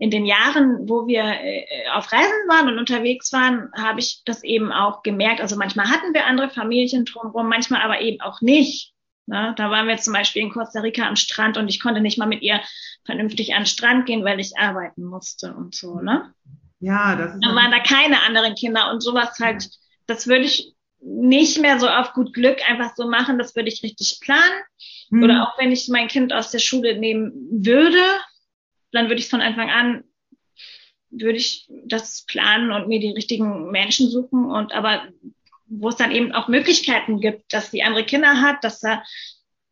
in 0.00 0.12
den 0.12 0.26
Jahren, 0.26 0.88
wo 0.88 1.08
wir 1.08 1.24
äh, 1.24 1.64
auf 1.92 2.12
Reisen 2.12 2.48
waren 2.48 2.68
und 2.68 2.78
unterwegs 2.78 3.32
waren, 3.32 3.68
habe 3.76 3.98
ich 3.98 4.22
das 4.24 4.44
eben 4.44 4.70
auch 4.70 5.02
gemerkt. 5.02 5.40
Also 5.40 5.56
manchmal 5.56 5.88
hatten 5.88 6.14
wir 6.14 6.24
andere 6.24 6.50
Familien 6.50 7.04
drumherum, 7.04 7.48
manchmal 7.48 7.82
aber 7.82 8.00
eben 8.00 8.20
auch 8.20 8.40
nicht. 8.40 8.94
Ne? 9.26 9.54
Da 9.56 9.70
waren 9.70 9.88
wir 9.88 9.96
zum 9.98 10.12
Beispiel 10.12 10.42
in 10.42 10.50
Costa 10.50 10.80
Rica 10.80 11.06
am 11.06 11.16
Strand 11.16 11.56
und 11.58 11.68
ich 11.68 11.80
konnte 11.80 12.00
nicht 12.00 12.16
mal 12.16 12.26
mit 12.26 12.42
ihr 12.42 12.60
vernünftig 13.04 13.54
an 13.54 13.62
den 13.62 13.66
Strand 13.66 14.06
gehen, 14.06 14.24
weil 14.24 14.38
ich 14.38 14.56
arbeiten 14.56 15.04
musste 15.04 15.52
und 15.52 15.74
so. 15.74 15.98
Ne? 15.98 16.32
Ja, 16.80 17.16
das 17.16 17.34
ist. 17.34 17.44
Dann 17.44 17.56
waren 17.56 17.70
da 17.70 17.80
keine 17.80 18.22
anderen 18.22 18.54
Kinder 18.54 18.90
und 18.90 19.00
sowas 19.00 19.38
halt, 19.40 19.68
das 20.06 20.26
würde 20.26 20.44
ich 20.44 20.74
nicht 21.00 21.58
mehr 21.58 21.78
so 21.78 21.88
auf 21.88 22.12
gut 22.12 22.34
Glück 22.34 22.58
einfach 22.68 22.94
so 22.96 23.08
machen, 23.08 23.38
das 23.38 23.54
würde 23.54 23.68
ich 23.68 23.82
richtig 23.82 24.18
planen. 24.20 24.62
Hm. 25.10 25.22
Oder 25.22 25.42
auch 25.42 25.58
wenn 25.58 25.72
ich 25.72 25.88
mein 25.88 26.08
Kind 26.08 26.32
aus 26.32 26.50
der 26.50 26.58
Schule 26.58 26.98
nehmen 26.98 27.32
würde, 27.50 28.02
dann 28.92 29.08
würde 29.08 29.20
ich 29.20 29.28
von 29.28 29.40
Anfang 29.40 29.70
an, 29.70 30.04
würde 31.10 31.38
ich 31.38 31.66
das 31.86 32.24
planen 32.26 32.70
und 32.72 32.88
mir 32.88 33.00
die 33.00 33.12
richtigen 33.12 33.70
Menschen 33.70 34.10
suchen 34.10 34.44
und 34.44 34.72
aber 34.72 35.08
wo 35.70 35.88
es 35.88 35.96
dann 35.96 36.12
eben 36.12 36.32
auch 36.32 36.48
Möglichkeiten 36.48 37.20
gibt, 37.20 37.52
dass 37.52 37.70
die 37.70 37.82
andere 37.82 38.04
Kinder 38.04 38.40
hat, 38.40 38.64
dass 38.64 38.80
da 38.80 39.02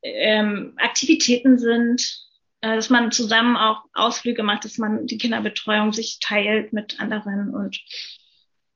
ähm, 0.02 0.74
Aktivitäten 0.76 1.58
sind, 1.58 2.25
äh, 2.66 2.74
dass 2.74 2.90
man 2.90 3.12
zusammen 3.12 3.56
auch 3.56 3.84
Ausflüge 3.92 4.42
macht, 4.42 4.64
dass 4.64 4.78
man 4.78 5.06
die 5.06 5.18
Kinderbetreuung 5.18 5.92
sich 5.92 6.18
teilt 6.20 6.72
mit 6.72 6.98
anderen 7.00 7.54
und 7.54 7.80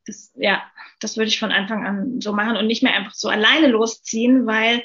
das, 0.07 0.33
ja, 0.35 0.63
das 1.01 1.17
würde 1.17 1.29
ich 1.29 1.39
von 1.39 1.53
Anfang 1.53 1.87
an 1.87 2.21
so 2.21 2.33
machen 2.33 2.57
und 2.57 2.67
nicht 2.67 2.83
mehr 2.83 2.95
einfach 2.95 3.15
so 3.15 3.29
alleine 3.29 3.67
losziehen, 3.67 4.47
weil 4.47 4.83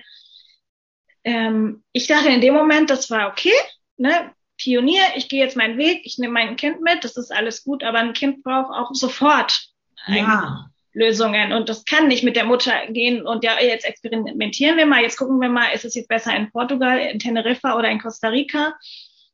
ähm, 1.23 1.83
ich 1.91 2.07
dachte 2.07 2.29
in 2.29 2.41
dem 2.41 2.53
Moment, 2.53 2.89
das 2.89 3.09
war 3.09 3.29
okay, 3.29 3.53
ne? 3.97 4.31
Pionier, 4.57 5.03
ich 5.15 5.27
gehe 5.27 5.43
jetzt 5.43 5.57
meinen 5.57 5.77
Weg, 5.77 6.01
ich 6.05 6.17
nehme 6.17 6.33
mein 6.33 6.55
Kind 6.55 6.81
mit, 6.81 7.03
das 7.03 7.17
ist 7.17 7.31
alles 7.31 7.63
gut, 7.63 7.83
aber 7.83 7.99
ein 7.99 8.13
Kind 8.13 8.41
braucht 8.41 8.71
auch 8.71 8.93
sofort 8.93 9.67
ja. 10.07 10.69
Lösungen 10.95 11.51
und 11.51 11.67
das 11.67 11.83
kann 11.83 12.07
nicht 12.07 12.23
mit 12.23 12.37
der 12.37 12.45
Mutter 12.45 12.71
gehen 12.87 13.27
und 13.27 13.43
ja, 13.43 13.61
jetzt 13.61 13.85
experimentieren 13.85 14.77
wir 14.77 14.85
mal, 14.85 15.01
jetzt 15.01 15.17
gucken 15.17 15.39
wir 15.41 15.49
mal, 15.49 15.67
ist 15.73 15.85
es 15.85 15.93
jetzt 15.93 16.07
besser 16.07 16.35
in 16.35 16.49
Portugal, 16.51 16.97
in 16.99 17.19
Teneriffa 17.19 17.77
oder 17.77 17.89
in 17.89 17.99
Costa 17.99 18.29
Rica? 18.29 18.73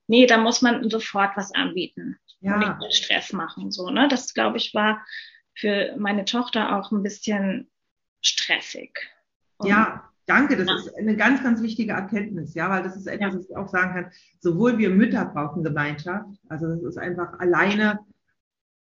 Nee, 0.08 0.26
da 0.26 0.38
muss 0.38 0.62
man 0.62 0.90
sofort 0.90 1.38
was 1.38 1.54
anbieten 1.54 2.18
ja. 2.40 2.56
und 2.56 2.80
nicht 2.80 2.96
Stress 2.96 3.32
machen, 3.32 3.72
so, 3.72 3.92
ne? 3.92 4.08
Das, 4.08 4.34
glaube 4.34 4.58
ich, 4.58 4.74
war 4.74 5.06
für 5.54 5.96
meine 5.98 6.26
Tochter 6.26 6.78
auch 6.78 6.92
ein 6.92 7.04
bisschen 7.04 7.70
stressig. 8.22 8.98
Und 9.58 9.70
ja, 9.70 10.12
Danke, 10.28 10.56
das 10.56 10.68
ja. 10.68 10.76
ist 10.76 10.98
eine 10.98 11.18
ganz, 11.18 11.44
ganz 11.44 11.62
wichtige 11.62 11.92
Erkenntnis, 11.92 12.54
ja, 12.54 12.70
weil 12.70 12.84
das 12.84 12.96
ist 12.96 13.08
etwas, 13.08 13.36
was 13.36 13.50
ich 13.50 13.58
auch 13.58 13.68
sagen 13.68 13.94
kann. 13.94 14.12
Sowohl 14.40 14.78
wir 14.78 14.90
Mütter 14.90 15.26
brauchen 15.26 15.62
Gemeinschaft, 15.62 16.26
also 16.48 16.68
das 16.68 16.84
ist 16.84 16.98
einfach 16.98 17.38
alleine 17.40 18.00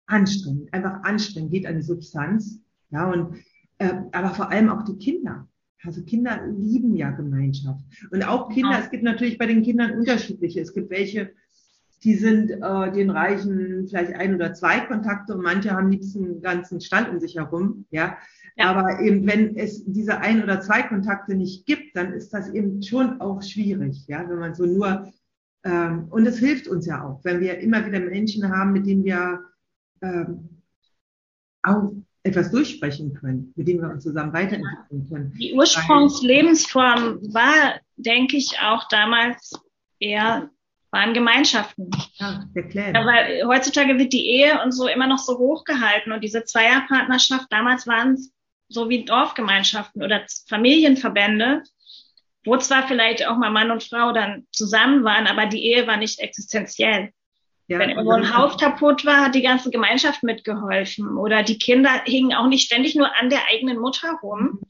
anstrengend, 0.09 0.73
einfach 0.75 1.03
anstrengend, 1.05 1.53
geht 1.53 1.66
an 1.66 1.77
die 1.77 1.83
Substanz, 1.83 2.59
ja, 2.90 3.11
und 3.11 3.37
äh, 3.79 3.92
aber 4.12 4.31
vor 4.31 4.51
allem 4.51 4.71
auch 4.71 4.83
die 4.83 4.99
Kinder. 4.99 5.47
Also 5.85 6.03
Kinder 6.03 6.40
lieben 6.59 6.97
ja 6.97 7.11
Gemeinschaft. 7.11 7.85
Und 8.11 8.27
auch 8.27 8.49
Kinder, 8.49 8.73
ja. 8.73 8.81
es 8.81 8.90
gibt 8.90 9.05
natürlich 9.05 9.38
bei 9.38 9.47
den 9.47 9.62
Kindern 9.62 9.92
unterschiedliche. 9.92 10.61
Es 10.61 10.75
gibt 10.75 10.90
welche, 10.90 11.31
die 12.03 12.14
sind, 12.14 12.51
äh, 12.51 12.92
den 12.92 13.11
reichen 13.11 13.87
vielleicht 13.88 14.14
ein 14.14 14.35
oder 14.35 14.55
zwei 14.55 14.81
Kontakte 14.81 15.35
und 15.35 15.42
manche 15.42 15.71
haben 15.71 15.90
liebsten 15.90 16.25
einen 16.25 16.42
ganzen 16.42 16.81
Stand 16.81 17.11
um 17.11 17.21
sich 17.21 17.37
herum, 17.37 17.87
ja? 17.90 18.16
ja. 18.57 18.71
Aber 18.71 19.01
eben, 19.01 19.27
wenn 19.27 19.57
es 19.57 19.85
diese 19.85 20.18
ein 20.18 20.42
oder 20.42 20.61
zwei 20.61 20.83
Kontakte 20.83 21.37
nicht 21.37 21.64
gibt, 21.66 21.94
dann 21.94 22.12
ist 22.12 22.35
das 22.35 22.49
eben 22.51 22.83
schon 22.83 23.21
auch 23.21 23.42
schwierig, 23.42 24.05
ja, 24.09 24.29
wenn 24.29 24.38
man 24.38 24.55
so 24.55 24.66
nur, 24.66 25.12
ähm, 25.62 26.07
und 26.11 26.27
es 26.27 26.38
hilft 26.38 26.66
uns 26.66 26.87
ja 26.87 27.05
auch, 27.05 27.25
wenn 27.25 27.40
wir 27.40 27.59
immer 27.59 27.87
wieder 27.87 28.01
Menschen 28.01 28.49
haben, 28.49 28.73
mit 28.73 28.87
denen 28.87 29.05
wir 29.05 29.44
ähm, 30.03 30.63
auch 31.63 31.93
etwas 32.23 32.51
durchsprechen 32.51 33.15
können, 33.15 33.53
mit 33.57 33.69
denen 33.69 33.81
wir 33.81 33.91
uns 33.91 34.05
zusammen 34.05 34.33
weiterentwickeln 34.33 35.09
können. 35.09 35.33
Die 35.39 35.55
Ursprungslebensform 35.55 37.21
war, 37.33 37.81
denke 37.97 38.37
ich, 38.37 38.59
auch 38.61 38.89
damals 38.89 39.53
eher 39.99 40.51
waren 40.91 41.15
Gemeinschaften. 41.15 41.91
Ja, 42.15 42.45
der 42.55 42.69
Clan. 42.69 42.97
Aber 42.97 43.13
heutzutage 43.47 43.99
wird 43.99 44.13
die 44.13 44.27
Ehe 44.27 44.63
und 44.63 44.73
so 44.73 44.89
immer 44.89 45.07
noch 45.07 45.19
so 45.19 45.37
hochgehalten 45.39 46.13
und 46.13 46.25
diese 46.25 46.45
Zweierpartnerschaft, 46.45 47.47
damals 47.51 47.87
waren 47.87 48.15
es 48.15 48.33
so 48.69 48.89
wie 48.89 49.05
Dorfgemeinschaften 49.05 50.03
oder 50.03 50.25
Familienverbände, 50.49 51.63
wo 52.45 52.57
zwar 52.57 52.87
vielleicht 52.87 53.27
auch 53.27 53.37
mal 53.37 53.51
Mann 53.51 53.71
und 53.71 53.83
Frau 53.83 54.13
dann 54.13 54.47
zusammen 54.51 55.05
waren, 55.05 55.27
aber 55.27 55.47
die 55.47 55.65
Ehe 55.65 55.87
war 55.87 55.97
nicht 55.97 56.21
existenziell. 56.21 57.13
Ja, 57.68 57.78
Wenn 57.78 57.90
irgendwo 57.90 58.12
ein 58.12 58.35
Haus 58.35 58.57
kaputt 58.59 59.04
war, 59.04 59.26
hat 59.26 59.35
die 59.35 59.42
ganze 59.42 59.70
Gemeinschaft 59.70 60.22
mitgeholfen. 60.22 61.18
Oder 61.18 61.42
die 61.42 61.59
Kinder 61.59 62.02
hingen 62.04 62.35
auch 62.35 62.48
nicht 62.48 62.64
ständig 62.64 62.94
nur 62.94 63.14
an 63.20 63.28
der 63.28 63.40
eigenen 63.50 63.78
Mutter 63.78 64.18
rum, 64.22 64.40
mhm 64.40 64.61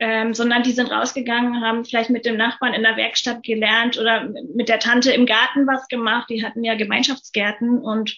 ähm, 0.00 0.32
sondern 0.32 0.62
die 0.62 0.72
sind 0.72 0.90
rausgegangen, 0.90 1.60
haben 1.60 1.84
vielleicht 1.84 2.08
mit 2.08 2.24
dem 2.24 2.38
Nachbarn 2.38 2.72
in 2.72 2.82
der 2.82 2.96
Werkstatt 2.96 3.42
gelernt 3.42 3.98
oder 3.98 4.30
mit 4.54 4.70
der 4.70 4.80
Tante 4.80 5.12
im 5.12 5.26
Garten 5.26 5.66
was 5.66 5.88
gemacht. 5.88 6.30
Die 6.30 6.42
hatten 6.44 6.64
ja 6.64 6.74
Gemeinschaftsgärten 6.74 7.78
und 7.78 8.16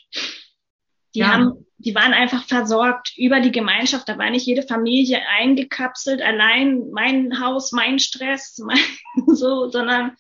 die 1.15 1.19
ja. 1.19 1.33
haben, 1.33 1.67
die 1.79 1.95
waren 1.97 2.15
einfach 2.15 2.45
versorgt 2.45 3.13
über 3.17 3.41
die 3.41 3.51
Gemeinschaft. 3.51 4.09
Da 4.09 4.17
war 4.17 4.31
nicht 4.31 4.47
jede 4.47 4.63
Familie 4.63 5.23
eingekapselt, 5.29 6.23
allein 6.23 6.89
mein 6.93 7.41
Haus, 7.41 7.73
mein 7.73 7.99
Stress, 7.99 8.63
mein, 8.65 8.79
so, 9.35 9.69
sondern 9.69 10.17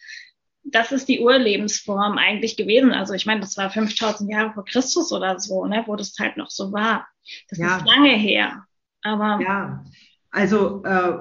das 0.73 0.93
ist 0.93 1.09
die 1.09 1.21
Urlebensform 1.21 2.19
eigentlich 2.19 2.57
gewesen. 2.57 2.93
Also 2.93 3.15
ich 3.15 3.27
meine, 3.27 3.41
das 3.41 3.57
war 3.57 3.71
5000 3.71 4.31
Jahre 4.31 4.53
vor 4.53 4.65
Christus 4.65 5.13
oder 5.13 5.39
so, 5.39 5.67
ne, 5.67 5.85
wo 5.87 5.97
das 5.97 6.15
halt 6.19 6.37
noch 6.37 6.51
so 6.51 6.73
war. 6.73 7.07
Das 7.49 7.59
ja. 7.59 7.77
ist 7.77 7.87
lange 7.87 8.17
her. 8.17 8.65
Aber 9.03 9.41
ja, 9.43 9.85
also 10.31 10.83
äh, 10.85 11.19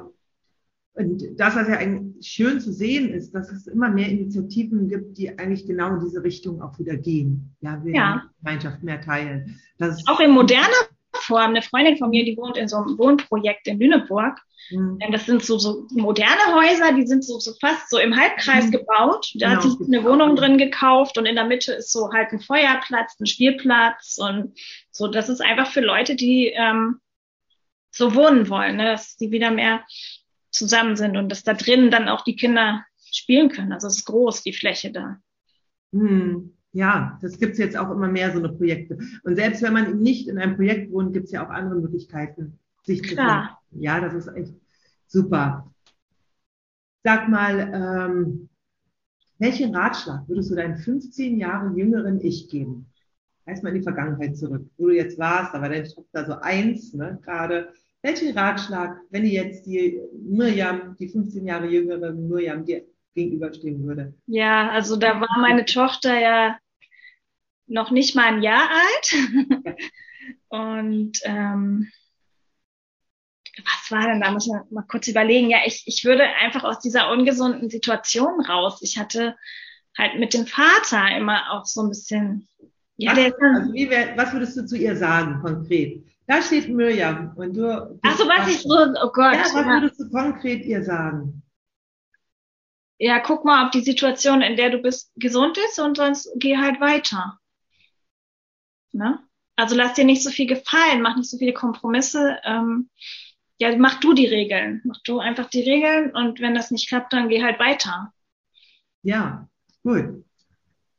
und 0.93 1.23
das, 1.37 1.55
was 1.55 1.67
ja 1.67 1.77
eigentlich 1.77 2.27
schön 2.27 2.59
zu 2.59 2.73
sehen 2.73 3.09
ist, 3.13 3.33
dass 3.33 3.49
es 3.51 3.67
immer 3.67 3.89
mehr 3.89 4.09
Initiativen 4.09 4.89
gibt, 4.89 5.17
die 5.17 5.37
eigentlich 5.37 5.65
genau 5.65 5.95
in 5.95 6.01
diese 6.01 6.23
Richtung 6.23 6.61
auch 6.61 6.77
wieder 6.79 6.97
gehen. 6.97 7.55
Ja, 7.61 7.83
wir 7.83 7.93
ja. 7.93 8.23
Gemeinschaft 8.39 8.83
mehr 8.83 8.99
teilen. 8.99 9.59
Das 9.77 10.05
auch 10.07 10.19
in 10.19 10.31
moderner 10.31 10.67
Form. 11.31 11.51
Eine 11.51 11.61
Freundin 11.61 11.97
von 11.97 12.09
mir, 12.09 12.25
die 12.25 12.35
wohnt 12.35 12.57
in 12.57 12.67
so 12.67 12.77
einem 12.77 12.97
Wohnprojekt 12.97 13.67
in 13.67 13.79
Lüneburg. 13.79 14.37
Mhm. 14.69 14.99
Das 15.11 15.25
sind 15.25 15.43
so, 15.43 15.57
so 15.57 15.87
moderne 15.91 16.53
Häuser, 16.53 16.93
die 16.93 17.07
sind 17.07 17.23
so, 17.23 17.39
so 17.39 17.53
fast 17.59 17.89
so 17.89 17.97
im 17.97 18.15
Halbkreis 18.15 18.65
mhm. 18.65 18.71
gebaut. 18.71 19.31
Da 19.35 19.49
genau. 19.49 19.63
hat 19.63 19.71
sie 19.71 19.85
eine 19.85 20.03
Wohnung 20.03 20.35
drin 20.35 20.57
gekauft 20.57 21.17
und 21.17 21.25
in 21.25 21.35
der 21.35 21.45
Mitte 21.45 21.73
ist 21.73 21.91
so 21.91 22.11
halt 22.11 22.31
ein 22.31 22.41
Feuerplatz, 22.41 23.19
ein 23.19 23.25
Spielplatz 23.25 24.17
und 24.19 24.53
so. 24.91 25.07
Das 25.07 25.29
ist 25.29 25.41
einfach 25.41 25.71
für 25.71 25.81
Leute, 25.81 26.15
die 26.15 26.47
ähm, 26.47 26.99
so 27.91 28.13
wohnen 28.15 28.49
wollen, 28.49 28.77
ne? 28.77 28.85
dass 28.85 29.17
die 29.17 29.31
wieder 29.31 29.51
mehr 29.51 29.85
zusammen 30.49 30.95
sind 30.97 31.15
und 31.15 31.29
dass 31.29 31.43
da 31.43 31.53
drinnen 31.53 31.91
dann 31.91 32.09
auch 32.09 32.23
die 32.23 32.35
Kinder 32.35 32.85
spielen 33.11 33.49
können. 33.49 33.71
Also 33.71 33.87
es 33.87 33.97
ist 33.97 34.05
groß, 34.05 34.43
die 34.43 34.53
Fläche 34.53 34.91
da. 34.91 35.17
Hm. 35.93 36.57
Ja, 36.73 37.19
das 37.21 37.37
gibt's 37.37 37.57
jetzt 37.57 37.77
auch 37.77 37.91
immer 37.91 38.07
mehr, 38.07 38.31
so 38.31 38.39
eine 38.39 38.49
Projekte. 38.49 38.97
Und 39.23 39.35
selbst 39.35 39.61
wenn 39.61 39.73
man 39.73 39.99
nicht 39.99 40.27
in 40.27 40.37
einem 40.37 40.55
Projekt 40.55 40.91
wohnt, 40.91 41.13
gibt's 41.13 41.31
ja 41.31 41.45
auch 41.45 41.49
andere 41.49 41.79
Möglichkeiten, 41.79 42.59
sich 42.83 43.03
Klar. 43.03 43.59
zu 43.59 43.69
finden. 43.69 43.83
Ja, 43.83 43.99
das 43.99 44.13
ist 44.13 44.27
echt 44.27 44.53
super. 45.07 45.69
Sag 47.03 47.29
mal, 47.29 47.71
ähm, 47.73 48.49
welchen 49.39 49.75
Ratschlag 49.75 50.27
würdest 50.27 50.51
du 50.51 50.55
deinem 50.55 50.77
15 50.77 51.39
Jahre 51.39 51.75
jüngeren 51.75 52.21
Ich 52.21 52.47
geben? 52.47 52.85
Erstmal 53.45 53.73
in 53.73 53.79
die 53.79 53.83
Vergangenheit 53.83 54.37
zurück, 54.37 54.69
wo 54.77 54.87
du 54.87 54.95
jetzt 54.95 55.17
warst, 55.17 55.53
da 55.53 55.61
war 55.61 55.69
deine 55.69 55.87
Tochter 55.87 56.25
so 56.25 56.33
eins, 56.33 56.93
ne, 56.93 57.19
gerade. 57.23 57.73
Welchen 58.03 58.37
Ratschlag, 58.37 58.97
wenn 59.09 59.25
ihr 59.25 59.43
jetzt 59.43 59.65
die 59.65 59.99
Mirjam, 60.13 60.95
die 60.99 61.07
15 61.09 61.45
Jahre 61.45 61.67
jüngere 61.67 62.13
Mirjam, 62.13 62.65
dir 62.65 62.83
gegenüberstehen 63.13 63.83
würde? 63.83 64.13
Ja, 64.27 64.69
also 64.69 64.95
da 64.95 65.19
war 65.19 65.39
meine 65.39 65.65
Tochter 65.65 66.19
ja 66.19 66.57
noch 67.71 67.91
nicht 67.91 68.15
mal 68.15 68.25
ein 68.25 68.43
Jahr 68.43 68.69
alt. 68.69 69.15
Und 70.49 71.19
ähm, 71.23 71.91
was 73.57 73.91
war 73.91 74.07
denn 74.07 74.21
da? 74.21 74.31
Muss 74.31 74.47
man 74.47 74.63
mal 74.69 74.85
kurz 74.87 75.07
überlegen. 75.07 75.49
Ja, 75.49 75.59
ich, 75.65 75.83
ich 75.85 76.05
würde 76.05 76.23
einfach 76.23 76.63
aus 76.63 76.79
dieser 76.79 77.11
ungesunden 77.11 77.69
Situation 77.69 78.41
raus. 78.45 78.79
Ich 78.81 78.97
hatte 78.97 79.35
halt 79.97 80.19
mit 80.19 80.33
dem 80.33 80.45
Vater 80.45 81.15
immer 81.17 81.51
auch 81.51 81.65
so 81.65 81.81
ein 81.81 81.89
bisschen. 81.89 82.47
Ja, 82.97 83.11
was, 83.11 83.17
der 83.17 83.33
also 83.41 83.73
wie 83.73 83.89
wär, 83.89 84.15
was 84.15 84.31
würdest 84.33 84.57
du 84.57 84.65
zu 84.65 84.77
ihr 84.77 84.95
sagen 84.95 85.41
konkret? 85.41 86.05
Da 86.27 86.41
steht 86.41 86.69
Mirjam 86.69 87.33
und 87.35 87.55
du. 87.55 87.99
Achso, 88.03 88.27
was 88.27 88.47
ich 88.47 88.61
so, 88.61 88.69
oh 88.69 89.11
Gott. 89.11 89.33
Ja, 89.33 89.43
was 89.43 89.53
ja. 89.53 89.65
würdest 89.65 89.99
du 89.99 90.09
konkret 90.09 90.65
ihr 90.65 90.83
sagen? 90.83 91.41
Ja, 92.99 93.19
guck 93.19 93.43
mal, 93.43 93.65
ob 93.65 93.71
die 93.71 93.81
Situation, 93.81 94.41
in 94.41 94.55
der 94.55 94.69
du 94.69 94.77
bist, 94.77 95.11
gesund 95.15 95.57
ist 95.57 95.79
und 95.79 95.97
sonst 95.97 96.29
geh 96.37 96.57
halt 96.57 96.79
weiter. 96.79 97.40
Ne? 98.93 99.19
Also 99.55 99.75
lass 99.75 99.93
dir 99.93 100.05
nicht 100.05 100.23
so 100.23 100.29
viel 100.29 100.47
gefallen, 100.47 101.01
mach 101.01 101.15
nicht 101.15 101.29
so 101.29 101.37
viele 101.37 101.53
Kompromisse. 101.53 102.37
Ähm, 102.43 102.89
ja, 103.59 103.75
mach 103.77 103.99
du 103.99 104.13
die 104.13 104.25
Regeln. 104.25 104.81
Mach 104.85 104.99
du 105.03 105.19
einfach 105.19 105.49
die 105.49 105.61
Regeln 105.61 106.11
und 106.15 106.39
wenn 106.39 106.55
das 106.55 106.71
nicht 106.71 106.87
klappt, 106.87 107.13
dann 107.13 107.29
geh 107.29 107.43
halt 107.43 107.59
weiter. 107.59 108.13
Ja, 109.03 109.47
gut. 109.83 110.25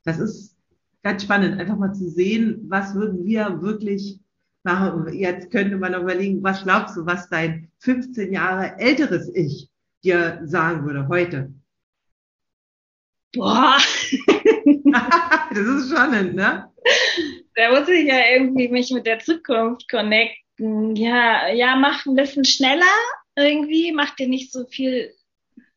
Das 0.05 0.19
ist 0.19 0.57
ganz 1.03 1.25
spannend, 1.25 1.61
einfach 1.61 1.77
mal 1.77 1.93
zu 1.93 2.09
sehen, 2.09 2.67
was 2.69 2.95
würden 2.95 3.25
wir 3.25 3.63
wirklich 3.63 4.21
Jetzt 5.13 5.51
könnte 5.51 5.77
man 5.77 5.95
überlegen, 5.95 6.43
was 6.43 6.63
glaubst 6.63 6.97
du, 6.97 7.05
was 7.05 7.29
dein 7.29 7.69
15 7.81 8.33
Jahre 8.33 8.79
älteres 8.79 9.29
Ich 9.35 9.69
dir 10.05 10.41
sagen 10.45 10.85
würde 10.87 11.09
heute? 11.09 11.53
Boah. 13.33 13.79
das 15.51 15.59
ist 15.59 15.91
spannend, 15.91 16.35
ne? 16.35 16.71
Da 17.55 17.71
muss 17.71 17.89
ich 17.89 18.07
ja 18.07 18.21
irgendwie 18.35 18.69
mich 18.69 18.91
mit 18.91 19.07
der 19.07 19.19
Zukunft 19.19 19.89
connecten. 19.91 20.97
Ja, 20.97 21.49
ja, 21.49 21.77
mach 21.77 22.07
ein 22.07 22.15
bisschen 22.15 22.45
schneller 22.45 22.85
irgendwie, 23.37 23.93
mach 23.93 24.15
dir 24.15 24.29
nicht 24.29 24.53
so 24.53 24.67
viel, 24.67 25.13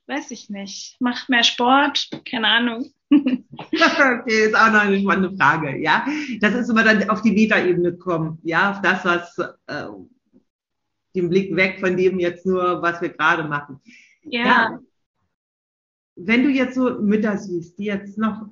weiß 0.08 0.32
ich 0.32 0.50
nicht, 0.50 0.98
mach 1.00 1.30
mehr 1.30 1.44
Sport, 1.44 2.10
keine 2.30 2.48
Ahnung. 2.48 2.92
okay, 3.12 4.46
ist 4.46 4.56
auch 4.56 4.72
noch 4.72 4.82
eine 4.82 5.00
spannende 5.00 5.36
Frage, 5.38 5.78
ja. 5.78 6.06
Das 6.40 6.54
ist 6.54 6.70
immer 6.70 6.84
dann 6.84 7.10
auf 7.10 7.22
die 7.22 7.32
Metaebene 7.32 7.98
kommen, 7.98 8.40
ja, 8.44 8.72
auf 8.72 8.82
das, 8.82 9.06
was 9.06 9.38
äh, 9.68 9.86
den 11.16 11.30
Blick 11.30 11.56
weg 11.56 11.80
von 11.80 11.96
dem 11.96 12.20
jetzt 12.20 12.46
nur, 12.46 12.82
was 12.82 13.02
wir 13.02 13.10
gerade 13.10 13.44
machen. 13.44 13.80
Ja. 14.24 14.46
ja. 14.46 14.80
Wenn 16.18 16.44
du 16.44 16.50
jetzt 16.50 16.76
so 16.76 17.02
Mütter 17.02 17.38
siehst, 17.38 17.78
die 17.78 17.86
jetzt 17.86 18.18
noch 18.18 18.48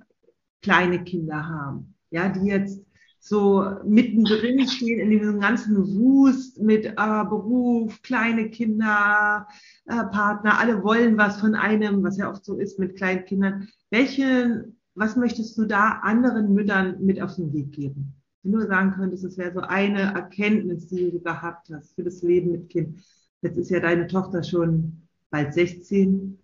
kleine 0.64 1.04
Kinder 1.04 1.48
haben, 1.48 1.94
ja, 2.10 2.30
die 2.30 2.48
jetzt 2.48 2.84
so 3.20 3.66
mittendrin 3.86 4.68
stehen 4.68 5.00
in 5.00 5.10
diesem 5.10 5.40
ganzen 5.40 5.78
Wust 5.98 6.60
mit 6.62 6.86
äh, 6.86 6.94
Beruf, 6.96 8.02
kleine 8.02 8.50
Kinder, 8.50 9.48
äh, 9.86 10.04
Partner, 10.12 10.60
alle 10.60 10.84
wollen 10.84 11.18
was 11.18 11.40
von 11.40 11.56
einem, 11.56 12.04
was 12.04 12.18
ja 12.18 12.30
oft 12.30 12.44
so 12.44 12.58
ist 12.58 12.80
mit 12.80 12.98
kleinen 12.98 13.24
Kindern. 13.24 13.70
Welche, 13.92 14.74
was 14.96 15.16
möchtest 15.16 15.58
du 15.58 15.66
da 15.66 16.00
anderen 16.04 16.54
Müttern 16.54 16.98
mit 17.06 17.22
auf 17.22 17.36
den 17.36 17.54
Weg 17.54 17.72
geben? 17.72 18.14
Wenn 18.44 18.52
du 18.52 18.68
sagen 18.68 18.92
könntest, 18.92 19.24
es 19.24 19.38
wäre 19.38 19.54
so 19.54 19.62
eine 19.62 20.02
Erkenntnis, 20.14 20.88
die 20.88 21.10
du 21.10 21.22
gehabt 21.22 21.70
hast 21.74 21.96
für 21.96 22.04
das 22.04 22.24
Leben 22.24 22.52
mit 22.52 22.70
Kind. 22.70 23.00
Jetzt 23.42 23.58
ist 23.58 23.70
ja 23.70 23.80
deine 23.80 24.08
Tochter 24.08 24.44
schon 24.44 25.08
bald 25.30 25.54
16. 25.54 26.38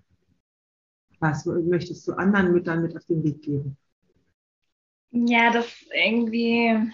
Was 1.20 1.46
möchtest 1.46 2.08
du 2.08 2.14
anderen 2.14 2.54
Müttern 2.54 2.82
mit 2.82 2.96
auf 2.96 3.04
den 3.04 3.22
Weg 3.22 3.42
geben? 3.42 3.76
Ja, 5.12 5.52
das 5.52 5.68
irgendwie, 5.92 6.92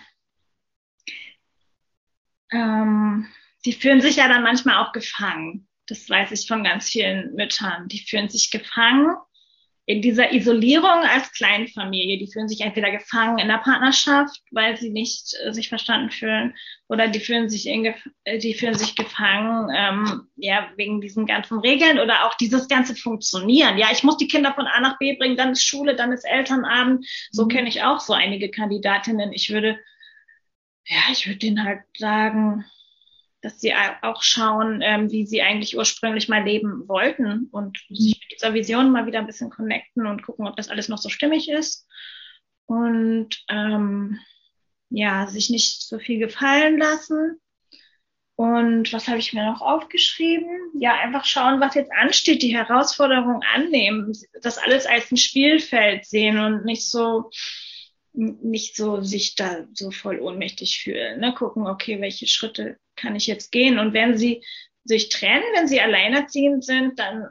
ähm, 2.51 3.27
die 3.65 3.73
fühlen 3.73 4.01
sich 4.01 4.17
ja 4.17 4.27
dann 4.27 4.43
manchmal 4.43 4.77
auch 4.77 4.91
gefangen. 4.93 5.67
Das 5.87 6.09
weiß 6.09 6.31
ich 6.31 6.47
von 6.47 6.63
ganz 6.63 6.89
vielen 6.89 7.35
Müttern. 7.35 7.87
Die 7.87 7.99
fühlen 7.99 8.29
sich 8.29 8.51
gefangen 8.51 9.15
in 9.87 10.01
dieser 10.01 10.33
Isolierung 10.33 11.03
als 11.03 11.31
Kleinfamilie. 11.31 12.17
Die 12.17 12.31
fühlen 12.31 12.47
sich 12.47 12.61
entweder 12.61 12.91
gefangen 12.91 13.37
in 13.37 13.47
der 13.47 13.59
Partnerschaft, 13.59 14.41
weil 14.51 14.77
sie 14.77 14.89
nicht 14.89 15.35
äh, 15.43 15.53
sich 15.53 15.69
verstanden 15.69 16.09
fühlen, 16.09 16.55
oder 16.87 17.07
die 17.07 17.19
fühlen 17.19 17.49
sich, 17.49 17.67
in, 17.67 17.93
äh, 18.23 18.39
die 18.39 18.55
fühlen 18.55 18.75
sich 18.75 18.95
gefangen, 18.95 19.69
ähm, 19.75 20.27
ja, 20.35 20.69
wegen 20.75 21.01
diesen 21.01 21.25
ganzen 21.25 21.59
Regeln 21.59 21.99
oder 21.99 22.25
auch 22.25 22.33
dieses 22.35 22.67
ganze 22.67 22.95
Funktionieren. 22.95 23.77
Ja, 23.77 23.89
ich 23.91 24.03
muss 24.03 24.17
die 24.17 24.27
Kinder 24.27 24.53
von 24.53 24.65
A 24.65 24.79
nach 24.79 24.97
B 24.97 25.15
bringen, 25.17 25.37
dann 25.37 25.51
ist 25.51 25.63
Schule, 25.63 25.95
dann 25.95 26.11
ist 26.11 26.25
Elternabend. 26.25 27.05
So 27.31 27.45
mhm. 27.45 27.49
kenne 27.49 27.69
ich 27.69 27.83
auch 27.83 27.99
so 27.99 28.13
einige 28.13 28.49
Kandidatinnen. 28.49 29.33
Ich 29.33 29.51
würde, 29.51 29.79
ja, 30.85 30.97
ich 31.11 31.27
würde 31.27 31.39
denen 31.39 31.63
halt 31.63 31.81
sagen, 31.97 32.65
dass 33.45 33.61
sie 33.61 33.73
auch 34.01 34.23
schauen, 34.23 34.81
ähm, 34.81 35.11
wie 35.11 35.25
sie 35.27 35.43
eigentlich 35.43 35.77
ursprünglich 35.77 36.27
mal 36.27 36.43
leben 36.43 36.87
wollten 36.87 37.47
und 37.51 37.77
sich 37.89 38.19
mit 38.19 38.31
dieser 38.31 38.55
Vision 38.55 38.91
mal 38.91 39.05
wieder 39.05 39.19
ein 39.19 39.27
bisschen 39.27 39.51
connecten 39.51 40.07
und 40.07 40.23
gucken, 40.23 40.47
ob 40.47 40.55
das 40.57 40.69
alles 40.69 40.89
noch 40.89 40.97
so 40.97 41.09
stimmig 41.09 41.47
ist. 41.47 41.87
Und 42.65 43.43
ähm, 43.47 44.19
ja, 44.89 45.27
sich 45.27 45.51
nicht 45.51 45.83
so 45.83 45.99
viel 45.99 46.17
gefallen 46.17 46.79
lassen. 46.79 47.39
Und 48.35 48.91
was 48.91 49.07
habe 49.07 49.19
ich 49.19 49.31
mir 49.31 49.45
noch 49.45 49.61
aufgeschrieben? 49.61 50.49
Ja, 50.79 50.95
einfach 50.95 51.25
schauen, 51.25 51.61
was 51.61 51.75
jetzt 51.75 51.91
ansteht, 51.91 52.41
die 52.41 52.57
Herausforderung 52.57 53.41
annehmen, 53.53 54.11
das 54.41 54.57
alles 54.57 54.87
als 54.87 55.11
ein 55.11 55.17
Spielfeld 55.17 56.05
sehen 56.05 56.39
und 56.39 56.65
nicht 56.65 56.89
so, 56.89 57.29
nicht 58.15 58.75
so 58.75 59.01
sich 59.01 59.35
da 59.35 59.65
so 59.73 59.91
voll 59.91 60.19
ohnmächtig 60.19 60.79
fühlen. 60.79 61.19
Ne? 61.19 61.33
Gucken, 61.33 61.67
okay, 61.67 62.01
welche 62.01 62.27
Schritte 62.27 62.77
kann 62.95 63.15
ich 63.15 63.27
jetzt 63.27 63.51
gehen? 63.51 63.79
Und 63.79 63.93
wenn 63.93 64.17
sie 64.17 64.43
sich 64.83 65.09
trennen, 65.09 65.43
wenn 65.55 65.67
sie 65.67 65.81
alleinerziehend 65.81 66.63
sind, 66.63 66.99
dann 66.99 67.27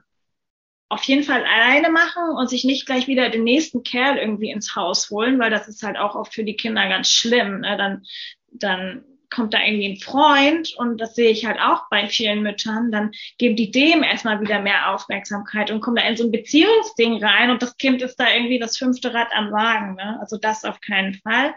auf 0.89 1.03
jeden 1.05 1.23
Fall 1.23 1.45
alleine 1.45 1.91
machen 1.91 2.37
und 2.37 2.49
sich 2.49 2.65
nicht 2.65 2.87
gleich 2.87 3.07
wieder 3.07 3.31
den 3.31 3.45
nächsten 3.45 3.83
Kerl 3.83 4.19
irgendwie 4.19 4.51
ins 4.51 4.77
Haus 4.77 5.11
holen, 5.11 5.39
weil 5.39 5.51
das 5.51 5.67
ist 5.67 5.83
halt 5.83 5.97
auch 5.97 6.15
oft 6.15 6.35
für 6.35 6.45
die 6.45 6.57
Kinder 6.57 6.89
ganz 6.89 7.09
schlimm. 7.09 7.61
Ne? 7.61 7.77
Dann, 7.77 8.05
dann 8.53 9.05
kommt 9.35 9.53
da 9.53 9.59
irgendwie 9.65 9.89
ein 9.89 9.97
Freund 9.97 10.75
und 10.77 10.99
das 10.99 11.15
sehe 11.15 11.31
ich 11.31 11.45
halt 11.45 11.59
auch 11.61 11.89
bei 11.91 12.07
vielen 12.09 12.43
Müttern, 12.43 12.93
dann 12.93 13.11
geben 13.39 13.57
die 13.57 13.71
dem 13.71 14.03
erstmal 14.03 14.41
wieder 14.41 14.61
mehr 14.61 14.95
Aufmerksamkeit 14.95 15.71
und 15.71 15.81
kommen 15.81 15.97
da 15.97 16.03
in 16.03 16.17
so 16.17 16.25
ein 16.25 16.31
Beziehungsding 16.31 17.23
rein 17.23 17.51
und 17.51 17.63
das 17.63 17.77
Kind 17.77 18.01
ist 18.03 18.17
da 18.17 18.33
irgendwie 18.33 18.59
das 18.59 18.77
fünfte 18.77 19.13
Rad 19.13 19.29
am 19.35 19.51
Wagen. 19.53 19.97
Ne? 19.97 20.19
Also 20.21 20.39
das 20.39 20.65
auf 20.65 20.81
keinen 20.81 21.15
Fall. 21.15 21.55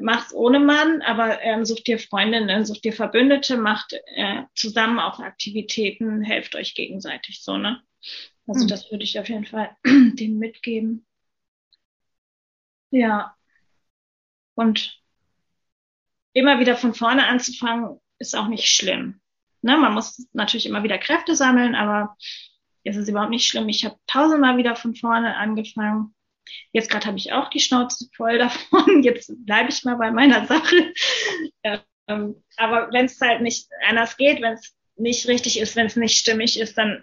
Mach's 0.00 0.32
ohne 0.32 0.60
Mann, 0.60 1.02
aber 1.02 1.42
ähm, 1.42 1.64
sucht 1.64 1.88
dir 1.88 1.98
Freundinnen, 1.98 2.64
sucht 2.64 2.84
dir 2.84 2.92
Verbündete, 2.92 3.56
macht 3.56 3.94
äh, 4.14 4.42
zusammen 4.54 5.00
auch 5.00 5.18
Aktivitäten, 5.18 6.22
helft 6.22 6.54
euch 6.54 6.74
gegenseitig 6.74 7.42
so, 7.42 7.56
ne? 7.56 7.82
Also 8.46 8.62
hm. 8.62 8.68
das 8.68 8.90
würde 8.92 9.02
ich 9.02 9.18
auf 9.18 9.28
jeden 9.28 9.44
Fall 9.44 9.76
denen 9.84 10.38
mitgeben. 10.38 11.04
Ja. 12.90 13.34
Und 14.54 14.98
immer 16.38 16.60
wieder 16.60 16.76
von 16.76 16.94
vorne 16.94 17.26
anzufangen, 17.26 18.00
ist 18.18 18.36
auch 18.36 18.48
nicht 18.48 18.68
schlimm. 18.68 19.20
Ne, 19.62 19.76
man 19.76 19.94
muss 19.94 20.26
natürlich 20.32 20.66
immer 20.66 20.82
wieder 20.82 20.98
Kräfte 20.98 21.34
sammeln, 21.34 21.74
aber 21.74 22.16
es 22.84 22.96
ist 22.96 23.08
überhaupt 23.08 23.30
nicht 23.30 23.46
schlimm. 23.46 23.68
Ich 23.68 23.84
habe 23.84 23.96
tausendmal 24.06 24.56
wieder 24.56 24.76
von 24.76 24.94
vorne 24.94 25.36
angefangen. 25.36 26.14
Jetzt 26.72 26.90
gerade 26.90 27.06
habe 27.06 27.18
ich 27.18 27.32
auch 27.32 27.50
die 27.50 27.60
Schnauze 27.60 28.08
voll 28.16 28.38
davon. 28.38 29.02
Jetzt 29.02 29.32
bleibe 29.44 29.70
ich 29.70 29.84
mal 29.84 29.96
bei 29.96 30.10
meiner 30.10 30.46
Sache. 30.46 30.92
Ähm, 32.08 32.42
aber 32.56 32.88
wenn 32.92 33.04
es 33.04 33.20
halt 33.20 33.42
nicht 33.42 33.68
anders 33.86 34.16
geht, 34.16 34.40
wenn 34.40 34.54
es 34.54 34.74
nicht 34.96 35.28
richtig 35.28 35.60
ist, 35.60 35.76
wenn 35.76 35.86
es 35.86 35.96
nicht 35.96 36.16
stimmig 36.16 36.58
ist, 36.58 36.78
dann 36.78 37.02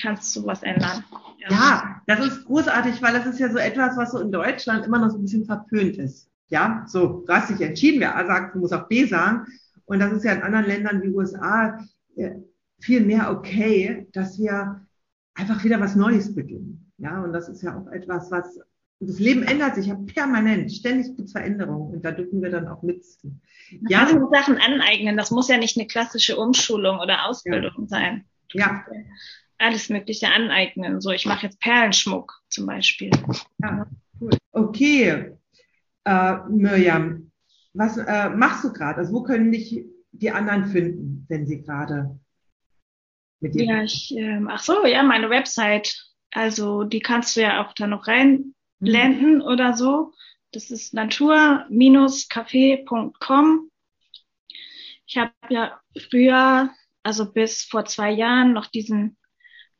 kannst 0.00 0.34
du 0.36 0.46
was 0.46 0.62
ändern. 0.62 1.04
Ja. 1.40 1.50
ja, 1.50 2.02
das 2.06 2.20
ist 2.20 2.44
großartig, 2.44 3.02
weil 3.02 3.12
das 3.12 3.26
ist 3.26 3.40
ja 3.40 3.50
so 3.50 3.58
etwas, 3.58 3.96
was 3.96 4.12
so 4.12 4.20
in 4.20 4.30
Deutschland 4.30 4.86
immer 4.86 4.98
noch 4.98 5.10
so 5.10 5.18
ein 5.18 5.22
bisschen 5.22 5.44
verpönt 5.44 5.96
ist. 5.96 6.30
Ja, 6.48 6.84
so, 6.88 7.24
du 7.26 7.32
hast 7.32 7.50
dich 7.50 7.60
entschieden, 7.60 8.00
wer 8.00 8.16
A 8.16 8.26
sagt, 8.26 8.54
du 8.54 8.60
musst 8.60 8.74
auch 8.74 8.88
B 8.88 9.04
sagen. 9.04 9.46
Und 9.84 10.00
das 10.00 10.12
ist 10.12 10.24
ja 10.24 10.32
in 10.32 10.42
anderen 10.42 10.66
Ländern 10.66 11.02
wie 11.02 11.08
USA 11.08 11.78
äh, 12.16 12.32
viel 12.80 13.00
mehr 13.00 13.30
okay, 13.30 14.06
dass 14.12 14.38
wir 14.38 14.86
einfach 15.34 15.62
wieder 15.64 15.80
was 15.80 15.96
Neues 15.96 16.34
beginnen. 16.34 16.92
Ja, 16.98 17.22
und 17.22 17.32
das 17.32 17.48
ist 17.48 17.62
ja 17.62 17.78
auch 17.78 17.90
etwas, 17.92 18.30
was 18.30 18.58
das 19.00 19.20
Leben 19.20 19.44
ändert 19.44 19.76
sich 19.76 19.86
ja 19.86 19.94
permanent, 19.94 20.72
ständig 20.72 21.06
gibt 21.14 21.28
es 21.28 21.32
Veränderungen 21.32 21.94
und 21.94 22.04
da 22.04 22.10
dürfen 22.10 22.42
wir 22.42 22.50
dann 22.50 22.66
auch 22.66 22.82
mitziehen. 22.82 23.40
Ja, 23.88 24.08
Sachen 24.32 24.58
aneignen, 24.58 25.16
das 25.16 25.30
muss 25.30 25.48
ja 25.48 25.56
nicht 25.56 25.76
eine 25.76 25.86
klassische 25.86 26.36
Umschulung 26.36 26.98
oder 26.98 27.26
Ausbildung 27.26 27.82
ja. 27.82 27.86
sein. 27.86 28.24
Ja. 28.52 28.84
Alles 29.58 29.88
Mögliche 29.88 30.28
aneignen. 30.28 31.00
So, 31.00 31.10
ich 31.10 31.26
mache 31.26 31.46
jetzt 31.46 31.60
Perlenschmuck 31.60 32.42
zum 32.48 32.66
Beispiel. 32.66 33.10
Ja, 33.62 33.86
cool. 34.20 34.30
Okay, 34.52 35.32
äh, 36.08 36.38
Mirjam, 36.48 37.30
was 37.74 37.98
äh, 37.98 38.30
machst 38.30 38.64
du 38.64 38.72
gerade? 38.72 38.98
Also 38.98 39.12
wo 39.12 39.22
können 39.22 39.52
dich 39.52 39.84
die 40.12 40.30
anderen 40.30 40.64
finden, 40.66 41.26
wenn 41.28 41.46
sie 41.46 41.60
gerade 41.62 42.18
mit 43.40 43.54
dir? 43.54 43.64
Ja, 43.64 43.82
ich, 43.82 44.16
äh, 44.16 44.40
ach 44.48 44.62
so, 44.62 44.86
ja, 44.86 45.02
meine 45.02 45.28
Website. 45.30 45.94
Also 46.32 46.84
die 46.84 47.00
kannst 47.00 47.36
du 47.36 47.42
ja 47.42 47.64
auch 47.64 47.72
da 47.74 47.86
noch 47.86 48.08
reinblenden 48.08 49.36
mhm. 49.36 49.42
oder 49.42 49.76
so. 49.76 50.12
Das 50.52 50.70
ist 50.70 50.94
natur-café.com. 50.94 53.70
Ich 55.06 55.18
habe 55.18 55.32
ja 55.50 55.78
früher, 56.10 56.70
also 57.02 57.30
bis 57.32 57.64
vor 57.64 57.84
zwei 57.84 58.10
Jahren, 58.10 58.54
noch 58.54 58.66
diesen 58.66 59.17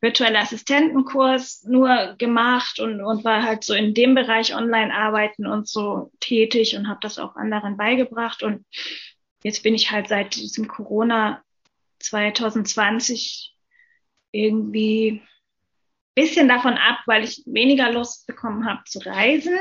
virtuelle 0.01 0.39
Assistentenkurs 0.39 1.65
nur 1.65 2.15
gemacht 2.19 2.79
und, 2.79 3.01
und 3.01 3.25
war 3.25 3.43
halt 3.43 3.65
so 3.65 3.75
in 3.75 3.95
dem 3.95 4.15
Bereich 4.15 4.55
Online-Arbeiten 4.55 5.47
und 5.47 5.69
so 5.69 6.13
tätig 6.21 6.77
und 6.77 6.89
habe 6.89 7.01
das 7.03 7.19
auch 7.19 7.35
anderen 7.35 7.77
beigebracht. 7.77 8.43
Und 8.43 8.65
jetzt 9.43 9.63
bin 9.63 9.75
ich 9.75 9.91
halt 9.91 10.09
seit 10.09 10.37
diesem 10.37 10.69
Corona 10.69 11.43
2020 11.99 13.57
irgendwie 14.31 15.23
bisschen 16.15 16.49
davon 16.49 16.75
ab, 16.75 16.99
weil 17.07 17.23
ich 17.23 17.45
weniger 17.47 17.93
Lust 17.93 18.27
bekommen 18.27 18.67
habe 18.67 18.83
zu 18.85 18.99
reisen, 18.99 19.57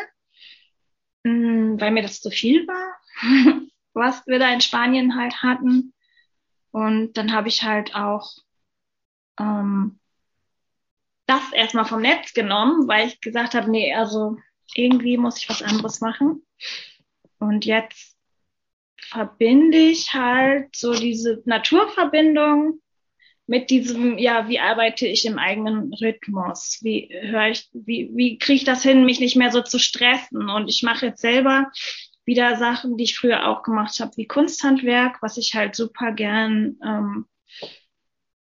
mm, 1.24 1.80
weil 1.80 1.92
mir 1.92 2.02
das 2.02 2.20
zu 2.20 2.32
viel 2.32 2.68
war, 2.68 2.96
was 3.94 4.26
wir 4.26 4.40
da 4.40 4.52
in 4.52 4.62
Spanien 4.62 5.16
halt 5.16 5.44
hatten. 5.44 5.94
Und 6.72 7.14
dann 7.14 7.32
habe 7.32 7.48
ich 7.48 7.64
halt 7.64 7.96
auch 7.96 8.38
ähm, 9.40 10.00
das 11.28 11.54
erstmal 11.54 11.86
vom 11.86 12.02
Netz 12.02 12.34
genommen, 12.34 12.88
weil 12.88 13.08
ich 13.08 13.22
gesagt 13.22 13.54
habe, 13.54 13.70
nee, 13.70 13.94
also 13.94 14.38
irgendwie 14.74 15.18
muss 15.18 15.38
ich 15.38 15.50
was 15.50 15.62
anderes 15.62 16.02
machen. 16.02 16.46
Und 17.40 17.66
jetzt 17.66 18.18
verbinde 18.98 19.78
ich 19.78 20.14
halt 20.14 20.76
so 20.76 20.94
diese 20.94 21.42
Naturverbindung 21.46 22.82
mit 23.46 23.70
diesem, 23.70 24.18
ja, 24.18 24.50
wie 24.50 24.60
arbeite 24.60 25.08
ich 25.08 25.26
im 25.26 25.40
eigenen 25.40 25.94
Rhythmus? 25.94 26.80
Wie 26.82 27.10
höre 27.12 27.50
ich, 27.50 27.70
wie, 27.74 28.12
wie 28.14 28.38
kriege 28.38 28.58
ich 28.58 28.64
das 28.66 28.84
hin, 28.84 29.06
mich 29.06 29.20
nicht 29.20 29.38
mehr 29.38 29.52
so 29.52 29.62
zu 29.62 29.80
stressen? 29.80 30.50
Und 30.50 30.68
ich 30.68 30.84
mache 30.84 31.08
jetzt 31.08 31.22
selber 31.22 31.72
wieder 32.26 32.58
Sachen, 32.58 32.98
die 32.98 33.06
ich 33.06 33.18
früher 33.18 33.48
auch 33.48 33.64
gemacht 33.64 33.98
habe, 34.02 34.12
wie 34.18 34.28
Kunsthandwerk, 34.28 35.22
was 35.22 35.38
ich 35.38 35.56
halt 35.56 35.76
super 35.76 36.12
gern 36.12 36.78
ähm, 36.84 37.26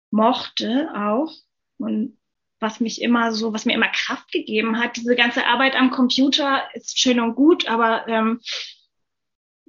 mochte 0.10 0.90
auch. 0.94 1.32
Und 1.78 2.18
was 2.62 2.80
mich 2.80 3.02
immer 3.02 3.34
so, 3.34 3.54
was 3.54 3.66
mir 3.66 3.74
immer 3.74 3.90
Kraft 3.90 4.32
gegeben 4.32 4.80
hat. 4.80 4.96
Diese 4.96 5.16
ganze 5.16 5.46
Arbeit 5.46 5.76
am 5.76 5.92
Computer 5.92 6.64
ist 6.74 7.00
schön 7.00 7.20
und 7.20 7.36
gut, 7.36 7.68
aber 7.68 8.08
ähm, 8.08 8.40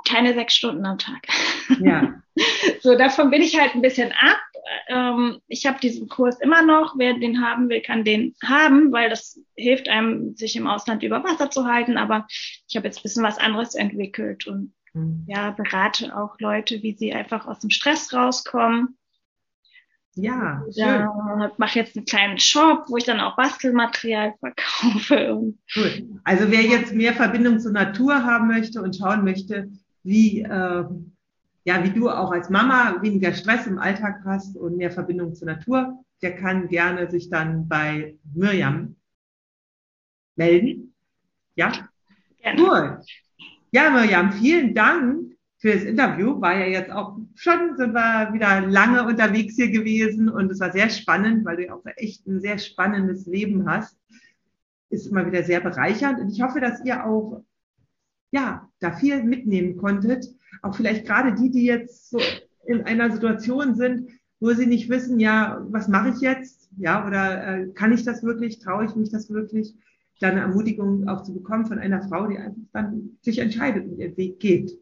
keine 0.06 0.34
sechs 0.34 0.54
Stunden 0.54 0.84
am 0.84 0.98
Tag. 0.98 1.26
Ja. 1.80 2.22
so, 2.82 2.96
davon 2.96 3.30
bin 3.30 3.42
ich 3.42 3.58
halt 3.58 3.74
ein 3.74 3.82
bisschen 3.82 4.12
ab. 4.12 4.40
Ähm, 4.88 5.40
ich 5.48 5.66
habe 5.66 5.80
diesen 5.80 6.08
Kurs 6.08 6.40
immer 6.40 6.62
noch. 6.62 6.94
Wer 6.98 7.14
den 7.14 7.44
haben 7.44 7.68
will, 7.68 7.80
kann 7.80 8.04
den 8.04 8.34
haben, 8.44 8.92
weil 8.92 9.08
das 9.08 9.40
hilft 9.56 9.88
einem, 9.88 10.36
sich 10.36 10.54
im 10.56 10.66
Ausland 10.66 11.02
über 11.02 11.24
Wasser 11.24 11.50
zu 11.50 11.66
halten. 11.66 11.96
Aber 11.96 12.26
ich 12.68 12.76
habe 12.76 12.86
jetzt 12.86 12.98
ein 12.98 13.02
bisschen 13.02 13.24
was 13.24 13.38
anderes 13.38 13.74
entwickelt 13.74 14.46
und 14.46 14.74
mhm. 14.92 15.24
ja, 15.26 15.50
berate 15.50 16.16
auch 16.16 16.38
Leute, 16.40 16.82
wie 16.82 16.92
sie 16.92 17.12
einfach 17.12 17.46
aus 17.46 17.60
dem 17.60 17.70
Stress 17.70 18.12
rauskommen 18.12 18.98
ja, 20.14 20.62
ja 20.70 21.52
mache 21.56 21.78
jetzt 21.78 21.96
einen 21.96 22.04
kleinen 22.04 22.38
Shop, 22.38 22.84
wo 22.88 22.96
ich 22.96 23.04
dann 23.04 23.20
auch 23.20 23.36
Bastelmaterial 23.36 24.34
verkaufe. 24.38 25.54
Cool. 25.74 26.20
Also 26.24 26.50
wer 26.50 26.62
jetzt 26.62 26.94
mehr 26.94 27.14
Verbindung 27.14 27.60
zur 27.60 27.72
Natur 27.72 28.24
haben 28.24 28.48
möchte 28.48 28.82
und 28.82 28.96
schauen 28.96 29.24
möchte, 29.24 29.70
wie, 30.02 30.42
äh, 30.42 30.84
ja, 31.64 31.84
wie 31.84 31.90
du 31.90 32.10
auch 32.10 32.30
als 32.30 32.50
Mama 32.50 33.00
weniger 33.00 33.32
Stress 33.32 33.66
im 33.66 33.78
Alltag 33.78 34.20
hast 34.24 34.56
und 34.56 34.76
mehr 34.76 34.90
Verbindung 34.90 35.34
zur 35.34 35.46
Natur, 35.46 36.04
der 36.20 36.36
kann 36.36 36.68
gerne 36.68 37.10
sich 37.10 37.30
dann 37.30 37.68
bei 37.68 38.16
Mirjam 38.34 38.96
melden. 40.36 40.94
Ja? 41.54 41.72
Gerne. 42.42 42.62
Cool. 42.62 43.00
Ja, 43.70 43.90
Mirjam, 43.90 44.32
vielen 44.32 44.74
Dank 44.74 45.31
für 45.62 45.72
das 45.72 45.84
Interview. 45.84 46.40
War 46.40 46.58
ja 46.58 46.66
jetzt 46.66 46.90
auch 46.90 47.16
schon, 47.36 47.76
sind 47.76 47.94
wir 47.94 48.32
wieder 48.32 48.62
lange 48.62 49.06
unterwegs 49.06 49.54
hier 49.54 49.70
gewesen 49.70 50.28
und 50.28 50.50
es 50.50 50.58
war 50.58 50.72
sehr 50.72 50.90
spannend, 50.90 51.44
weil 51.44 51.56
du 51.56 51.66
ja 51.66 51.74
auch 51.74 51.84
echt 51.96 52.26
ein 52.26 52.40
sehr 52.40 52.58
spannendes 52.58 53.26
Leben 53.26 53.70
hast. 53.70 53.96
Ist 54.90 55.06
immer 55.06 55.24
wieder 55.24 55.44
sehr 55.44 55.60
bereichernd 55.60 56.18
und 56.18 56.30
ich 56.30 56.42
hoffe, 56.42 56.60
dass 56.60 56.84
ihr 56.84 57.06
auch 57.06 57.44
ja, 58.32 58.68
da 58.80 58.92
viel 58.92 59.22
mitnehmen 59.22 59.76
konntet. 59.76 60.26
Auch 60.62 60.74
vielleicht 60.74 61.06
gerade 61.06 61.34
die, 61.34 61.50
die 61.50 61.64
jetzt 61.64 62.10
so 62.10 62.18
in 62.66 62.82
einer 62.82 63.12
Situation 63.12 63.76
sind, 63.76 64.10
wo 64.40 64.50
sie 64.54 64.66
nicht 64.66 64.90
wissen, 64.90 65.20
ja, 65.20 65.64
was 65.70 65.86
mache 65.86 66.08
ich 66.08 66.20
jetzt? 66.20 66.70
Ja, 66.76 67.06
oder 67.06 67.46
äh, 67.46 67.68
kann 67.68 67.92
ich 67.92 68.02
das 68.02 68.24
wirklich? 68.24 68.58
Traue 68.58 68.86
ich 68.86 68.96
mich 68.96 69.10
das 69.10 69.30
wirklich? 69.30 69.76
Da 70.18 70.28
eine 70.28 70.40
Ermutigung 70.40 71.06
auch 71.08 71.22
zu 71.22 71.32
bekommen 71.32 71.66
von 71.66 71.78
einer 71.78 72.02
Frau, 72.08 72.26
die 72.26 72.38
einfach 72.38 72.62
dann 72.72 73.18
sich 73.20 73.38
entscheidet 73.38 73.86
und 73.86 73.98
ihren 73.98 74.16
Weg 74.16 74.40
geht. 74.40 74.81